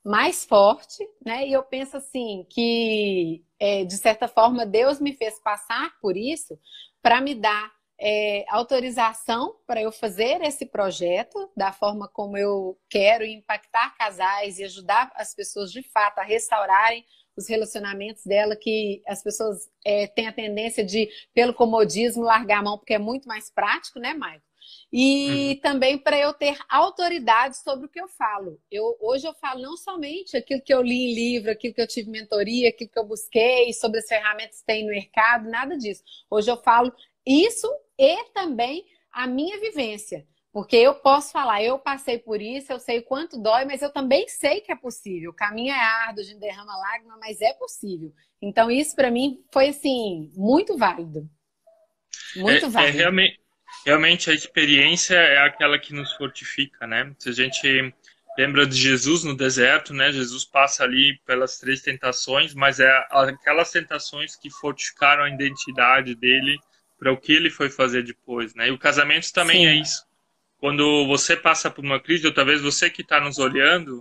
mais 0.06 0.44
forte, 0.44 1.04
né? 1.24 1.48
E 1.48 1.52
eu 1.52 1.64
penso 1.64 1.96
assim 1.96 2.46
que 2.48 3.44
é, 3.58 3.84
de 3.84 3.96
certa 3.96 4.28
forma 4.28 4.64
Deus 4.64 5.00
me 5.00 5.12
fez 5.12 5.40
passar 5.40 5.98
por 6.00 6.16
isso 6.16 6.56
para 7.02 7.20
me 7.20 7.34
dar 7.34 7.72
é, 7.98 8.44
autorização 8.48 9.56
para 9.66 9.82
eu 9.82 9.90
fazer 9.90 10.40
esse 10.42 10.64
projeto 10.64 11.50
da 11.56 11.72
forma 11.72 12.08
como 12.08 12.38
eu 12.38 12.78
quero 12.88 13.24
impactar 13.24 13.96
casais 13.96 14.60
e 14.60 14.64
ajudar 14.64 15.10
as 15.16 15.34
pessoas 15.34 15.72
de 15.72 15.82
fato 15.82 16.20
a 16.20 16.22
restaurarem 16.22 17.04
os 17.36 17.48
relacionamentos 17.48 18.24
dela, 18.24 18.54
que 18.54 19.02
as 19.06 19.22
pessoas 19.22 19.68
é, 19.84 20.06
têm 20.06 20.28
a 20.28 20.32
tendência 20.32 20.84
de, 20.84 21.08
pelo 21.34 21.52
comodismo, 21.52 22.22
largar 22.22 22.60
a 22.60 22.62
mão 22.62 22.78
porque 22.78 22.94
é 22.94 22.98
muito 22.98 23.26
mais 23.26 23.50
prático, 23.50 23.98
né, 23.98 24.14
Maicon? 24.14 24.46
E 24.92 25.50
uhum. 25.50 25.60
também 25.60 25.98
para 25.98 26.18
eu 26.18 26.32
ter 26.32 26.56
autoridade 26.68 27.58
sobre 27.58 27.86
o 27.86 27.88
que 27.88 28.00
eu 28.00 28.08
falo. 28.08 28.60
Eu, 28.70 28.96
hoje 29.00 29.26
eu 29.26 29.34
falo 29.34 29.60
não 29.60 29.76
somente 29.76 30.36
aquilo 30.36 30.62
que 30.62 30.72
eu 30.72 30.80
li 30.80 31.10
em 31.10 31.14
livro, 31.14 31.50
aquilo 31.50 31.74
que 31.74 31.80
eu 31.82 31.88
tive 31.88 32.10
mentoria, 32.10 32.68
aquilo 32.68 32.90
que 32.90 32.98
eu 32.98 33.06
busquei, 33.06 33.72
sobre 33.72 33.98
as 33.98 34.06
ferramentas 34.06 34.60
que 34.60 34.66
tem 34.66 34.84
no 34.84 34.90
mercado, 34.90 35.50
nada 35.50 35.76
disso. 35.76 36.02
Hoje 36.30 36.50
eu 36.50 36.56
falo 36.56 36.92
isso 37.26 37.68
e 37.98 38.24
também 38.32 38.84
a 39.12 39.26
minha 39.26 39.58
vivência. 39.58 40.26
Porque 40.56 40.76
eu 40.76 40.94
posso 40.94 41.32
falar, 41.32 41.62
eu 41.62 41.78
passei 41.78 42.18
por 42.18 42.40
isso, 42.40 42.72
eu 42.72 42.78
sei 42.78 43.00
o 43.00 43.04
quanto 43.04 43.38
dói, 43.38 43.66
mas 43.66 43.82
eu 43.82 43.92
também 43.92 44.26
sei 44.26 44.62
que 44.62 44.72
é 44.72 44.74
possível. 44.74 45.30
O 45.30 45.34
caminho 45.34 45.70
é 45.70 45.78
árduo, 45.78 46.22
a 46.22 46.24
gente 46.24 46.40
derrama 46.40 46.74
lágrima, 46.78 47.18
mas 47.20 47.42
é 47.42 47.52
possível. 47.52 48.10
Então, 48.40 48.70
isso 48.70 48.96
para 48.96 49.10
mim 49.10 49.44
foi 49.52 49.68
assim, 49.68 50.30
muito 50.34 50.78
válido. 50.78 51.28
Muito 52.36 52.64
é, 52.64 52.68
é 52.68 52.70
válido. 52.70 52.96
É 52.96 53.00
realmente, 53.02 53.38
realmente 53.86 54.28
a 54.28 54.34
experiência 54.34 55.14
é 55.14 55.38
aquela 55.38 55.78
que 55.78 55.94
nos 55.94 56.12
fortifica, 56.14 56.88
né? 56.88 57.14
Se 57.20 57.28
a 57.28 57.32
gente 57.32 57.94
lembra 58.36 58.66
de 58.66 58.76
Jesus 58.76 59.22
no 59.22 59.36
deserto, 59.36 59.94
né? 59.94 60.10
Jesus 60.10 60.44
passa 60.44 60.82
ali 60.82 61.18
pelas 61.24 61.56
três 61.58 61.80
tentações, 61.80 62.52
mas 62.52 62.80
é 62.80 62.90
aquelas 63.10 63.70
tentações 63.70 64.34
que 64.34 64.50
fortificaram 64.50 65.22
a 65.22 65.30
identidade 65.30 66.16
dele 66.16 66.58
para 66.98 67.12
o 67.12 67.16
que 67.16 67.32
ele 67.32 67.48
foi 67.48 67.70
fazer 67.70 68.02
depois, 68.02 68.54
né? 68.56 68.68
E 68.68 68.72
o 68.72 68.78
casamento 68.78 69.32
também 69.32 69.58
Sim. 69.58 69.66
é 69.66 69.74
isso. 69.76 70.04
Quando 70.58 71.06
você 71.06 71.36
passa 71.36 71.70
por 71.70 71.84
uma 71.84 72.00
crise, 72.00 72.26
ou 72.26 72.34
talvez 72.34 72.60
você 72.60 72.90
que 72.90 73.02
está 73.02 73.20
nos 73.20 73.38
olhando 73.38 74.00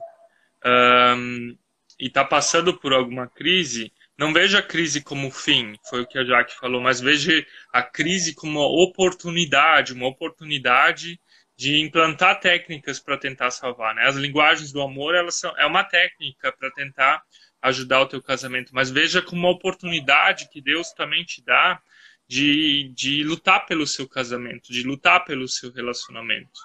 um, 0.65 1.55
e 1.99 2.07
está 2.07 2.25
passando 2.25 2.75
por 2.75 2.91
alguma 2.91 3.27
crise, 3.27 3.93
não 4.17 4.31
veja 4.31 4.59
a 4.59 4.63
crise 4.63 5.01
como 5.01 5.29
fim, 5.29 5.75
foi 5.89 6.01
o 6.01 6.07
que 6.07 6.17
a 6.17 6.23
Jaque 6.23 6.55
falou, 6.55 6.81
mas 6.81 7.01
veja 7.01 7.45
a 7.73 7.83
crise 7.83 8.33
como 8.33 8.59
uma 8.59 8.83
oportunidade, 8.83 9.93
uma 9.93 10.07
oportunidade 10.07 11.19
de 11.57 11.79
implantar 11.79 12.39
técnicas 12.39 12.99
para 12.99 13.17
tentar 13.17 13.51
salvar. 13.51 13.95
Né? 13.95 14.03
As 14.05 14.15
linguagens 14.15 14.71
do 14.71 14.81
amor 14.81 15.15
elas 15.15 15.35
são, 15.35 15.57
é 15.57 15.65
uma 15.65 15.83
técnica 15.83 16.51
para 16.51 16.71
tentar 16.71 17.21
ajudar 17.61 18.01
o 18.01 18.07
teu 18.07 18.21
casamento, 18.21 18.71
mas 18.73 18.91
veja 18.91 19.21
como 19.21 19.41
uma 19.41 19.49
oportunidade 19.49 20.49
que 20.49 20.61
Deus 20.61 20.91
também 20.91 21.23
te 21.23 21.43
dá 21.43 21.81
de, 22.27 22.91
de 22.93 23.23
lutar 23.23 23.65
pelo 23.65 23.87
seu 23.87 24.07
casamento, 24.07 24.71
de 24.71 24.83
lutar 24.83 25.23
pelo 25.25 25.47
seu 25.47 25.71
relacionamento, 25.71 26.59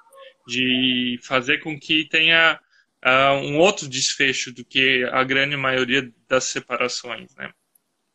de 0.46 1.18
fazer 1.22 1.58
com 1.58 1.78
que 1.78 2.06
tenha 2.08 2.60
uh, 3.04 3.34
um 3.42 3.58
outro 3.58 3.88
desfecho 3.88 4.52
do 4.52 4.64
que 4.64 5.04
a 5.12 5.24
grande 5.24 5.56
maioria 5.56 6.10
das 6.28 6.44
separações, 6.44 7.34
né? 7.34 7.50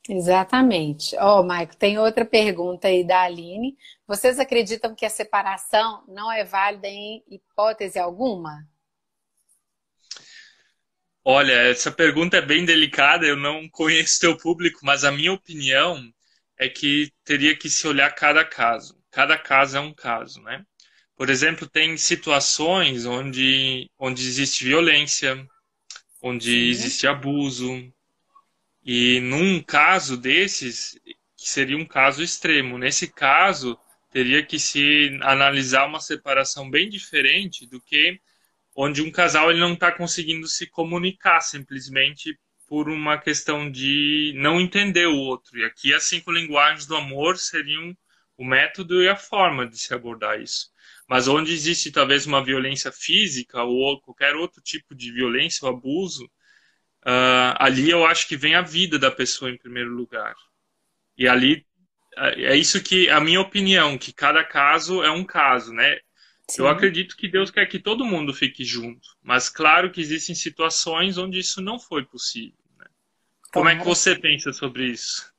Exatamente. 0.07 1.15
Ó, 1.17 1.39
oh, 1.39 1.43
Maico, 1.43 1.75
tem 1.75 1.97
outra 1.97 2.23
pergunta 2.23 2.87
aí 2.87 3.03
da 3.03 3.21
Aline. 3.21 3.75
Vocês 4.07 4.37
acreditam 4.37 4.93
que 4.93 5.05
a 5.05 5.09
separação 5.09 6.03
não 6.07 6.31
é 6.31 6.43
válida 6.43 6.87
em 6.87 7.23
hipótese 7.27 7.97
alguma? 7.97 8.67
Olha, 11.23 11.53
essa 11.53 11.91
pergunta 11.91 12.37
é 12.37 12.41
bem 12.41 12.65
delicada, 12.65 13.25
eu 13.25 13.35
não 13.35 13.67
conheço 13.67 14.19
teu 14.19 14.37
público, 14.37 14.81
mas 14.83 15.03
a 15.03 15.11
minha 15.11 15.33
opinião 15.33 15.99
é 16.55 16.69
que 16.69 17.11
teria 17.23 17.57
que 17.57 17.67
se 17.67 17.87
olhar 17.87 18.13
cada 18.13 18.45
caso. 18.45 18.95
Cada 19.09 19.35
caso 19.35 19.77
é 19.77 19.79
um 19.79 19.91
caso, 19.91 20.39
né? 20.43 20.63
Por 21.17 21.29
exemplo, 21.29 21.67
tem 21.67 21.97
situações 21.97 23.05
onde, 23.05 23.89
onde 23.99 24.21
existe 24.25 24.63
violência, 24.65 25.47
onde 26.21 26.45
Sim. 26.51 26.69
existe 26.69 27.07
abuso, 27.07 27.91
E 28.83 29.19
num 29.21 29.61
caso 29.61 30.15
desses, 30.17 30.97
que 31.37 31.49
seria 31.49 31.77
um 31.77 31.85
caso 31.85 32.23
extremo, 32.23 32.77
nesse 32.77 33.07
caso, 33.11 33.77
teria 34.11 34.45
que 34.45 34.57
se 34.59 35.17
analisar 35.21 35.85
uma 35.87 35.99
separação 35.99 36.69
bem 36.69 36.89
diferente 36.89 37.65
do 37.67 37.81
que 37.81 38.19
onde 38.75 39.01
um 39.01 39.11
casal 39.11 39.51
ele 39.51 39.59
não 39.59 39.73
está 39.73 39.91
conseguindo 39.91 40.47
se 40.47 40.67
comunicar 40.67 41.41
simplesmente 41.41 42.37
por 42.67 42.89
uma 42.89 43.17
questão 43.19 43.71
de 43.71 44.33
não 44.37 44.61
entender 44.61 45.07
o 45.07 45.17
outro. 45.17 45.57
E 45.59 45.65
aqui 45.65 45.93
as 45.93 46.03
cinco 46.05 46.31
linguagens 46.31 46.85
do 46.87 46.95
amor 46.95 47.37
seriam 47.37 47.95
o 48.37 48.45
método 48.45 49.03
e 49.03 49.09
a 49.09 49.15
forma 49.17 49.67
de 49.67 49.77
se 49.79 49.93
abordar 49.93 50.41
isso. 50.41 50.69
Mas 51.07 51.27
onde 51.27 51.53
existe 51.53 51.91
talvez 51.91 52.25
uma 52.25 52.43
violência 52.43 52.91
física 52.91 53.63
ou 53.63 54.01
qualquer 54.01 54.35
outro 54.35 54.61
tipo 54.61 54.95
de 54.95 55.11
violência 55.11 55.67
ou 55.67 55.73
abuso, 55.73 56.25
uh, 57.05 57.53
ali 57.57 57.89
eu 57.89 58.05
acho 58.05 58.27
que 58.27 58.35
vem 58.35 58.55
a 58.55 58.61
vida 58.61 58.97
da 58.97 59.11
pessoa 59.11 59.51
em 59.51 59.57
primeiro 59.57 59.91
lugar. 59.91 60.35
E 61.17 61.27
ali 61.27 61.65
é 62.17 62.55
isso 62.55 62.81
que 62.81 63.09
a 63.09 63.19
minha 63.19 63.41
opinião, 63.41 63.97
que 63.97 64.13
cada 64.13 64.43
caso 64.43 65.03
é 65.03 65.11
um 65.11 65.23
caso, 65.23 65.73
né? 65.73 65.99
Sim. 66.49 66.61
Eu 66.61 66.67
acredito 66.67 67.17
que 67.17 67.27
Deus 67.27 67.49
quer 67.51 67.65
que 67.65 67.79
todo 67.79 68.05
mundo 68.05 68.33
fique 68.33 68.63
junto, 68.63 69.07
mas 69.21 69.49
claro 69.49 69.91
que 69.91 69.99
existem 69.99 70.35
situações 70.35 71.17
onde 71.17 71.39
isso 71.39 71.61
não 71.61 71.79
foi 71.79 72.05
possível. 72.05 72.57
Né? 72.77 72.85
Como 73.51 73.67
é 73.67 73.75
que 73.75 73.83
você 73.83 74.15
pensa 74.15 74.53
sobre 74.53 74.85
isso? 74.85 75.33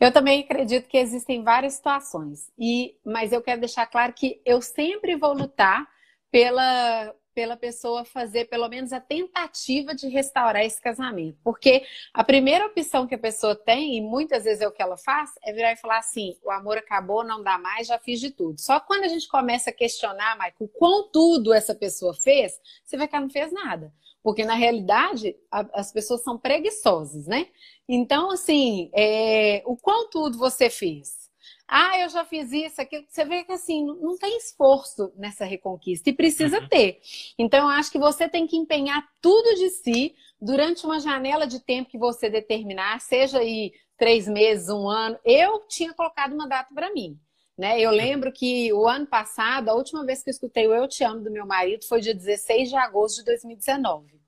Eu 0.00 0.10
também 0.10 0.40
acredito 0.40 0.88
que 0.88 0.96
existem 0.96 1.44
várias 1.44 1.74
situações, 1.74 2.50
e 2.58 2.96
mas 3.04 3.32
eu 3.32 3.42
quero 3.42 3.60
deixar 3.60 3.86
claro 3.86 4.14
que 4.14 4.40
eu 4.46 4.62
sempre 4.62 5.14
vou 5.14 5.34
lutar 5.34 5.86
pela, 6.30 7.14
pela 7.34 7.54
pessoa 7.54 8.02
fazer 8.02 8.46
pelo 8.46 8.66
menos 8.66 8.94
a 8.94 9.00
tentativa 9.00 9.94
de 9.94 10.08
restaurar 10.08 10.64
esse 10.64 10.80
casamento. 10.80 11.38
Porque 11.44 11.84
a 12.14 12.24
primeira 12.24 12.64
opção 12.64 13.06
que 13.06 13.14
a 13.14 13.18
pessoa 13.18 13.54
tem, 13.54 13.98
e 13.98 14.00
muitas 14.00 14.44
vezes 14.44 14.62
é 14.62 14.68
o 14.68 14.72
que 14.72 14.80
ela 14.80 14.96
faz, 14.96 15.32
é 15.42 15.52
virar 15.52 15.72
e 15.72 15.76
falar 15.76 15.98
assim: 15.98 16.34
o 16.42 16.50
amor 16.50 16.78
acabou, 16.78 17.22
não 17.22 17.42
dá 17.42 17.58
mais, 17.58 17.86
já 17.86 17.98
fiz 17.98 18.18
de 18.20 18.30
tudo. 18.30 18.58
Só 18.58 18.80
quando 18.80 19.04
a 19.04 19.08
gente 19.08 19.28
começa 19.28 19.68
a 19.68 19.72
questionar, 19.72 20.34
Michael, 20.36 20.70
quão 20.78 21.10
tudo 21.10 21.52
essa 21.52 21.74
pessoa 21.74 22.14
fez, 22.14 22.58
você 22.82 22.96
vai 22.96 23.06
ela 23.06 23.20
não 23.20 23.30
fez 23.30 23.52
nada. 23.52 23.92
Porque, 24.22 24.44
na 24.44 24.54
realidade, 24.54 25.36
a, 25.50 25.80
as 25.80 25.92
pessoas 25.92 26.22
são 26.22 26.38
preguiçosas, 26.38 27.26
né? 27.26 27.48
Então, 27.88 28.30
assim, 28.30 28.90
é, 28.94 29.62
o 29.64 29.76
quão 29.76 30.08
tudo 30.10 30.36
você 30.36 30.68
fez? 30.68 31.20
Ah, 31.66 32.00
eu 32.00 32.08
já 32.08 32.24
fiz 32.24 32.52
isso, 32.52 32.80
aquilo. 32.80 33.04
Você 33.08 33.24
vê 33.24 33.44
que, 33.44 33.52
assim, 33.52 33.86
não 33.86 34.18
tem 34.18 34.36
esforço 34.36 35.12
nessa 35.16 35.44
reconquista 35.44 36.10
e 36.10 36.12
precisa 36.12 36.58
uhum. 36.60 36.68
ter. 36.68 37.00
Então, 37.38 37.60
eu 37.60 37.68
acho 37.68 37.92
que 37.92 37.98
você 37.98 38.28
tem 38.28 38.46
que 38.46 38.56
empenhar 38.56 39.08
tudo 39.20 39.54
de 39.54 39.70
si 39.70 40.14
durante 40.40 40.84
uma 40.84 40.98
janela 40.98 41.46
de 41.46 41.60
tempo 41.60 41.90
que 41.90 41.98
você 41.98 42.28
determinar, 42.28 43.00
seja 43.00 43.38
aí 43.38 43.72
três 43.96 44.26
meses, 44.26 44.68
um 44.68 44.88
ano. 44.88 45.16
Eu 45.24 45.60
tinha 45.68 45.94
colocado 45.94 46.32
uma 46.32 46.48
data 46.48 46.74
para 46.74 46.92
mim. 46.92 47.18
Né? 47.60 47.78
Eu 47.78 47.90
lembro 47.90 48.32
que 48.32 48.72
o 48.72 48.88
ano 48.88 49.06
passado, 49.06 49.68
a 49.68 49.74
última 49.74 50.02
vez 50.02 50.22
que 50.22 50.30
eu 50.30 50.32
escutei 50.32 50.66
o 50.66 50.74
Eu 50.74 50.88
Te 50.88 51.04
Amo 51.04 51.22
do 51.22 51.30
meu 51.30 51.44
marido 51.44 51.84
foi 51.86 52.00
dia 52.00 52.14
16 52.14 52.70
de 52.70 52.74
agosto 52.74 53.18
de 53.18 53.26
2019. 53.26 54.18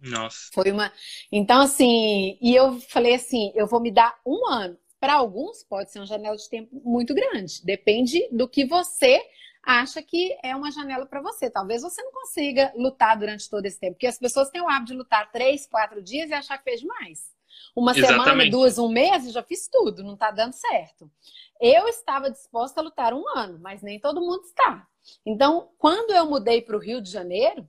Nossa. 0.00 0.50
Foi 0.52 0.68
uma. 0.72 0.92
Então, 1.30 1.60
assim, 1.60 2.36
e 2.42 2.52
eu 2.52 2.80
falei 2.80 3.14
assim: 3.14 3.52
eu 3.54 3.68
vou 3.68 3.80
me 3.80 3.92
dar 3.92 4.18
um 4.26 4.48
ano. 4.48 4.76
Para 4.98 5.14
alguns, 5.14 5.62
pode 5.62 5.92
ser 5.92 6.00
uma 6.00 6.06
janela 6.06 6.36
de 6.36 6.48
tempo 6.48 6.74
muito 6.84 7.14
grande. 7.14 7.64
Depende 7.64 8.28
do 8.32 8.48
que 8.48 8.64
você 8.64 9.22
acha 9.64 10.02
que 10.02 10.36
é 10.42 10.56
uma 10.56 10.72
janela 10.72 11.06
para 11.06 11.22
você. 11.22 11.48
Talvez 11.48 11.82
você 11.82 12.02
não 12.02 12.10
consiga 12.10 12.72
lutar 12.74 13.16
durante 13.16 13.48
todo 13.48 13.64
esse 13.64 13.78
tempo, 13.78 13.92
porque 13.92 14.08
as 14.08 14.18
pessoas 14.18 14.50
têm 14.50 14.60
o 14.60 14.68
hábito 14.68 14.90
de 14.90 14.98
lutar 14.98 15.30
três, 15.30 15.68
quatro 15.68 16.02
dias 16.02 16.30
e 16.30 16.34
achar 16.34 16.58
que 16.58 16.64
fez 16.64 16.80
demais. 16.80 17.31
Uma 17.74 17.96
Exatamente. 17.96 18.24
semana, 18.24 18.50
duas, 18.50 18.78
um 18.78 18.88
mês, 18.88 19.32
já 19.32 19.42
fiz 19.42 19.68
tudo, 19.68 20.04
não 20.04 20.14
está 20.14 20.30
dando 20.30 20.52
certo. 20.52 21.10
Eu 21.60 21.88
estava 21.88 22.30
disposta 22.30 22.80
a 22.80 22.84
lutar 22.84 23.14
um 23.14 23.24
ano, 23.36 23.58
mas 23.60 23.82
nem 23.82 23.98
todo 23.98 24.20
mundo 24.20 24.42
está. 24.44 24.86
Então, 25.24 25.70
quando 25.78 26.12
eu 26.12 26.26
mudei 26.26 26.60
para 26.60 26.76
o 26.76 26.80
Rio 26.80 27.00
de 27.00 27.10
Janeiro, 27.10 27.68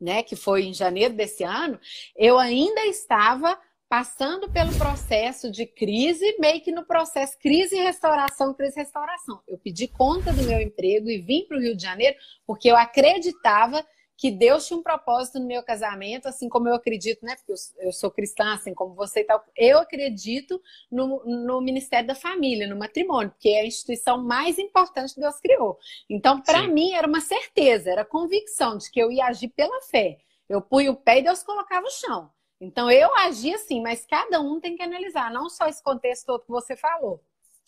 né, 0.00 0.22
que 0.22 0.36
foi 0.36 0.64
em 0.64 0.74
janeiro 0.74 1.14
desse 1.14 1.42
ano, 1.42 1.80
eu 2.16 2.38
ainda 2.38 2.84
estava 2.86 3.58
passando 3.88 4.50
pelo 4.50 4.76
processo 4.76 5.50
de 5.50 5.66
crise, 5.66 6.36
meio 6.38 6.60
que 6.60 6.72
no 6.72 6.84
processo 6.84 7.38
crise 7.38 7.76
e 7.76 7.82
restauração, 7.82 8.52
crise 8.52 8.78
e 8.78 8.82
restauração. 8.82 9.40
Eu 9.46 9.58
pedi 9.58 9.86
conta 9.86 10.32
do 10.32 10.42
meu 10.42 10.60
emprego 10.60 11.08
e 11.08 11.18
vim 11.18 11.44
para 11.46 11.56
o 11.56 11.60
Rio 11.60 11.76
de 11.76 11.82
Janeiro 11.82 12.16
porque 12.46 12.70
eu 12.70 12.76
acreditava 12.76 13.86
que 14.16 14.30
Deus 14.30 14.66
tinha 14.66 14.78
um 14.78 14.82
propósito 14.82 15.40
no 15.40 15.46
meu 15.46 15.62
casamento, 15.62 16.26
assim 16.26 16.48
como 16.48 16.68
eu 16.68 16.74
acredito, 16.74 17.24
né? 17.24 17.34
Porque 17.36 17.52
eu, 17.78 17.92
sou 17.92 18.10
cristã, 18.10 18.54
assim 18.54 18.72
como 18.72 18.94
você 18.94 19.20
e 19.20 19.24
tal. 19.24 19.44
Eu 19.56 19.78
acredito 19.78 20.60
no, 20.90 21.24
no 21.24 21.60
Ministério 21.60 22.06
da 22.06 22.14
Família, 22.14 22.68
no 22.68 22.76
matrimônio, 22.76 23.30
porque 23.30 23.48
é 23.48 23.60
a 23.60 23.66
instituição 23.66 24.22
mais 24.22 24.58
importante 24.58 25.14
que 25.14 25.20
Deus 25.20 25.40
criou. 25.40 25.78
Então, 26.08 26.40
para 26.40 26.66
mim, 26.68 26.92
era 26.92 27.06
uma 27.06 27.20
certeza, 27.20 27.90
era 27.90 28.04
convicção 28.04 28.78
de 28.78 28.90
que 28.90 29.00
eu 29.00 29.10
ia 29.10 29.26
agir 29.26 29.48
pela 29.48 29.80
fé. 29.82 30.18
Eu 30.48 30.60
punho 30.62 30.92
o 30.92 30.96
pé 30.96 31.18
e 31.18 31.22
Deus 31.22 31.42
colocava 31.42 31.86
o 31.86 31.90
chão. 31.90 32.30
Então, 32.60 32.90
eu 32.90 33.14
agi 33.18 33.52
assim, 33.52 33.82
mas 33.82 34.06
cada 34.06 34.40
um 34.40 34.60
tem 34.60 34.76
que 34.76 34.82
analisar, 34.82 35.30
não 35.30 35.48
só 35.50 35.66
esse 35.66 35.82
contexto 35.82 36.26
todo 36.26 36.44
que 36.44 36.50
você 36.50 36.76
falou 36.76 37.20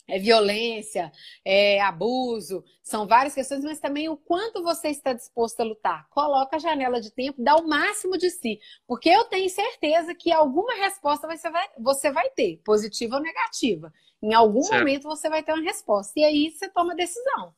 é 0.08 0.18
violência, 0.18 1.10
é 1.44 1.80
abuso, 1.80 2.64
são 2.82 3.06
várias 3.06 3.34
questões, 3.34 3.64
mas 3.64 3.80
também 3.80 4.08
o 4.08 4.16
quanto 4.16 4.62
você 4.62 4.88
está 4.88 5.12
disposto 5.12 5.60
a 5.60 5.64
lutar. 5.64 6.08
Coloca 6.10 6.56
a 6.56 6.58
janela 6.58 7.00
de 7.00 7.10
tempo, 7.10 7.42
dá 7.42 7.56
o 7.56 7.66
máximo 7.66 8.16
de 8.16 8.30
si, 8.30 8.60
porque 8.86 9.08
eu 9.08 9.24
tenho 9.24 9.48
certeza 9.48 10.14
que 10.14 10.30
alguma 10.32 10.74
resposta 10.74 11.26
você 11.26 11.50
vai, 11.50 11.66
você 11.78 12.10
vai 12.10 12.28
ter, 12.30 12.60
positiva 12.64 13.16
ou 13.16 13.22
negativa. 13.22 13.92
Em 14.22 14.32
algum 14.32 14.62
certo. 14.62 14.78
momento 14.78 15.02
você 15.04 15.28
vai 15.28 15.42
ter 15.42 15.52
uma 15.52 15.62
resposta, 15.62 16.12
e 16.16 16.24
aí 16.24 16.50
você 16.50 16.68
toma 16.68 16.92
a 16.92 16.96
decisão. 16.96 17.54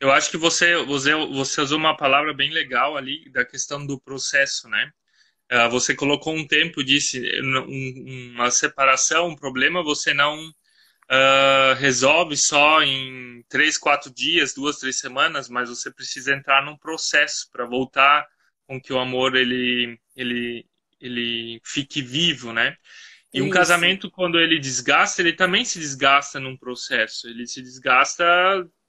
Eu 0.00 0.10
acho 0.10 0.30
que 0.30 0.36
você, 0.36 0.76
você, 0.84 1.14
você 1.14 1.60
usou 1.60 1.78
uma 1.78 1.96
palavra 1.96 2.34
bem 2.34 2.50
legal 2.50 2.96
ali 2.96 3.30
da 3.30 3.44
questão 3.44 3.86
do 3.86 4.00
processo, 4.00 4.68
né? 4.68 4.90
Ah, 5.50 5.68
você 5.68 5.94
colocou 5.94 6.34
um 6.34 6.46
tempo, 6.46 6.82
disse 6.82 7.20
uma 7.40 8.50
separação, 8.50 9.28
um 9.28 9.36
problema, 9.36 9.82
você 9.82 10.14
não 10.14 10.50
uh, 11.10 11.74
resolve 11.78 12.36
só 12.36 12.82
em 12.82 13.44
três, 13.48 13.76
quatro 13.76 14.12
dias, 14.12 14.54
duas, 14.54 14.78
três 14.78 14.98
semanas, 14.98 15.48
mas 15.48 15.68
você 15.68 15.90
precisa 15.90 16.34
entrar 16.34 16.64
num 16.64 16.76
processo 16.76 17.48
para 17.50 17.66
voltar 17.66 18.26
com 18.66 18.80
que 18.80 18.92
o 18.92 18.98
amor 18.98 19.36
ele, 19.36 19.98
ele, 20.16 20.66
ele 21.00 21.60
fique 21.64 22.00
vivo, 22.00 22.52
né? 22.52 22.76
E 23.32 23.40
um 23.40 23.46
Isso. 23.46 23.54
casamento, 23.54 24.10
quando 24.10 24.38
ele 24.38 24.58
desgasta, 24.58 25.22
ele 25.22 25.32
também 25.32 25.64
se 25.64 25.78
desgasta 25.78 26.38
num 26.38 26.56
processo. 26.56 27.26
Ele 27.28 27.46
se 27.46 27.62
desgasta 27.62 28.24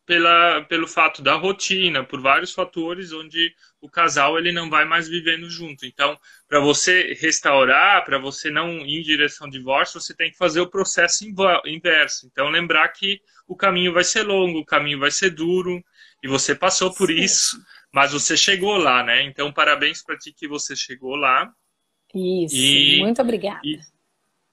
pela, 0.06 0.62
pelo 0.64 0.88
fato 0.88 1.22
da 1.22 1.36
rotina, 1.36 2.04
por 2.04 2.22
vários 2.22 2.52
fatores 2.52 3.14
onde 3.14 3.54
o 3.80 3.90
casal 3.90 4.38
ele 4.38 4.52
não 4.52 4.70
vai 4.70 4.86
mais 4.86 5.08
vivendo 5.08 5.50
junto. 5.50 5.86
Então, 5.86 6.18
para 6.48 6.60
você 6.60 7.14
restaurar, 7.14 8.04
para 8.04 8.18
você 8.18 8.50
não 8.50 8.80
ir 8.86 9.00
em 9.00 9.02
direção 9.02 9.48
ao 9.48 9.52
divórcio, 9.52 10.00
você 10.00 10.14
tem 10.14 10.32
que 10.32 10.38
fazer 10.38 10.62
o 10.62 10.70
processo 10.70 11.26
inverso. 11.66 12.28
Então, 12.28 12.50
lembrar 12.50 12.88
que 12.90 13.22
o 13.48 13.56
caminho 13.56 13.94
vai 13.94 14.04
ser 14.04 14.24
longo, 14.24 14.60
o 14.60 14.66
caminho 14.66 15.00
vai 15.00 15.12
ser 15.12 15.30
duro, 15.30 15.84
e 16.22 16.28
você 16.28 16.56
passou 16.56 16.94
por 16.94 17.10
Sim. 17.10 17.20
isso, 17.20 17.58
mas 17.92 18.14
você 18.14 18.36
chegou 18.38 18.78
lá, 18.78 19.04
né? 19.04 19.24
Então, 19.24 19.52
parabéns 19.52 20.02
para 20.04 20.18
ti 20.18 20.34
que 20.34 20.48
você 20.48 20.76
chegou 20.76 21.16
lá. 21.16 21.52
Isso, 22.16 22.56
e, 22.56 23.00
muito 23.02 23.22
obrigada. 23.22 23.62
E, 23.64 23.80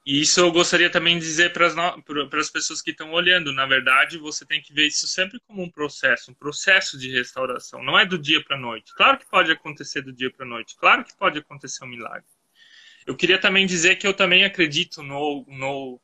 e 0.04 0.22
isso 0.22 0.40
eu 0.40 0.50
gostaria 0.50 0.88
também 0.88 1.18
de 1.18 1.24
dizer 1.24 1.52
para 1.52 1.66
as 1.66 2.50
pessoas 2.50 2.80
que 2.80 2.90
estão 2.90 3.12
olhando. 3.12 3.52
Na 3.52 3.66
verdade, 3.66 4.16
você 4.16 4.46
tem 4.46 4.60
que 4.62 4.72
ver 4.72 4.86
isso 4.86 5.06
sempre 5.06 5.38
como 5.46 5.62
um 5.62 5.70
processo, 5.70 6.30
um 6.30 6.34
processo 6.34 6.98
de 6.98 7.10
restauração. 7.10 7.82
Não 7.82 7.98
é 7.98 8.06
do 8.06 8.18
dia 8.18 8.42
para 8.42 8.56
a 8.56 8.60
noite. 8.60 8.94
Claro 8.94 9.18
que 9.18 9.28
pode 9.28 9.52
acontecer 9.52 10.00
do 10.00 10.12
dia 10.12 10.30
para 10.30 10.46
a 10.46 10.48
noite. 10.48 10.74
Claro 10.76 11.04
que 11.04 11.14
pode 11.16 11.38
acontecer 11.38 11.84
um 11.84 11.88
milagre. 11.88 12.24
Eu 13.06 13.14
queria 13.14 13.38
também 13.38 13.66
dizer 13.66 13.96
que 13.96 14.06
eu 14.06 14.14
também 14.14 14.44
acredito 14.44 15.02
no, 15.02 15.44
no, 15.48 16.00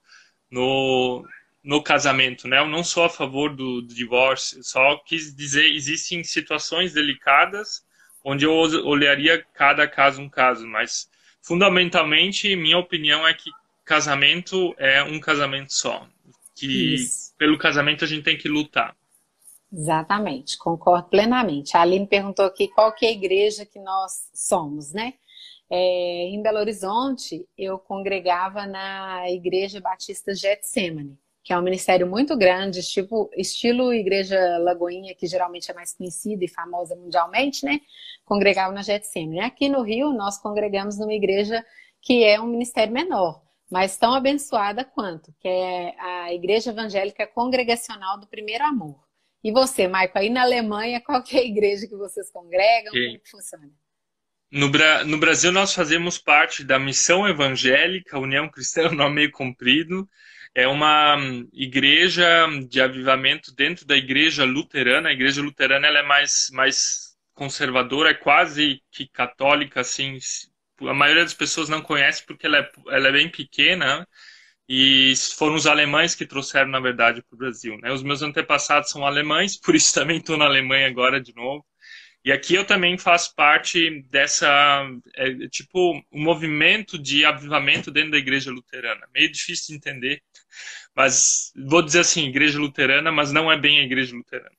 no, 0.51 1.29
no 1.65 1.83
casamento, 1.83 2.47
né? 2.47 2.59
Eu 2.59 2.69
não 2.69 2.85
sou 2.85 3.05
a 3.05 3.11
favor 3.11 3.55
do, 3.55 3.81
do 3.81 3.95
divórcio. 3.95 4.63
Só 4.63 4.99
quis 4.99 5.35
dizer, 5.35 5.73
existem 5.75 6.23
situações 6.23 6.93
delicadas 6.93 7.85
onde 8.23 8.45
eu 8.45 8.53
olharia 8.53 9.43
cada 9.55 9.87
caso 9.87 10.21
um 10.21 10.29
caso, 10.29 10.67
mas 10.67 11.09
fundamentalmente 11.41 12.57
minha 12.57 12.77
opinião 12.77 13.27
é 13.27 13.33
que 13.33 13.49
casamento 13.87 14.75
é 14.77 15.03
um 15.03 15.19
casamento 15.19 15.73
só. 15.73 16.07
Que 16.55 16.95
Isso. 16.95 17.35
pelo 17.39 17.57
casamento 17.57 18.05
a 18.05 18.09
gente 18.09 18.25
tem 18.25 18.37
que 18.37 18.49
lutar. 18.49 18.95
Exatamente, 19.73 20.59
concordo 20.59 21.09
plenamente. 21.09 21.77
A 21.77 21.83
Aline 21.83 22.07
perguntou 22.07 22.45
aqui 22.45 22.69
qual 22.69 22.93
que 22.93 23.07
é 23.07 23.09
a 23.09 23.13
igreja 23.13 23.65
que 23.65 23.79
nós 23.79 24.29
somos, 24.35 24.93
né? 24.93 25.15
É, 25.69 26.29
em 26.29 26.43
Belo 26.43 26.59
Horizonte, 26.59 27.47
eu 27.59 27.79
congregava 27.79 28.67
na 28.67 29.29
Igreja 29.31 29.81
Batista 29.81 30.33
Getsemane, 30.33 31.19
que 31.43 31.53
é 31.53 31.59
um 31.59 31.63
ministério 31.63 32.07
muito 32.07 32.37
grande, 32.37 32.81
tipo, 32.83 33.29
estilo 33.37 33.93
Igreja 33.93 34.59
Lagoinha, 34.59 35.15
que 35.15 35.27
geralmente 35.27 35.71
é 35.71 35.75
mais 35.75 35.93
conhecida 35.93 36.45
e 36.45 36.49
famosa 36.49 36.95
mundialmente, 36.95 37.65
né? 37.65 37.81
Congregava 38.25 38.73
na 38.73 38.83
Getsemane. 38.83 39.41
Aqui 39.41 39.69
no 39.69 39.83
Rio, 39.83 40.13
nós 40.13 40.39
congregamos 40.39 40.99
numa 40.99 41.13
igreja 41.13 41.65
que 42.01 42.25
é 42.25 42.41
um 42.41 42.47
ministério 42.47 42.95
menor, 42.95 43.43
mas 43.71 43.97
tão 43.97 44.15
abençoada 44.15 44.85
quanto, 44.85 45.35
que 45.41 45.49
é 45.49 45.95
a 45.99 46.33
Igreja 46.33 46.71
Evangélica 46.71 47.27
Congregacional 47.27 48.19
do 48.19 48.27
Primeiro 48.27 48.65
Amor. 48.65 49.05
E 49.43 49.53
você, 49.53 49.87
Maico, 49.87 50.19
aí 50.19 50.31
na 50.31 50.43
Alemanha, 50.43 51.01
qual 51.01 51.23
que 51.23 51.37
é 51.37 51.41
a 51.41 51.45
igreja 51.45 51.87
que 51.87 51.97
vocês 51.97 52.31
congregam? 52.31 52.93
Como 52.93 53.21
que 53.21 53.31
funciona? 53.31 53.71
No, 54.51 54.71
no, 55.05 55.19
Brasil, 55.19 55.51
nós 55.51 55.75
fazemos 55.75 56.19
parte 56.19 56.63
da 56.63 56.79
Missão 56.79 57.29
Evangélica, 57.29 58.19
União 58.19 58.49
Cristã, 58.49 58.89
nome 58.91 59.15
meio 59.15 59.31
comprido. 59.31 60.09
É 60.55 60.67
uma 60.67 61.17
hum, 61.17 61.49
igreja 61.53 62.47
de 62.69 62.81
avivamento 62.81 63.55
dentro 63.55 63.85
da 63.85 63.97
igreja 63.97 64.45
luterana. 64.45 65.11
A 65.11 65.13
igreja 65.13 65.43
luterana 65.43 65.87
ela 65.87 65.99
é 65.99 66.03
mais, 66.03 66.49
mais 66.53 67.17
conservadora, 67.35 68.11
é 68.11 68.15
quase 68.15 68.81
que 68.91 69.07
católica, 69.09 69.81
assim. 69.81 70.17
A 70.83 70.95
maioria 70.95 71.25
das 71.25 71.35
pessoas 71.35 71.69
não 71.69 71.81
conhece 71.81 72.25
porque 72.25 72.47
ela 72.47 72.59
é, 72.59 72.71
ela 72.89 73.09
é 73.09 73.13
bem 73.13 73.31
pequena 73.31 74.07
e 74.69 75.15
foram 75.37 75.55
os 75.55 75.67
alemães 75.67 76.15
que 76.15 76.27
trouxeram, 76.27 76.71
na 76.71 76.81
verdade, 76.81 77.23
para 77.23 77.35
o 77.35 77.39
Brasil. 77.39 77.79
Né? 77.79 77.93
Os 77.93 78.03
meus 78.03 78.23
antepassados 78.23 78.91
são 78.91 79.07
alemães, 79.07 79.59
por 79.61 79.75
isso 79.75 79.95
também 79.95 80.19
estou 80.19 80.37
na 80.37 80.47
Alemanha 80.47 80.87
agora 80.89 81.21
de 81.21 81.35
novo. 81.35 81.65
E 82.25 82.33
aqui 82.33 82.55
eu 82.57 82.65
também 82.65 82.99
faço 82.99 83.33
parte 83.37 84.03
dessa, 84.11 84.85
é, 85.15 85.47
tipo, 85.49 85.93
um 86.11 86.23
movimento 86.25 86.99
de 86.99 87.25
avivamento 87.25 87.89
dentro 87.89 88.11
da 88.11 88.19
igreja 88.19 88.51
luterana. 88.51 89.07
Meio 89.15 89.31
difícil 89.31 89.69
de 89.69 89.77
entender, 89.77 90.23
mas 90.97 91.53
vou 91.55 91.83
dizer 91.83 92.01
assim, 92.01 92.23
igreja 92.23 92.59
luterana, 92.59 93.13
mas 93.13 93.31
não 93.31 93.53
é 93.53 93.59
bem 93.59 93.81
a 93.81 93.85
igreja 93.85 94.17
luterana. 94.17 94.57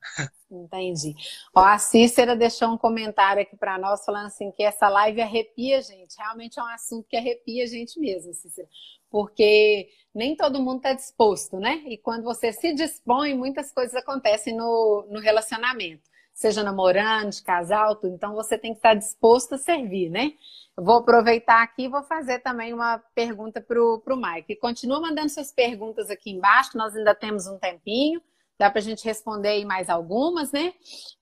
Entendi. 0.49 1.15
Ó, 1.53 1.59
a 1.59 1.79
Cícera 1.79 2.35
deixou 2.35 2.69
um 2.69 2.77
comentário 2.77 3.41
aqui 3.41 3.57
para 3.57 3.79
nós 3.79 4.05
falando 4.05 4.27
assim 4.27 4.51
que 4.51 4.61
essa 4.61 4.87
live 4.87 5.19
arrepia 5.19 5.79
a 5.79 5.81
gente. 5.81 6.15
Realmente 6.15 6.59
é 6.59 6.63
um 6.63 6.67
assunto 6.67 7.07
que 7.09 7.17
arrepia 7.17 7.63
a 7.63 7.67
gente 7.67 7.99
mesmo, 7.99 8.33
Cícera. 8.35 8.67
Porque 9.09 9.89
nem 10.13 10.35
todo 10.35 10.61
mundo 10.61 10.77
está 10.77 10.93
disposto, 10.93 11.57
né? 11.57 11.81
E 11.87 11.97
quando 11.97 12.23
você 12.23 12.53
se 12.53 12.71
dispõe, 12.73 13.33
muitas 13.33 13.73
coisas 13.73 13.95
acontecem 13.95 14.55
no, 14.55 15.07
no 15.09 15.19
relacionamento 15.19 16.07
seja 16.37 16.61
namorando, 16.61 17.31
de 17.31 17.41
casal, 17.41 17.95
tudo. 17.95 18.13
Então 18.13 18.35
você 18.35 18.59
tem 18.59 18.71
que 18.71 18.77
estar 18.77 18.93
disposto 18.93 19.55
a 19.55 19.57
servir, 19.57 20.07
né? 20.11 20.33
Vou 20.75 20.97
aproveitar 20.97 21.63
aqui 21.63 21.85
e 21.85 21.89
vou 21.89 22.03
fazer 22.03 22.39
também 22.41 22.75
uma 22.75 22.99
pergunta 23.15 23.59
para 23.59 23.81
o 23.81 24.01
Mike. 24.15 24.55
Continua 24.57 25.01
mandando 25.01 25.29
suas 25.29 25.51
perguntas 25.51 26.11
aqui 26.11 26.29
embaixo, 26.29 26.77
nós 26.77 26.95
ainda 26.95 27.15
temos 27.15 27.47
um 27.47 27.57
tempinho, 27.57 28.21
dá 28.55 28.69
para 28.69 28.77
a 28.77 28.83
gente 28.83 29.03
responder 29.03 29.49
aí 29.49 29.65
mais 29.65 29.89
algumas, 29.89 30.51
né? 30.51 30.75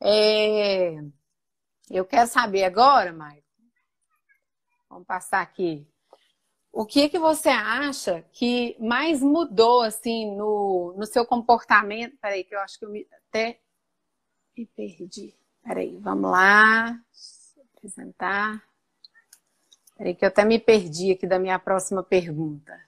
É... 0.03 0.95
Eu 1.89 2.03
quero 2.03 2.27
saber 2.27 2.65
agora, 2.65 3.13
Mike. 3.13 3.45
Vamos 4.89 5.07
passar 5.07 5.41
aqui. 5.41 5.87
O 6.73 6.85
que 6.85 7.07
que 7.07 7.17
você 7.17 7.47
acha 7.47 8.21
que 8.33 8.75
mais 8.81 9.21
mudou 9.21 9.81
assim 9.81 10.35
no, 10.35 10.93
no 10.97 11.05
seu 11.05 11.25
comportamento? 11.25 12.17
Peraí, 12.21 12.43
que 12.43 12.53
eu 12.53 12.59
acho 12.59 12.77
que 12.77 12.83
eu 12.83 12.89
me, 12.89 13.07
até 13.29 13.61
me 14.57 14.65
perdi. 14.65 15.35
Peraí, 15.63 15.97
vamos 15.97 16.31
lá. 16.31 16.99
Apresentar. 17.75 18.63
Peraí, 19.97 20.15
que 20.15 20.25
eu 20.25 20.29
até 20.29 20.43
me 20.43 20.59
perdi 20.59 21.11
aqui 21.11 21.27
da 21.27 21.39
minha 21.39 21.57
próxima 21.57 22.03
pergunta. 22.03 22.79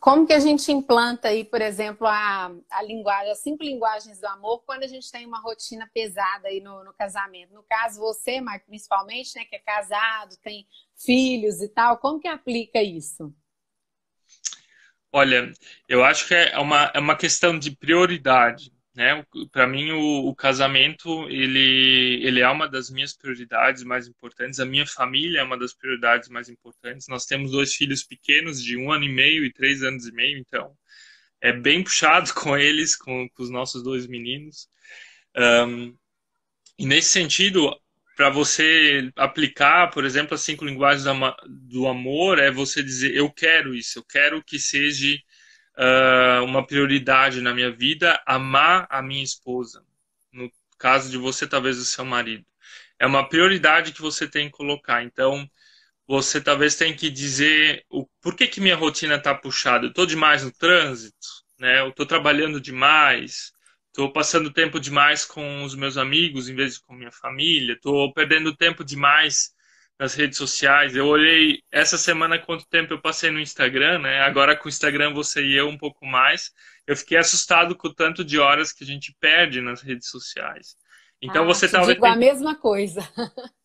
Como 0.00 0.26
que 0.26 0.32
a 0.32 0.38
gente 0.38 0.70
implanta 0.70 1.28
aí, 1.28 1.44
por 1.44 1.60
exemplo, 1.60 2.06
a, 2.06 2.50
a 2.70 2.82
linguagem, 2.82 3.32
as 3.32 3.40
cinco 3.40 3.64
linguagens 3.64 4.20
do 4.20 4.26
amor, 4.26 4.62
quando 4.64 4.84
a 4.84 4.86
gente 4.86 5.10
tem 5.10 5.26
uma 5.26 5.40
rotina 5.40 5.90
pesada 5.92 6.48
aí 6.48 6.60
no, 6.60 6.84
no 6.84 6.94
casamento? 6.94 7.52
No 7.52 7.62
caso, 7.64 8.00
você, 8.00 8.40
Marco, 8.40 8.66
principalmente, 8.66 9.36
né, 9.36 9.44
que 9.44 9.56
é 9.56 9.58
casado, 9.58 10.36
tem 10.38 10.66
filhos 10.94 11.60
e 11.60 11.68
tal, 11.68 11.98
como 11.98 12.20
que 12.20 12.28
aplica 12.28 12.80
isso? 12.80 13.34
Olha, 15.18 15.52
eu 15.88 16.04
acho 16.04 16.28
que 16.28 16.34
é 16.34 16.56
uma, 16.60 16.92
é 16.94 17.00
uma 17.00 17.16
questão 17.16 17.58
de 17.58 17.72
prioridade, 17.72 18.72
né? 18.94 19.26
Para 19.50 19.66
mim, 19.66 19.90
o, 19.90 20.28
o, 20.28 20.34
casamento, 20.34 21.28
ele, 21.28 22.20
ele 22.24 22.38
é 22.40 22.48
uma 22.48 22.68
das 22.68 22.88
minhas 22.88 23.16
prioridades 23.16 23.82
mais 23.82 24.06
importantes. 24.06 24.60
A 24.60 24.64
minha 24.64 24.86
família 24.86 25.40
é 25.40 25.42
uma 25.42 25.58
das 25.58 25.74
prioridades 25.74 26.28
mais 26.28 26.48
importantes. 26.48 27.08
Nós 27.08 27.26
temos 27.26 27.50
dois 27.50 27.74
filhos 27.74 28.04
pequenos, 28.04 28.62
de 28.62 28.76
um 28.76 28.92
ano 28.92 29.06
e 29.06 29.08
meio 29.08 29.44
e 29.44 29.52
três 29.52 29.82
anos 29.82 30.06
e 30.06 30.12
meio, 30.12 30.38
então 30.38 30.72
é 31.40 31.52
bem 31.52 31.82
puxado 31.82 32.32
com 32.40 32.56
eles, 32.56 32.94
com, 32.94 33.28
com 33.30 33.42
os 33.42 33.50
nossos 33.50 33.82
dois 33.82 34.06
meninos. 34.06 34.68
Um, 35.36 35.96
e 36.78 36.86
nesse 36.86 37.08
sentido, 37.08 37.76
para 38.18 38.30
você 38.30 39.12
aplicar, 39.14 39.92
por 39.92 40.04
exemplo, 40.04 40.34
as 40.34 40.40
cinco 40.40 40.64
linguagens 40.64 41.04
do 41.46 41.86
amor, 41.86 42.40
é 42.40 42.50
você 42.50 42.82
dizer: 42.82 43.14
eu 43.14 43.30
quero 43.30 43.76
isso, 43.76 44.00
eu 44.00 44.02
quero 44.02 44.42
que 44.42 44.58
seja 44.58 45.16
uh, 45.76 46.44
uma 46.44 46.66
prioridade 46.66 47.40
na 47.40 47.54
minha 47.54 47.70
vida 47.70 48.20
amar 48.26 48.88
a 48.90 49.00
minha 49.00 49.22
esposa. 49.22 49.84
No 50.32 50.50
caso 50.76 51.08
de 51.08 51.16
você, 51.16 51.46
talvez 51.46 51.78
o 51.78 51.84
seu 51.84 52.04
marido. 52.04 52.44
É 52.98 53.06
uma 53.06 53.28
prioridade 53.28 53.92
que 53.92 54.02
você 54.02 54.26
tem 54.26 54.46
que 54.46 54.56
colocar. 54.56 55.04
Então, 55.04 55.48
você 56.04 56.40
talvez 56.40 56.74
tenha 56.74 56.94
que 56.96 57.08
dizer 57.10 57.84
o 57.88 58.04
por 58.20 58.34
que, 58.34 58.48
que 58.48 58.60
minha 58.60 58.74
rotina 58.74 59.14
está 59.14 59.32
puxada. 59.32 59.86
Eu 59.86 59.90
estou 59.90 60.06
demais 60.06 60.42
no 60.42 60.50
trânsito, 60.50 61.28
né? 61.56 61.80
Eu 61.82 61.90
estou 61.90 62.04
trabalhando 62.04 62.60
demais 62.60 63.52
Estou 63.88 64.12
passando 64.12 64.52
tempo 64.52 64.78
demais 64.78 65.24
com 65.24 65.64
os 65.64 65.74
meus 65.74 65.96
amigos 65.96 66.48
em 66.48 66.54
vez 66.54 66.74
de 66.74 66.82
com 66.82 66.94
minha 66.94 67.10
família. 67.10 67.74
Estou 67.74 68.12
perdendo 68.12 68.54
tempo 68.54 68.84
demais 68.84 69.52
nas 69.98 70.14
redes 70.14 70.38
sociais. 70.38 70.94
Eu 70.94 71.06
olhei 71.06 71.62
essa 71.72 71.98
semana 71.98 72.38
quanto 72.38 72.68
tempo 72.68 72.92
eu 72.92 73.00
passei 73.00 73.30
no 73.30 73.40
Instagram, 73.40 73.98
né? 73.98 74.20
Agora 74.20 74.56
com 74.56 74.66
o 74.66 74.68
Instagram 74.68 75.12
você 75.12 75.44
e 75.44 75.56
eu 75.56 75.68
um 75.68 75.76
pouco 75.76 76.06
mais. 76.06 76.52
Eu 76.86 76.96
fiquei 76.96 77.18
assustado 77.18 77.74
com 77.74 77.88
o 77.88 77.94
tanto 77.94 78.24
de 78.24 78.38
horas 78.38 78.72
que 78.72 78.84
a 78.84 78.86
gente 78.86 79.14
perde 79.18 79.60
nas 79.60 79.82
redes 79.82 80.08
sociais. 80.08 80.76
Então 81.20 81.42
ah, 81.42 81.46
você 81.46 81.68
talvez 81.68 81.94
digo 81.94 82.06
tem... 82.06 82.14
a 82.14 82.16
mesma 82.16 82.54
coisa. 82.54 83.00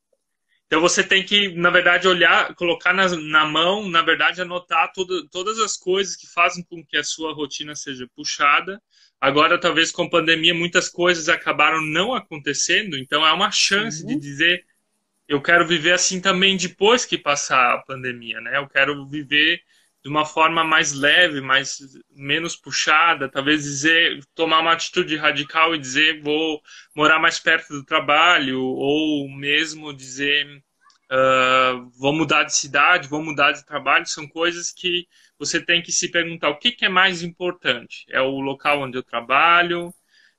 Então 0.65 0.81
você 0.81 1.03
tem 1.03 1.23
que, 1.23 1.49
na 1.49 1.69
verdade, 1.69 2.07
olhar, 2.07 2.55
colocar 2.55 2.93
na, 2.93 3.07
na 3.09 3.45
mão, 3.45 3.87
na 3.87 4.01
verdade, 4.01 4.41
anotar 4.41 4.91
tudo, 4.91 5.29
todas 5.29 5.59
as 5.59 5.77
coisas 5.77 6.15
que 6.15 6.25
fazem 6.25 6.63
com 6.63 6.83
que 6.83 6.97
a 6.97 7.03
sua 7.03 7.31
rotina 7.31 7.75
seja 7.75 8.09
puxada 8.15 8.81
Agora, 9.23 9.57
talvez 9.57 9.89
com 9.89 10.03
a 10.03 10.09
pandemia, 10.09 10.53
muitas 10.53 10.89
coisas 10.89 11.29
acabaram 11.29 11.81
não 11.81 12.13
acontecendo, 12.13 12.97
então 12.97 13.25
é 13.25 13.31
uma 13.31 13.51
chance 13.51 14.01
uhum. 14.01 14.07
de 14.09 14.19
dizer: 14.19 14.65
eu 15.29 15.41
quero 15.41 15.65
viver 15.65 15.93
assim 15.93 16.19
também 16.19 16.57
depois 16.57 17.05
que 17.05 17.17
passar 17.17 17.73
a 17.73 17.77
pandemia, 17.83 18.41
né? 18.41 18.57
Eu 18.57 18.67
quero 18.67 19.07
viver 19.07 19.61
de 20.03 20.09
uma 20.09 20.25
forma 20.25 20.61
mais 20.65 20.91
leve, 20.91 21.39
mais 21.39 21.79
menos 22.13 22.57
puxada, 22.57 23.29
talvez 23.29 23.63
dizer, 23.63 24.19
tomar 24.35 24.59
uma 24.59 24.73
atitude 24.73 25.15
radical 25.15 25.73
e 25.73 25.79
dizer 25.79 26.21
vou 26.21 26.61
morar 26.93 27.17
mais 27.17 27.39
perto 27.39 27.69
do 27.69 27.85
trabalho, 27.85 28.61
ou 28.61 29.29
mesmo 29.29 29.93
dizer 29.93 30.45
uh, 31.09 31.89
vou 31.97 32.11
mudar 32.11 32.43
de 32.43 32.53
cidade, 32.57 33.07
vou 33.07 33.23
mudar 33.23 33.53
de 33.53 33.65
trabalho, 33.65 34.05
são 34.05 34.27
coisas 34.27 34.69
que 34.69 35.07
você 35.45 35.63
tem 35.63 35.81
que 35.81 35.91
se 35.91 36.09
perguntar 36.09 36.49
o 36.49 36.57
que, 36.57 36.71
que 36.71 36.85
é 36.85 36.89
mais 36.89 37.21
importante. 37.21 38.05
É 38.09 38.21
o 38.21 38.39
local 38.39 38.81
onde 38.81 38.97
eu 38.97 39.03
trabalho, 39.03 39.93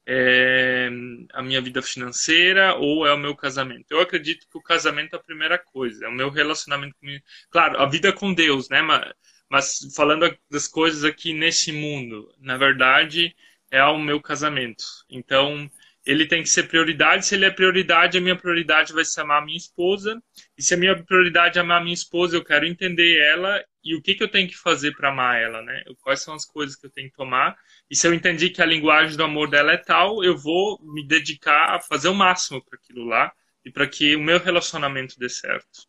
é 0.07 0.91
a 1.33 1.43
minha 1.43 1.61
vida 1.61 1.81
financeira 1.83 2.75
ou 2.75 3.07
é 3.07 3.13
o 3.13 3.19
meu 3.19 3.35
casamento? 3.35 3.87
Eu 3.91 4.01
acredito 4.01 4.47
que 4.51 4.59
o 4.59 4.63
casamento 4.63 5.15
é 5.15 5.19
a 5.19 5.23
primeira 5.23 5.59
coisa, 5.59 6.07
é 6.07 6.09
o 6.09 6.13
meu 6.13 6.31
relacionamento 6.31 6.95
com. 7.01 7.07
Claro, 7.51 7.81
a 7.81 7.87
vida 7.87 8.13
com 8.13 8.33
Deus, 8.35 8.69
né? 8.69 8.83
Mas, 8.83 9.13
mas 9.49 9.79
falando 9.97 10.37
das 10.51 10.69
coisas 10.69 11.05
aqui 11.05 11.33
nesse 11.33 11.73
mundo, 11.73 12.35
na 12.41 12.57
verdade, 12.57 13.35
é 13.71 13.83
o 13.85 13.99
meu 13.99 14.21
casamento. 14.21 14.85
Então, 15.09 15.71
ele 16.05 16.27
tem 16.27 16.43
que 16.43 16.49
ser 16.49 16.65
prioridade. 16.65 17.27
Se 17.27 17.35
ele 17.35 17.47
é 17.47 17.51
prioridade, 17.51 18.19
a 18.19 18.21
minha 18.21 18.37
prioridade 18.37 18.93
vai 18.93 19.05
ser 19.05 19.23
amar 19.23 19.43
a 19.43 19.45
minha 19.45 19.57
esposa. 19.57 20.23
E 20.57 20.63
se 20.63 20.75
a 20.75 20.77
minha 20.77 21.03
prioridade 21.03 21.59
é 21.59 21.63
amar 21.63 21.81
a 21.81 21.85
minha 21.85 21.95
esposa, 21.95 22.37
eu 22.37 22.45
quero 22.45 22.67
entender 22.67 23.21
ela 23.21 23.65
e 23.85 23.95
o 23.95 24.01
que, 24.01 24.15
que 24.15 24.23
eu 24.23 24.31
tenho 24.31 24.49
que 24.49 24.57
fazer 24.57 24.93
para 24.97 25.11
amar 25.11 25.41
ela, 25.41 25.61
né? 25.63 25.83
Quais 26.01 26.23
são 26.23 26.35
as 26.35 26.47
coisas 26.47 26.75
que 26.75 26.87
eu 26.87 26.91
tenho 26.91 27.11
que 27.11 27.17
tomar. 27.17 27.57
E 27.91 27.95
se 27.95 28.07
eu 28.07 28.15
entendi 28.15 28.49
que 28.49 28.63
a 28.63 28.67
linguagem 28.67 29.17
do 29.17 29.25
amor 29.25 29.51
dela 29.51 29.73
é 29.73 29.77
tal, 29.77 30.25
eu 30.25 30.37
vou 30.37 30.79
me 30.83 31.07
dedicar 31.07 31.75
a 31.75 31.81
fazer 31.81 32.09
o 32.09 32.15
máximo 32.15 32.65
para 32.65 32.79
aquilo 32.79 33.05
lá 33.05 33.31
e 33.65 33.71
para 33.71 33.87
que 33.87 34.17
o 34.17 34.23
meu 34.23 34.39
relacionamento 34.39 35.19
dê 35.19 35.29
certo. 35.29 35.87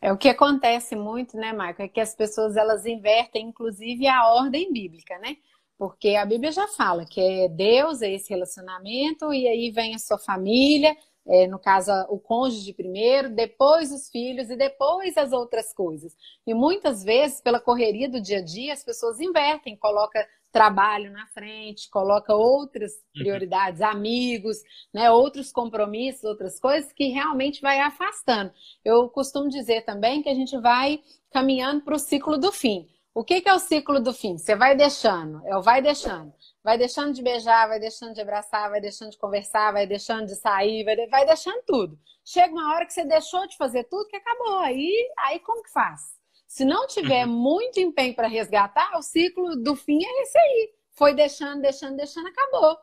É 0.00 0.12
o 0.12 0.18
que 0.18 0.28
acontece 0.28 0.94
muito, 0.94 1.36
né, 1.36 1.52
Marco? 1.52 1.82
É 1.82 1.88
que 1.88 2.00
as 2.00 2.14
pessoas 2.14 2.56
elas 2.56 2.86
invertem, 2.86 3.48
inclusive, 3.48 4.06
a 4.06 4.26
ordem 4.32 4.72
bíblica, 4.72 5.18
né? 5.18 5.36
Porque 5.76 6.16
a 6.16 6.24
Bíblia 6.24 6.50
já 6.50 6.66
fala 6.68 7.06
que 7.06 7.20
é 7.20 7.48
Deus, 7.48 8.02
é 8.02 8.12
esse 8.12 8.30
relacionamento, 8.30 9.32
e 9.32 9.46
aí 9.46 9.70
vem 9.70 9.94
a 9.94 9.98
sua 9.98 10.18
família, 10.18 10.96
é, 11.28 11.46
no 11.46 11.58
caso, 11.58 11.92
o 12.08 12.18
cônjuge 12.18 12.72
primeiro, 12.72 13.28
depois 13.28 13.92
os 13.92 14.08
filhos 14.08 14.48
e 14.48 14.56
depois 14.56 15.16
as 15.16 15.32
outras 15.32 15.74
coisas. 15.74 16.16
E 16.46 16.54
muitas 16.54 17.04
vezes, 17.04 17.40
pela 17.40 17.60
correria 17.60 18.08
do 18.08 18.20
dia 18.20 18.38
a 18.38 18.44
dia, 18.44 18.72
as 18.72 18.82
pessoas 18.82 19.20
invertem, 19.20 19.76
coloca 19.76 20.26
trabalho 20.50 21.12
na 21.12 21.26
frente, 21.26 21.90
coloca 21.90 22.34
outras 22.34 22.92
uhum. 22.92 23.22
prioridades, 23.22 23.80
uhum. 23.80 23.86
amigos, 23.86 24.56
né, 24.92 25.10
outros 25.10 25.52
compromissos, 25.52 26.24
outras 26.24 26.58
coisas 26.58 26.92
que 26.92 27.08
realmente 27.08 27.60
vai 27.60 27.80
afastando. 27.80 28.50
Eu 28.84 29.08
costumo 29.10 29.48
dizer 29.48 29.82
também 29.82 30.22
que 30.22 30.28
a 30.28 30.34
gente 30.34 30.56
vai 30.58 31.00
caminhando 31.30 31.82
para 31.82 31.96
o 31.96 31.98
ciclo 31.98 32.38
do 32.38 32.50
fim. 32.50 32.88
O 33.14 33.24
que, 33.24 33.40
que 33.40 33.48
é 33.48 33.54
o 33.54 33.58
ciclo 33.58 34.00
do 34.00 34.12
fim? 34.12 34.38
Você 34.38 34.54
vai 34.54 34.76
deixando, 34.76 35.46
é 35.46 35.56
o 35.56 35.60
vai 35.60 35.82
deixando. 35.82 36.32
Vai 36.62 36.76
deixando 36.76 37.14
de 37.14 37.22
beijar, 37.22 37.68
vai 37.68 37.78
deixando 37.78 38.14
de 38.14 38.20
abraçar, 38.20 38.68
vai 38.68 38.80
deixando 38.80 39.10
de 39.10 39.18
conversar, 39.18 39.72
vai 39.72 39.86
deixando 39.86 40.26
de 40.26 40.34
sair, 40.34 40.84
vai, 40.84 41.06
vai 41.06 41.24
deixando 41.24 41.62
tudo. 41.66 41.98
Chega 42.24 42.52
uma 42.52 42.74
hora 42.74 42.84
que 42.84 42.92
você 42.92 43.04
deixou 43.04 43.46
de 43.46 43.56
fazer 43.56 43.84
tudo 43.84 44.08
que 44.08 44.16
acabou. 44.16 44.58
Aí, 44.58 45.08
aí 45.18 45.38
como 45.40 45.62
que 45.62 45.72
faz? 45.72 46.00
Se 46.46 46.64
não 46.64 46.86
tiver 46.86 47.26
uhum. 47.26 47.32
muito 47.32 47.78
empenho 47.78 48.14
para 48.14 48.26
resgatar, 48.26 48.98
o 48.98 49.02
ciclo 49.02 49.54
do 49.56 49.76
fim 49.76 49.98
é 50.04 50.22
esse 50.22 50.38
aí. 50.38 50.70
Foi 50.90 51.14
deixando, 51.14 51.62
deixando, 51.62 51.96
deixando, 51.96 52.26
acabou. 52.26 52.76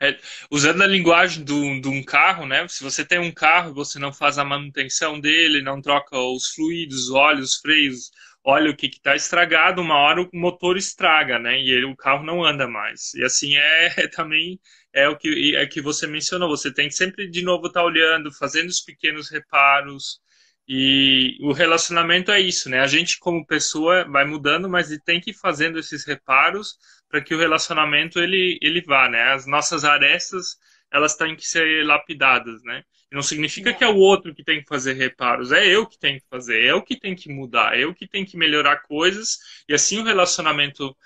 É, 0.00 0.18
usando 0.50 0.82
a 0.82 0.86
linguagem 0.86 1.44
de 1.44 1.88
um 1.88 2.02
carro, 2.04 2.46
né? 2.46 2.66
Se 2.68 2.82
você 2.82 3.04
tem 3.04 3.18
um 3.18 3.32
carro 3.32 3.70
e 3.70 3.74
você 3.74 3.98
não 3.98 4.12
faz 4.12 4.38
a 4.38 4.44
manutenção 4.44 5.20
dele, 5.20 5.62
não 5.62 5.80
troca 5.80 6.16
os 6.18 6.48
fluidos, 6.48 7.10
óleos, 7.10 7.56
freios, 7.56 8.10
olha 8.44 8.70
o 8.70 8.76
que 8.76 8.86
está 8.86 9.14
estragado, 9.14 9.80
uma 9.80 9.96
hora 9.96 10.22
o 10.22 10.28
motor 10.32 10.76
estraga, 10.76 11.38
né? 11.38 11.58
E 11.60 11.70
ele, 11.70 11.84
o 11.86 11.96
carro 11.96 12.24
não 12.24 12.44
anda 12.44 12.66
mais. 12.68 13.14
E 13.14 13.24
assim 13.24 13.56
é, 13.56 13.94
é 14.04 14.08
também 14.08 14.60
é 14.92 15.08
o 15.08 15.16
que 15.16 15.56
é 15.56 15.66
que 15.66 15.80
você 15.80 16.06
mencionou. 16.06 16.48
Você 16.48 16.72
tem 16.72 16.88
que 16.88 16.94
sempre 16.94 17.28
de 17.28 17.42
novo 17.42 17.66
estar 17.68 17.80
tá 17.80 17.86
olhando, 17.86 18.32
fazendo 18.32 18.68
os 18.68 18.80
pequenos 18.80 19.30
reparos. 19.30 20.20
E 20.68 21.36
o 21.42 21.52
relacionamento 21.52 22.30
é 22.30 22.40
isso, 22.40 22.70
né? 22.70 22.80
A 22.80 22.86
gente 22.86 23.18
como 23.18 23.46
pessoa 23.46 24.04
vai 24.04 24.24
mudando, 24.24 24.68
mas 24.68 24.88
tem 25.04 25.20
que 25.20 25.30
ir 25.30 25.34
fazendo 25.34 25.78
esses 25.78 26.04
reparos 26.06 26.76
para 27.08 27.20
que 27.20 27.34
o 27.34 27.38
relacionamento 27.38 28.20
ele 28.20 28.58
ele 28.62 28.80
vá, 28.82 29.08
né? 29.08 29.32
As 29.32 29.46
nossas 29.46 29.84
arestas 29.84 30.56
elas 30.92 31.16
têm 31.16 31.34
que 31.36 31.46
ser 31.46 31.84
lapidadas, 31.84 32.62
né? 32.64 32.82
Não 33.12 33.22
significa 33.22 33.72
que 33.72 33.84
é 33.84 33.88
o 33.88 33.96
outro 33.96 34.34
que 34.34 34.42
tem 34.42 34.60
que 34.60 34.68
fazer 34.68 34.94
reparos, 34.94 35.52
é 35.52 35.66
eu 35.66 35.86
que 35.86 35.98
tenho 35.98 36.18
que 36.18 36.26
fazer, 36.30 36.62
é 36.62 36.70
eu 36.72 36.82
que 36.82 36.98
tenho 36.98 37.14
que 37.16 37.28
mudar, 37.32 37.76
é 37.76 37.84
eu 37.84 37.94
que 37.94 38.08
tenho 38.08 38.26
que 38.26 38.36
melhorar 38.36 38.82
coisas, 38.82 39.38
e 39.68 39.74
assim 39.74 40.00
o 40.00 40.04
relacionamento 40.04 40.96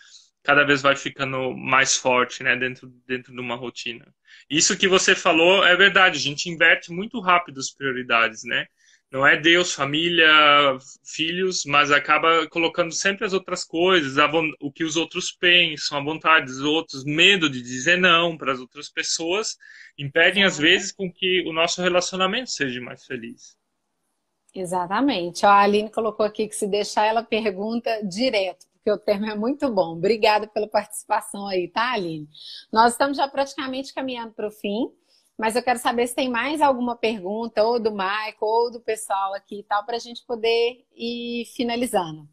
cada 0.43 0.63
vez 0.63 0.81
vai 0.81 0.95
ficando 0.95 1.53
mais 1.57 1.97
forte, 1.97 2.45
né, 2.45 2.57
dentro, 2.57 2.89
dentro 3.07 3.33
de 3.33 3.41
uma 3.41 3.57
rotina. 3.57 4.07
Isso 4.49 4.79
que 4.79 4.87
você 4.87 5.15
falou 5.17 5.65
é 5.67 5.77
verdade, 5.77 6.19
a 6.19 6.21
gente 6.21 6.49
inverte 6.49 6.93
muito 6.93 7.19
rápido 7.21 7.59
as 7.59 7.71
prioridades, 7.71 8.45
né? 8.45 8.65
Não 9.11 9.27
é 9.27 9.37
Deus, 9.37 9.73
família, 9.73 10.29
filhos, 11.05 11.65
mas 11.65 11.91
acaba 11.91 12.47
colocando 12.49 12.93
sempre 12.93 13.25
as 13.25 13.33
outras 13.33 13.65
coisas, 13.65 14.15
o 14.61 14.73
que 14.73 14.85
os 14.85 14.97
outros 14.97 15.31
pensam, 15.33 15.99
a 15.99 16.05
vontade 16.05 16.47
dos 16.47 16.61
outros, 16.61 17.05
medo 17.05 17.49
de 17.49 17.63
dizer 17.63 17.97
não 17.99 18.37
para 18.37 18.53
as 18.53 18.59
outras 18.59 18.91
pessoas, 18.91 19.57
impedem 19.97 20.45
às 20.45 20.59
vezes 20.59 20.93
com 20.93 21.11
que 21.11 21.43
o 21.47 21.53
nosso 21.53 21.81
relacionamento 21.81 22.51
seja 22.51 22.81
mais 22.81 23.05
feliz. 23.07 23.57
Exatamente. 24.53 25.45
A 25.45 25.61
Aline 25.61 25.91
colocou 25.91 26.25
aqui 26.25 26.49
que 26.49 26.57
se 26.57 26.67
deixar 26.67 27.05
ela 27.05 27.23
pergunta 27.23 28.01
direto, 28.03 28.67
porque 28.75 28.91
o 28.91 28.99
termo 28.99 29.27
é 29.27 29.35
muito 29.35 29.71
bom. 29.71 29.93
Obrigada 29.93 30.47
pela 30.47 30.67
participação 30.67 31.47
aí, 31.47 31.69
tá, 31.69 31.93
Aline? 31.93 32.29
Nós 32.73 32.93
estamos 32.93 33.19
já 33.19 33.29
praticamente 33.29 33.95
caminhando 33.95 34.33
para 34.33 34.49
o 34.49 34.51
fim. 34.51 34.91
Mas 35.39 35.55
eu 35.55 35.63
quero 35.63 35.79
saber 35.79 36.07
se 36.07 36.15
tem 36.15 36.31
mais 36.31 36.63
alguma 36.63 36.97
pergunta, 36.97 37.63
ou 37.63 37.79
do 37.79 37.91
Michael, 37.91 38.37
ou 38.41 38.71
do 38.71 38.81
pessoal 38.81 39.35
aqui 39.35 39.61
e 39.61 39.65
tal, 39.65 39.85
para 39.85 39.97
a 39.97 40.01
gente 40.01 40.25
poder 40.25 40.87
ir 40.95 41.45
finalizando. 41.55 42.29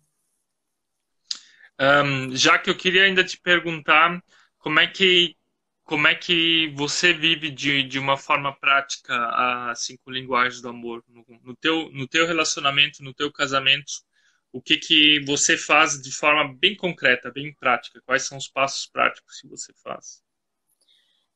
Um, 1.79 2.35
já 2.35 2.57
que 2.57 2.69
eu 2.69 2.77
queria 2.77 3.03
ainda 3.03 3.23
te 3.23 3.39
perguntar 3.39 4.23
como 4.57 4.79
é 4.79 4.87
que 4.87 5.35
como 5.83 6.07
é 6.07 6.15
que 6.15 6.69
você 6.75 7.13
vive 7.13 7.51
de, 7.51 7.83
de 7.83 7.99
uma 7.99 8.15
forma 8.15 8.55
prática 8.57 9.13
as 9.69 9.83
cinco 9.83 10.09
linguagens 10.09 10.61
do 10.61 10.69
amor? 10.69 11.03
No, 11.07 11.25
no, 11.43 11.55
teu 11.57 11.91
no 11.91 12.07
teu 12.07 12.25
relacionamento 12.25 13.03
no 13.03 13.13
teu 13.13 13.31
casamento 13.31 13.91
o 14.51 14.61
que 14.61 14.77
que 14.77 15.19
você 15.25 15.57
faz 15.57 16.01
de 16.01 16.11
forma 16.11 16.55
bem 16.57 16.75
concreta 16.75 17.31
bem 17.31 17.53
prática? 17.55 18.01
Quais 18.05 18.23
são 18.23 18.37
os 18.37 18.47
passos 18.47 18.87
práticos 18.87 19.41
que 19.41 19.47
você 19.47 19.73
faz 19.83 20.22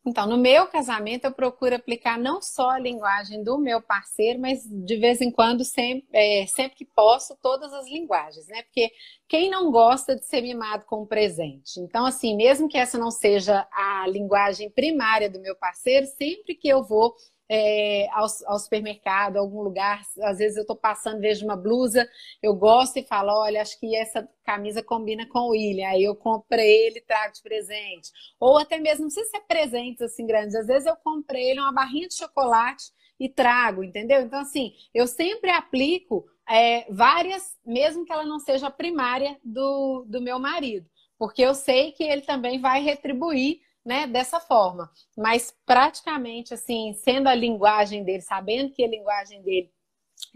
então, 0.08 0.26
no 0.26 0.38
meu 0.38 0.68
casamento, 0.68 1.26
eu 1.26 1.34
procuro 1.34 1.76
aplicar 1.76 2.18
não 2.18 2.42
só 2.42 2.70
a 2.70 2.80
linguagem 2.80 3.44
do 3.44 3.58
meu 3.58 3.82
parceiro, 3.82 4.40
mas 4.40 4.64
de 4.66 4.96
vez 4.96 5.20
em 5.20 5.30
quando, 5.30 5.66
sempre, 5.66 6.08
é, 6.14 6.46
sempre 6.48 6.78
que 6.78 6.86
posso, 6.86 7.38
todas 7.42 7.74
as 7.74 7.86
linguagens, 7.90 8.48
né? 8.48 8.64
Porque 8.64 8.90
quem 9.28 9.50
não 9.50 9.70
gosta 9.70 10.16
de 10.16 10.26
ser 10.26 10.42
mimado 10.42 10.86
com 10.86 11.02
um 11.02 11.06
presente? 11.06 11.82
Então, 11.82 12.06
assim, 12.06 12.38
mesmo 12.38 12.70
que 12.70 12.78
essa 12.78 12.98
não 12.98 13.12
seja 13.12 13.68
a 13.70 14.08
linguagem 14.08 14.70
primária 14.70 15.30
do 15.30 15.42
meu 15.42 15.58
parceiro, 15.58 16.06
sempre 16.06 16.56
que 16.56 16.70
eu 16.70 16.84
vou 16.84 17.14
é, 17.50 18.10
ao, 18.12 18.28
ao, 18.46 18.60
supermercado, 18.60 19.38
algum 19.38 19.62
lugar, 19.62 20.02
às 20.24 20.38
vezes 20.38 20.58
eu 20.58 20.62
estou 20.62 20.76
passando, 20.76 21.22
vejo 21.22 21.46
uma 21.46 21.56
blusa, 21.56 22.08
eu 22.42 22.54
gosto 22.54 22.98
e 22.98 23.04
falo, 23.04 23.32
olha, 23.32 23.62
acho 23.62 23.80
que 23.80 23.96
essa 23.96 24.28
camisa 24.44 24.84
combina 24.84 25.26
com 25.28 25.40
o 25.40 25.50
William, 25.50 25.88
aí 25.88 26.04
eu 26.04 26.16
comprei 26.16 26.88
ele 26.88 27.00
e 27.00 27.06
trago 27.06 27.34
de 27.34 27.42
presente. 27.42 28.12
Ou 28.40 28.58
até 28.58 28.78
mesmo, 28.78 29.06
não 29.06 29.12
precisa 29.12 29.30
ser 29.30 29.42
presentes 29.42 30.02
assim 30.02 30.26
grandes, 30.26 30.56
às 30.56 30.68
vezes 30.68 30.86
eu 30.86 30.96
comprei 30.98 31.52
ele 31.52 31.62
uma 31.62 31.74
barrinha 31.74 32.08
de 32.08 32.16
chocolate 32.16 32.92
e 33.20 33.30
trago, 33.30 33.84
entendeu? 33.84 34.22
Então, 34.22 34.40
assim, 34.40 34.74
eu 34.94 35.08
sempre 35.08 35.50
aplico 35.50 36.26
é, 36.48 36.86
várias, 36.92 37.58
mesmo 37.66 38.06
que 38.06 38.12
ela 38.12 38.26
não 38.26 38.40
seja 38.40 38.68
a 38.68 38.72
primária 38.72 39.38
do, 39.44 40.06
do 40.08 40.22
meu 40.22 40.38
marido, 40.38 40.88
porque 41.18 41.42
eu 41.42 41.54
sei 41.54 41.92
que 41.94 42.04
ele 42.04 42.22
também 42.22 42.60
vai 42.60 42.82
retribuir 42.82 43.62
né, 43.88 44.06
dessa 44.06 44.38
forma. 44.38 44.92
Mas 45.16 45.56
praticamente, 45.66 46.54
assim, 46.54 46.94
sendo 46.94 47.30
a 47.30 47.34
linguagem 47.34 48.04
dele, 48.04 48.22
sabendo 48.22 48.74
que 48.74 48.84
a 48.84 48.88
linguagem 48.88 49.42
dele 49.42 49.72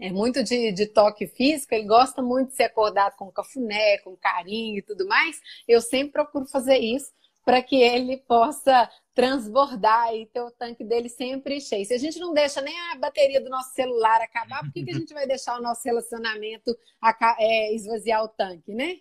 é 0.00 0.10
muito 0.10 0.42
de, 0.42 0.72
de, 0.72 0.86
toque 0.86 1.26
físico, 1.26 1.74
ele 1.74 1.86
gosta 1.86 2.22
muito 2.22 2.48
de 2.48 2.56
ser 2.56 2.64
acordado 2.64 3.14
com 3.14 3.30
cafuné, 3.30 3.98
com 3.98 4.16
carinho 4.16 4.78
e 4.78 4.82
tudo 4.82 5.06
mais. 5.06 5.38
Eu 5.68 5.82
sempre 5.82 6.12
procuro 6.12 6.46
fazer 6.46 6.78
isso 6.78 7.12
para 7.44 7.60
que 7.60 7.76
ele 7.76 8.16
possa 8.16 8.88
transbordar 9.14 10.14
e 10.14 10.24
ter 10.26 10.40
o 10.40 10.50
tanque 10.50 10.82
dele 10.82 11.10
sempre 11.10 11.60
cheio. 11.60 11.84
Se 11.84 11.92
a 11.92 11.98
gente 11.98 12.18
não 12.18 12.32
deixa 12.32 12.62
nem 12.62 12.74
a 12.92 12.94
bateria 12.94 13.42
do 13.42 13.50
nosso 13.50 13.74
celular 13.74 14.22
acabar, 14.22 14.60
por 14.60 14.72
que, 14.72 14.82
que 14.82 14.92
a 14.92 14.98
gente 14.98 15.12
vai 15.12 15.26
deixar 15.26 15.58
o 15.58 15.62
nosso 15.62 15.82
relacionamento 15.84 16.74
é, 17.38 17.74
esvaziar 17.74 18.24
o 18.24 18.28
tanque, 18.28 18.72
né? 18.72 18.96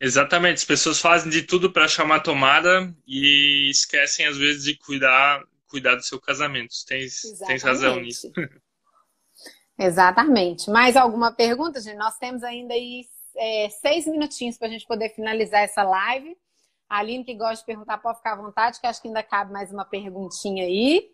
Exatamente, 0.00 0.56
as 0.56 0.64
pessoas 0.64 0.98
fazem 0.98 1.30
de 1.30 1.42
tudo 1.42 1.70
para 1.70 1.86
chamar 1.86 2.16
a 2.16 2.20
tomada 2.20 2.94
e 3.06 3.68
esquecem 3.70 4.26
às 4.26 4.38
vezes 4.38 4.64
de 4.64 4.74
cuidar, 4.74 5.44
cuidar 5.68 5.94
do 5.94 6.02
seu 6.02 6.18
casamento. 6.18 6.74
Tens, 6.86 7.20
tens 7.46 7.62
razão 7.62 8.00
nisso. 8.00 8.32
Exatamente. 9.78 10.70
Mais 10.70 10.96
alguma 10.96 11.32
pergunta, 11.32 11.80
gente? 11.80 11.96
Nós 11.96 12.16
temos 12.16 12.42
ainda 12.42 12.72
aí 12.72 13.04
é, 13.36 13.68
seis 13.68 14.06
minutinhos 14.06 14.56
para 14.56 14.68
a 14.68 14.70
gente 14.70 14.86
poder 14.86 15.10
finalizar 15.10 15.62
essa 15.62 15.82
live. 15.82 16.34
A 16.88 16.98
Aline, 16.98 17.24
que 17.24 17.34
gosta 17.34 17.56
de 17.56 17.66
perguntar, 17.66 17.98
pode 17.98 18.18
ficar 18.18 18.32
à 18.32 18.36
vontade, 18.36 18.80
que 18.80 18.86
acho 18.86 19.00
que 19.00 19.08
ainda 19.08 19.22
cabe 19.22 19.52
mais 19.52 19.70
uma 19.70 19.84
perguntinha 19.84 20.64
aí. 20.64 21.08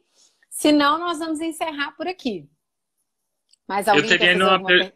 Se 0.49 0.73
não, 0.73 0.99
nós 0.99 1.19
vamos 1.19 1.41
encerrar 1.41 1.93
por 1.97 2.07
aqui. 2.07 2.49
Mas 3.69 3.89
alguém 3.89 4.11
Eu 4.11 4.19
teria 4.19 4.37
uma 4.37 4.65
per... 4.65 4.96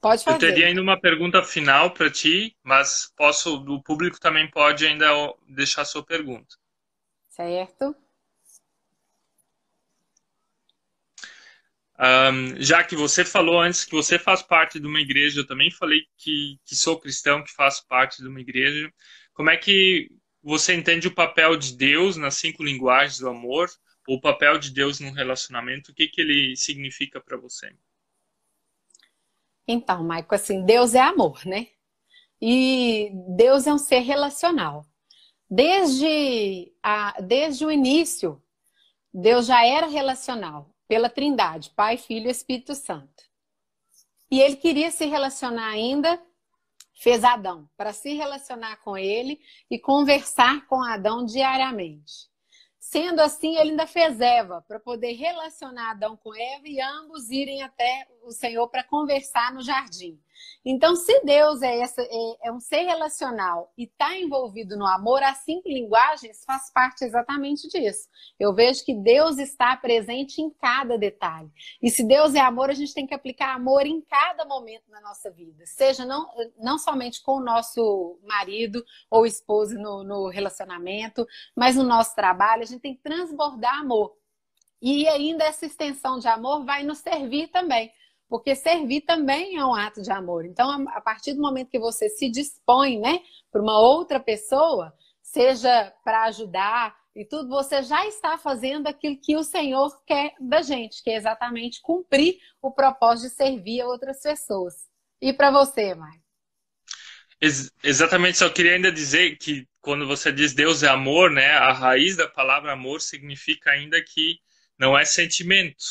Pode 0.00 0.24
fazer. 0.24 0.36
Eu 0.36 0.40
teria 0.40 0.66
ainda 0.66 0.80
uma 0.80 0.98
pergunta 0.98 1.42
final 1.42 1.90
para 1.90 2.10
ti, 2.10 2.56
mas 2.62 3.12
posso, 3.16 3.56
o 3.56 3.82
público 3.82 4.18
também 4.18 4.50
pode 4.50 4.86
ainda 4.86 5.06
deixar 5.48 5.84
sua 5.84 6.04
pergunta. 6.04 6.56
Certo. 7.28 7.94
Um, 11.98 12.58
já 12.62 12.82
que 12.82 12.96
você 12.96 13.26
falou 13.26 13.60
antes 13.60 13.84
que 13.84 13.92
você 13.92 14.18
faz 14.18 14.40
parte 14.40 14.80
de 14.80 14.86
uma 14.86 15.00
igreja, 15.00 15.40
eu 15.40 15.46
também 15.46 15.70
falei 15.70 16.00
que, 16.16 16.58
que 16.64 16.74
sou 16.74 16.98
cristão, 16.98 17.44
que 17.44 17.52
faço 17.52 17.86
parte 17.86 18.22
de 18.22 18.28
uma 18.28 18.40
igreja. 18.40 18.90
Como 19.34 19.50
é 19.50 19.56
que 19.58 20.10
você 20.42 20.74
entende 20.74 21.08
o 21.08 21.14
papel 21.14 21.58
de 21.58 21.76
Deus 21.76 22.16
nas 22.16 22.36
cinco 22.36 22.64
linguagens 22.64 23.18
do 23.18 23.28
amor? 23.28 23.68
Ou 24.08 24.16
o 24.16 24.20
papel 24.20 24.56
de 24.58 24.72
Deus 24.72 24.98
no 24.98 25.12
relacionamento? 25.12 25.92
O 25.92 25.94
que, 25.94 26.08
que 26.08 26.22
ele 26.22 26.56
significa 26.56 27.20
para 27.20 27.36
você? 27.36 27.70
Então, 29.66 30.04
Maico, 30.04 30.34
assim, 30.34 30.64
Deus 30.64 30.94
é 30.94 31.00
amor, 31.00 31.44
né? 31.44 31.68
E 32.40 33.10
Deus 33.36 33.66
é 33.66 33.72
um 33.72 33.78
ser 33.78 34.00
relacional. 34.00 34.86
Desde, 35.48 36.72
a, 36.82 37.20
desde 37.20 37.66
o 37.66 37.70
início, 37.70 38.42
Deus 39.12 39.46
já 39.46 39.64
era 39.66 39.86
relacional 39.86 40.74
pela 40.86 41.10
Trindade, 41.10 41.70
Pai, 41.70 41.96
Filho 41.96 42.28
e 42.28 42.30
Espírito 42.30 42.74
Santo. 42.74 43.24
E 44.30 44.40
ele 44.40 44.56
queria 44.56 44.90
se 44.90 45.06
relacionar 45.06 45.68
ainda, 45.68 46.22
fez 46.94 47.24
Adão, 47.24 47.68
para 47.76 47.92
se 47.92 48.14
relacionar 48.14 48.76
com 48.76 48.96
ele 48.96 49.40
e 49.68 49.78
conversar 49.78 50.66
com 50.66 50.82
Adão 50.82 51.24
diariamente. 51.24 52.29
Sendo 52.80 53.20
assim, 53.20 53.58
ele 53.58 53.72
ainda 53.72 53.86
fez 53.86 54.18
Eva 54.20 54.64
para 54.66 54.80
poder 54.80 55.12
relacionar 55.12 55.90
Adão 55.90 56.16
com 56.16 56.34
Eva 56.34 56.66
e 56.66 56.80
ambos 56.80 57.30
irem 57.30 57.62
até 57.62 58.08
o 58.22 58.32
Senhor 58.32 58.66
para 58.68 58.82
conversar 58.82 59.52
no 59.52 59.60
jardim. 59.60 60.18
Então, 60.64 60.94
se 60.94 61.20
Deus 61.24 61.62
é, 61.62 61.80
essa, 61.80 62.02
é, 62.02 62.48
é 62.48 62.52
um 62.52 62.60
ser 62.60 62.82
relacional 62.82 63.72
e 63.78 63.84
está 63.84 64.16
envolvido 64.16 64.76
no 64.76 64.86
amor, 64.86 65.22
as 65.22 65.38
cinco 65.38 65.68
linguagens 65.68 66.44
faz 66.44 66.70
parte 66.72 67.04
exatamente 67.04 67.66
disso. 67.68 68.08
Eu 68.38 68.54
vejo 68.54 68.84
que 68.84 68.94
Deus 68.94 69.38
está 69.38 69.74
presente 69.76 70.42
em 70.42 70.50
cada 70.50 70.98
detalhe. 70.98 71.50
E 71.82 71.90
se 71.90 72.06
Deus 72.06 72.34
é 72.34 72.40
amor, 72.40 72.68
a 72.68 72.74
gente 72.74 72.92
tem 72.92 73.06
que 73.06 73.14
aplicar 73.14 73.54
amor 73.54 73.86
em 73.86 74.00
cada 74.02 74.44
momento 74.44 74.90
na 74.90 75.00
nossa 75.00 75.30
vida. 75.30 75.64
Seja 75.64 76.04
não, 76.04 76.28
não 76.58 76.78
somente 76.78 77.22
com 77.22 77.36
o 77.36 77.44
nosso 77.44 78.18
marido 78.22 78.84
ou 79.10 79.24
esposa 79.24 79.78
no, 79.78 80.04
no 80.04 80.28
relacionamento, 80.28 81.26
mas 81.56 81.74
no 81.76 81.84
nosso 81.84 82.14
trabalho, 82.14 82.62
a 82.62 82.66
gente 82.66 82.82
tem 82.82 82.94
que 82.94 83.02
transbordar 83.02 83.78
amor. 83.78 84.14
E 84.82 85.06
ainda 85.08 85.44
essa 85.44 85.66
extensão 85.66 86.18
de 86.18 86.28
amor 86.28 86.64
vai 86.64 86.82
nos 86.82 86.98
servir 86.98 87.48
também 87.48 87.92
porque 88.30 88.54
servir 88.54 89.00
também 89.00 89.56
é 89.56 89.64
um 89.64 89.74
ato 89.74 90.00
de 90.00 90.12
amor. 90.12 90.46
Então, 90.46 90.88
a 90.90 91.00
partir 91.00 91.34
do 91.34 91.42
momento 91.42 91.68
que 91.68 91.80
você 91.80 92.08
se 92.08 92.30
dispõe, 92.30 93.00
né, 93.00 93.20
para 93.50 93.60
uma 93.60 93.80
outra 93.80 94.20
pessoa, 94.20 94.94
seja 95.20 95.92
para 96.04 96.22
ajudar 96.26 96.96
e 97.14 97.24
tudo, 97.24 97.48
você 97.48 97.82
já 97.82 98.06
está 98.06 98.38
fazendo 98.38 98.86
aquilo 98.86 99.20
que 99.20 99.34
o 99.36 99.42
Senhor 99.42 99.90
quer 100.06 100.32
da 100.38 100.62
gente, 100.62 101.02
que 101.02 101.10
é 101.10 101.16
exatamente 101.16 101.82
cumprir 101.82 102.38
o 102.62 102.70
propósito 102.70 103.30
de 103.30 103.34
servir 103.34 103.80
a 103.80 103.88
outras 103.88 104.22
pessoas. 104.22 104.74
E 105.20 105.32
para 105.32 105.50
você, 105.50 105.92
Mai? 105.96 106.20
Ex 107.40 107.72
exatamente, 107.82 108.38
só 108.38 108.48
queria 108.48 108.74
ainda 108.74 108.92
dizer 108.92 109.36
que 109.38 109.66
quando 109.80 110.06
você 110.06 110.30
diz 110.30 110.54
Deus 110.54 110.84
é 110.84 110.88
amor, 110.88 111.32
né, 111.32 111.50
a 111.50 111.72
raiz 111.72 112.16
da 112.16 112.28
palavra 112.28 112.72
amor 112.72 113.00
significa 113.00 113.70
ainda 113.72 114.00
que 114.00 114.38
não 114.78 114.96
é 114.96 115.04
sentimento, 115.04 115.84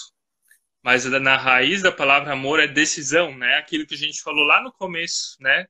mas 0.83 1.05
na 1.05 1.37
raiz 1.37 1.81
da 1.81 1.91
palavra 1.91 2.33
amor 2.33 2.59
é 2.59 2.67
decisão, 2.67 3.35
né? 3.37 3.55
Aquilo 3.57 3.85
que 3.85 3.95
a 3.95 3.97
gente 3.97 4.21
falou 4.21 4.45
lá 4.45 4.61
no 4.61 4.71
começo, 4.71 5.35
né? 5.39 5.65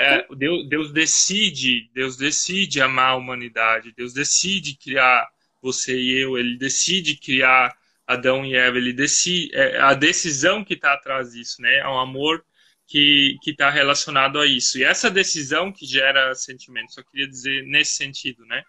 É, 0.00 0.26
Deus, 0.34 0.68
Deus 0.68 0.92
decide, 0.92 1.88
Deus 1.92 2.16
decide 2.16 2.80
amar 2.80 3.10
a 3.10 3.16
humanidade, 3.16 3.94
Deus 3.96 4.12
decide 4.12 4.76
criar 4.76 5.28
você 5.62 5.96
e 5.96 6.22
eu, 6.22 6.36
Ele 6.36 6.58
decide 6.58 7.16
criar 7.16 7.72
Adão 8.06 8.44
e 8.44 8.54
Eva, 8.54 8.76
Ele 8.76 8.92
decide, 8.92 9.54
é 9.54 9.78
a 9.80 9.94
decisão 9.94 10.64
que 10.64 10.74
está 10.74 10.94
atrás 10.94 11.32
disso, 11.32 11.62
né? 11.62 11.76
É 11.78 11.88
um 11.88 11.98
amor 11.98 12.44
que 12.86 13.38
está 13.46 13.70
relacionado 13.70 14.38
a 14.38 14.46
isso. 14.46 14.78
E 14.78 14.84
essa 14.84 15.10
decisão 15.10 15.72
que 15.72 15.86
gera 15.86 16.34
sentimentos, 16.34 16.94
só 16.94 17.02
queria 17.02 17.28
dizer 17.28 17.64
nesse 17.64 17.92
sentido, 17.92 18.44
né? 18.46 18.62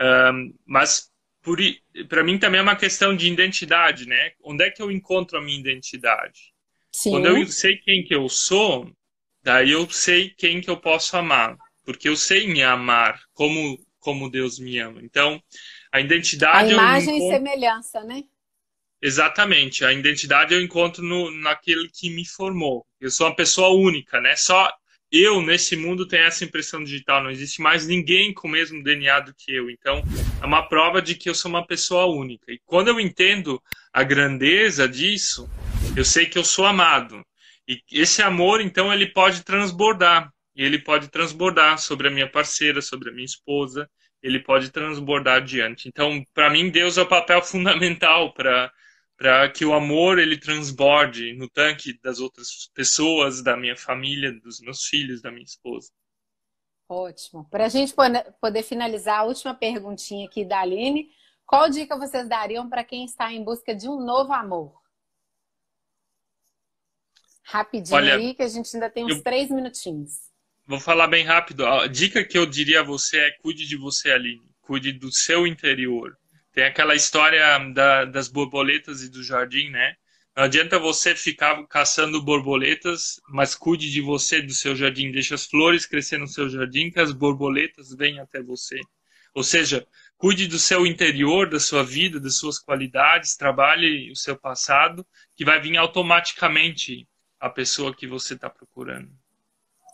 Um, 0.00 0.54
mas 0.66 1.10
para 2.08 2.24
mim 2.24 2.38
também 2.38 2.58
é 2.58 2.62
uma 2.62 2.76
questão 2.76 3.14
de 3.14 3.30
identidade, 3.30 4.06
né? 4.06 4.32
Onde 4.42 4.64
é 4.64 4.70
que 4.70 4.82
eu 4.82 4.90
encontro 4.90 5.38
a 5.38 5.42
minha 5.42 5.58
identidade? 5.58 6.52
Sim. 6.92 7.10
Quando 7.10 7.26
eu 7.26 7.46
sei 7.46 7.76
quem 7.76 8.04
que 8.04 8.14
eu 8.14 8.28
sou, 8.28 8.90
daí 9.42 9.72
eu 9.72 9.88
sei 9.90 10.30
quem 10.30 10.60
que 10.60 10.70
eu 10.70 10.76
posso 10.76 11.16
amar, 11.16 11.56
porque 11.84 12.08
eu 12.08 12.16
sei 12.16 12.46
me 12.46 12.62
amar 12.62 13.20
como 13.32 13.78
como 14.04 14.30
Deus 14.30 14.58
me 14.58 14.78
ama. 14.78 15.00
Então, 15.02 15.42
a 15.90 15.98
identidade 15.98 16.70
a 16.70 16.74
imagem 16.74 17.16
encontro... 17.16 17.34
e 17.34 17.38
semelhança, 17.38 18.04
né? 18.04 18.22
Exatamente. 19.00 19.82
A 19.82 19.92
identidade 19.92 20.54
eu 20.54 20.62
encontro 20.62 21.02
no, 21.02 21.30
naquele 21.30 21.88
que 21.88 22.10
me 22.10 22.26
formou. 22.26 22.86
Eu 23.00 23.10
sou 23.10 23.26
uma 23.26 23.34
pessoa 23.34 23.70
única, 23.70 24.20
né? 24.20 24.36
Só 24.36 24.70
eu, 25.16 25.40
nesse 25.40 25.76
mundo, 25.76 26.08
tenho 26.08 26.24
essa 26.24 26.44
impressão 26.44 26.82
digital. 26.82 27.22
Não 27.22 27.30
existe 27.30 27.62
mais 27.62 27.86
ninguém 27.86 28.34
com 28.34 28.48
o 28.48 28.50
mesmo 28.50 28.82
DNA 28.82 29.20
do 29.20 29.34
que 29.34 29.54
eu. 29.54 29.70
Então, 29.70 30.02
é 30.42 30.44
uma 30.44 30.68
prova 30.68 31.00
de 31.00 31.14
que 31.14 31.30
eu 31.30 31.34
sou 31.34 31.48
uma 31.48 31.64
pessoa 31.64 32.06
única. 32.06 32.50
E 32.50 32.58
quando 32.66 32.88
eu 32.88 32.98
entendo 32.98 33.62
a 33.92 34.02
grandeza 34.02 34.88
disso, 34.88 35.48
eu 35.96 36.04
sei 36.04 36.26
que 36.26 36.36
eu 36.36 36.44
sou 36.44 36.66
amado. 36.66 37.24
E 37.68 37.80
esse 37.92 38.22
amor, 38.22 38.60
então, 38.60 38.92
ele 38.92 39.06
pode 39.06 39.44
transbordar. 39.44 40.28
E 40.56 40.64
ele 40.64 40.80
pode 40.80 41.08
transbordar 41.08 41.78
sobre 41.78 42.08
a 42.08 42.10
minha 42.10 42.28
parceira, 42.28 42.82
sobre 42.82 43.10
a 43.10 43.12
minha 43.12 43.24
esposa. 43.24 43.88
Ele 44.20 44.40
pode 44.40 44.70
transbordar 44.72 45.36
adiante. 45.36 45.88
Então, 45.88 46.24
para 46.34 46.50
mim, 46.50 46.70
Deus 46.70 46.98
é 46.98 47.02
o 47.02 47.06
papel 47.06 47.40
fundamental 47.46 48.34
para 48.34 48.72
para 49.16 49.48
que 49.50 49.64
o 49.64 49.72
amor 49.72 50.18
ele 50.18 50.38
transborde 50.38 51.32
no 51.34 51.48
tanque 51.48 51.98
das 52.02 52.18
outras 52.18 52.68
pessoas, 52.74 53.42
da 53.42 53.56
minha 53.56 53.76
família, 53.76 54.32
dos 54.32 54.60
meus 54.60 54.84
filhos, 54.84 55.22
da 55.22 55.30
minha 55.30 55.44
esposa. 55.44 55.90
Ótimo. 56.88 57.48
Para 57.48 57.66
a 57.66 57.68
gente 57.68 57.94
poder 58.40 58.62
finalizar, 58.62 59.20
a 59.20 59.24
última 59.24 59.54
perguntinha 59.54 60.26
aqui 60.26 60.44
da 60.44 60.60
Aline. 60.60 61.08
Qual 61.46 61.68
dica 61.68 61.96
vocês 61.96 62.28
dariam 62.28 62.68
para 62.68 62.84
quem 62.84 63.04
está 63.04 63.32
em 63.32 63.42
busca 63.42 63.74
de 63.74 63.88
um 63.88 64.04
novo 64.04 64.32
amor? 64.32 64.74
Rapidinho 67.42 67.96
Olha, 67.96 68.16
aí, 68.16 68.34
que 68.34 68.42
a 68.42 68.48
gente 68.48 68.74
ainda 68.74 68.88
tem 68.88 69.04
uns 69.04 69.16
eu... 69.16 69.22
três 69.22 69.50
minutinhos. 69.50 70.30
Vou 70.66 70.80
falar 70.80 71.06
bem 71.06 71.24
rápido. 71.24 71.66
A 71.66 71.86
dica 71.86 72.24
que 72.24 72.38
eu 72.38 72.46
diria 72.46 72.80
a 72.80 72.84
você 72.84 73.18
é 73.18 73.30
cuide 73.32 73.66
de 73.66 73.76
você, 73.76 74.10
Aline. 74.10 74.50
Cuide 74.62 74.92
do 74.92 75.12
seu 75.12 75.46
interior. 75.46 76.18
Tem 76.54 76.64
aquela 76.64 76.94
história 76.94 77.58
da, 77.72 78.04
das 78.04 78.28
borboletas 78.28 79.02
e 79.02 79.10
do 79.10 79.24
jardim, 79.24 79.70
né? 79.70 79.96
Não 80.36 80.44
adianta 80.44 80.78
você 80.78 81.14
ficar 81.14 81.66
caçando 81.66 82.22
borboletas, 82.22 83.20
mas 83.28 83.56
cuide 83.56 83.90
de 83.90 84.00
você, 84.00 84.40
do 84.40 84.52
seu 84.52 84.76
jardim. 84.76 85.10
Deixe 85.10 85.34
as 85.34 85.46
flores 85.46 85.84
crescer 85.84 86.16
no 86.16 86.28
seu 86.28 86.48
jardim, 86.48 86.90
que 86.90 87.00
as 87.00 87.10
borboletas 87.10 87.92
venham 87.94 88.22
até 88.22 88.40
você. 88.40 88.78
Ou 89.34 89.42
seja, 89.42 89.84
cuide 90.16 90.46
do 90.46 90.58
seu 90.58 90.86
interior, 90.86 91.50
da 91.50 91.58
sua 91.58 91.82
vida, 91.82 92.20
das 92.20 92.36
suas 92.36 92.60
qualidades, 92.60 93.36
trabalhe 93.36 94.10
o 94.12 94.16
seu 94.16 94.36
passado, 94.36 95.04
que 95.36 95.44
vai 95.44 95.60
vir 95.60 95.76
automaticamente 95.76 97.08
a 97.40 97.50
pessoa 97.50 97.94
que 97.94 98.06
você 98.06 98.34
está 98.34 98.48
procurando. 98.48 99.10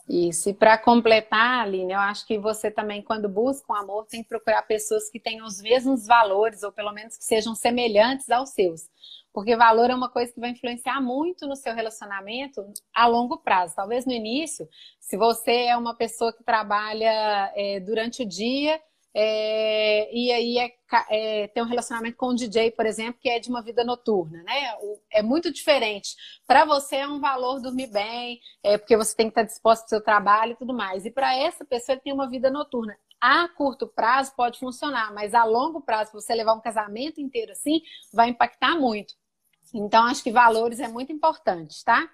Isso, 0.07 0.49
e 0.49 0.53
para 0.53 0.77
completar, 0.77 1.61
Aline, 1.61 1.93
eu 1.93 1.99
acho 1.99 2.25
que 2.25 2.37
você 2.37 2.69
também, 2.69 3.01
quando 3.01 3.29
busca 3.29 3.71
um 3.71 3.75
amor, 3.75 4.05
tem 4.07 4.23
que 4.23 4.29
procurar 4.29 4.61
pessoas 4.63 5.09
que 5.09 5.19
tenham 5.19 5.45
os 5.45 5.61
mesmos 5.61 6.05
valores, 6.05 6.63
ou 6.63 6.71
pelo 6.71 6.91
menos 6.91 7.17
que 7.17 7.23
sejam 7.23 7.55
semelhantes 7.55 8.29
aos 8.29 8.49
seus. 8.49 8.89
Porque 9.33 9.55
valor 9.55 9.89
é 9.89 9.95
uma 9.95 10.09
coisa 10.09 10.33
que 10.33 10.39
vai 10.39 10.49
influenciar 10.49 10.99
muito 10.99 11.47
no 11.47 11.55
seu 11.55 11.73
relacionamento 11.73 12.65
a 12.93 13.07
longo 13.07 13.37
prazo. 13.37 13.75
Talvez 13.75 14.05
no 14.05 14.11
início, 14.11 14.67
se 14.99 15.15
você 15.15 15.67
é 15.67 15.77
uma 15.77 15.95
pessoa 15.95 16.33
que 16.33 16.43
trabalha 16.43 17.51
é, 17.55 17.79
durante 17.79 18.23
o 18.23 18.27
dia 18.27 18.81
é, 19.13 20.09
e 20.15 20.31
aí 20.31 20.57
é, 20.57 20.73
é, 21.09 21.47
tem 21.49 21.61
um 21.61 21.67
relacionamento 21.67 22.15
com 22.15 22.29
um 22.29 22.35
DJ, 22.35 22.71
por 22.71 22.85
exemplo, 22.85 23.19
que 23.19 23.29
é 23.29 23.39
de 23.39 23.49
uma 23.49 23.61
vida 23.61 23.83
noturna, 23.83 24.41
né? 24.43 24.73
É 25.11 25.21
muito 25.21 25.51
diferente. 25.51 26.15
Para 26.47 26.63
você 26.63 26.97
é 26.97 27.07
um 27.07 27.19
valor 27.19 27.59
dormir 27.59 27.87
bem, 27.87 28.39
é 28.63 28.77
porque 28.77 28.95
você 28.95 29.15
tem 29.15 29.27
que 29.27 29.31
estar 29.31 29.43
disposto 29.43 29.83
ao 29.83 29.89
seu 29.89 30.01
trabalho 30.01 30.53
e 30.53 30.55
tudo 30.55 30.73
mais. 30.73 31.05
E 31.05 31.11
para 31.11 31.35
essa 31.35 31.65
pessoa 31.65 31.93
ele 31.95 32.01
tem 32.01 32.13
uma 32.13 32.29
vida 32.29 32.49
noturna. 32.49 32.97
A 33.19 33.47
curto 33.49 33.85
prazo 33.85 34.33
pode 34.35 34.59
funcionar, 34.59 35.13
mas 35.13 35.33
a 35.33 35.43
longo 35.43 35.81
prazo, 35.81 36.13
você 36.13 36.33
levar 36.33 36.53
um 36.53 36.61
casamento 36.61 37.19
inteiro 37.19 37.51
assim, 37.51 37.81
vai 38.13 38.29
impactar 38.29 38.75
muito. 38.75 39.13
Então, 39.73 40.05
acho 40.05 40.23
que 40.23 40.31
valores 40.31 40.79
é 40.79 40.87
muito 40.87 41.11
importante, 41.11 41.83
tá? 41.83 42.09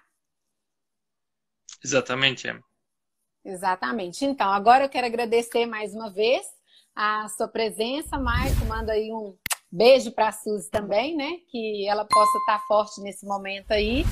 Exatamente, 1.82 2.48
é. 2.48 2.60
Exatamente. 3.44 4.24
Então, 4.24 4.50
agora 4.50 4.84
eu 4.84 4.88
quero 4.88 5.06
agradecer 5.06 5.64
mais 5.64 5.94
uma 5.94 6.10
vez 6.10 6.57
a 6.98 7.28
sua 7.28 7.46
presença. 7.46 8.18
Maico, 8.18 8.64
manda 8.66 8.92
aí 8.92 9.12
um 9.12 9.36
beijo 9.70 10.10
para 10.10 10.28
a 10.28 10.32
Suzy 10.32 10.68
também, 10.68 11.14
né? 11.14 11.38
Que 11.48 11.86
ela 11.86 12.04
possa 12.04 12.36
estar 12.38 12.58
forte 12.66 13.00
nesse 13.00 13.24
momento 13.24 13.70
aí. 13.70 14.02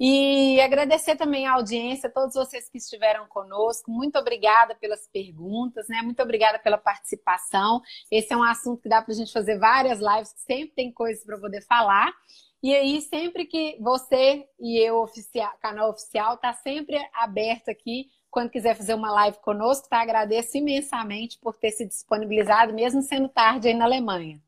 E 0.00 0.60
agradecer 0.60 1.14
também 1.14 1.46
a 1.46 1.52
audiência, 1.52 2.10
todos 2.10 2.34
vocês 2.34 2.68
que 2.68 2.78
estiveram 2.78 3.28
conosco. 3.28 3.92
Muito 3.92 4.18
obrigada 4.18 4.74
pelas 4.74 5.06
perguntas, 5.12 5.86
né? 5.88 6.02
Muito 6.02 6.20
obrigada 6.20 6.58
pela 6.58 6.76
participação. 6.76 7.80
Esse 8.10 8.32
é 8.32 8.36
um 8.36 8.42
assunto 8.42 8.82
que 8.82 8.88
dá 8.88 9.00
para 9.00 9.14
a 9.14 9.16
gente 9.16 9.32
fazer 9.32 9.56
várias 9.60 10.00
lives, 10.00 10.34
sempre 10.38 10.74
tem 10.74 10.92
coisas 10.92 11.24
para 11.24 11.38
poder 11.38 11.60
falar. 11.62 12.12
E 12.60 12.74
aí, 12.74 13.00
sempre 13.02 13.44
que 13.44 13.76
você 13.80 14.44
e 14.58 14.78
eu, 14.78 15.00
oficial, 15.00 15.52
canal 15.60 15.90
oficial, 15.90 16.36
tá 16.38 16.52
sempre 16.52 16.98
aberto 17.14 17.68
aqui 17.68 18.06
quando 18.32 18.50
quiser 18.50 18.74
fazer 18.74 18.94
uma 18.94 19.12
live 19.12 19.36
conosco, 19.42 19.88
tá? 19.88 20.00
Agradeço 20.00 20.56
imensamente 20.56 21.38
por 21.38 21.54
ter 21.54 21.70
se 21.70 21.84
disponibilizado, 21.84 22.72
mesmo 22.72 23.02
sendo 23.02 23.28
tarde 23.28 23.68
aí 23.68 23.74
na 23.74 23.84
Alemanha. 23.84 24.40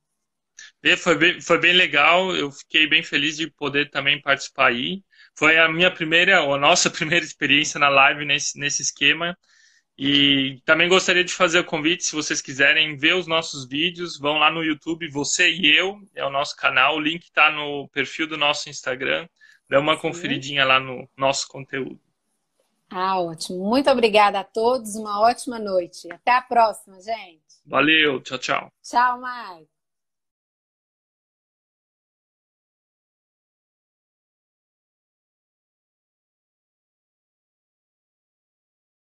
Foi 0.96 1.16
bem, 1.16 1.40
foi 1.40 1.58
bem 1.58 1.74
legal, 1.74 2.34
eu 2.34 2.50
fiquei 2.50 2.86
bem 2.86 3.02
feliz 3.02 3.36
de 3.36 3.50
poder 3.50 3.90
também 3.90 4.20
participar 4.20 4.68
aí. 4.68 5.02
Foi 5.36 5.58
a 5.58 5.68
minha 5.68 5.90
primeira, 5.90 6.42
ou 6.42 6.54
a 6.54 6.58
nossa 6.58 6.88
primeira 6.90 7.24
experiência 7.24 7.78
na 7.78 7.90
live 7.90 8.24
nesse, 8.24 8.58
nesse 8.58 8.80
esquema. 8.80 9.36
E 9.98 10.60
também 10.64 10.88
gostaria 10.88 11.22
de 11.22 11.32
fazer 11.32 11.58
o 11.60 11.64
convite, 11.64 12.04
se 12.04 12.14
vocês 12.14 12.40
quiserem 12.40 12.96
ver 12.96 13.14
os 13.14 13.26
nossos 13.26 13.68
vídeos, 13.68 14.18
vão 14.18 14.38
lá 14.38 14.50
no 14.50 14.64
YouTube, 14.64 15.08
Você 15.10 15.50
e 15.52 15.76
Eu, 15.76 16.00
é 16.14 16.24
o 16.24 16.30
nosso 16.30 16.56
canal, 16.56 16.96
o 16.96 17.00
link 17.00 17.24
está 17.24 17.52
no 17.52 17.86
perfil 17.90 18.26
do 18.26 18.36
nosso 18.38 18.68
Instagram. 18.70 19.28
Dá 19.68 19.78
uma 19.78 19.94
Sim. 19.94 20.00
conferidinha 20.00 20.64
lá 20.64 20.80
no 20.80 21.08
nosso 21.16 21.46
conteúdo. 21.48 22.03
Ah, 22.90 23.20
ótimo. 23.20 23.58
Muito 23.64 23.90
obrigada 23.90 24.40
a 24.40 24.44
todos. 24.44 24.94
Uma 24.94 25.20
ótima 25.20 25.58
noite. 25.58 26.10
Até 26.12 26.32
a 26.32 26.42
próxima, 26.42 27.00
gente. 27.00 27.42
Valeu. 27.66 28.20
Tchau, 28.22 28.38
tchau. 28.38 28.72
Tchau, 28.82 29.20
Mike. 29.20 29.73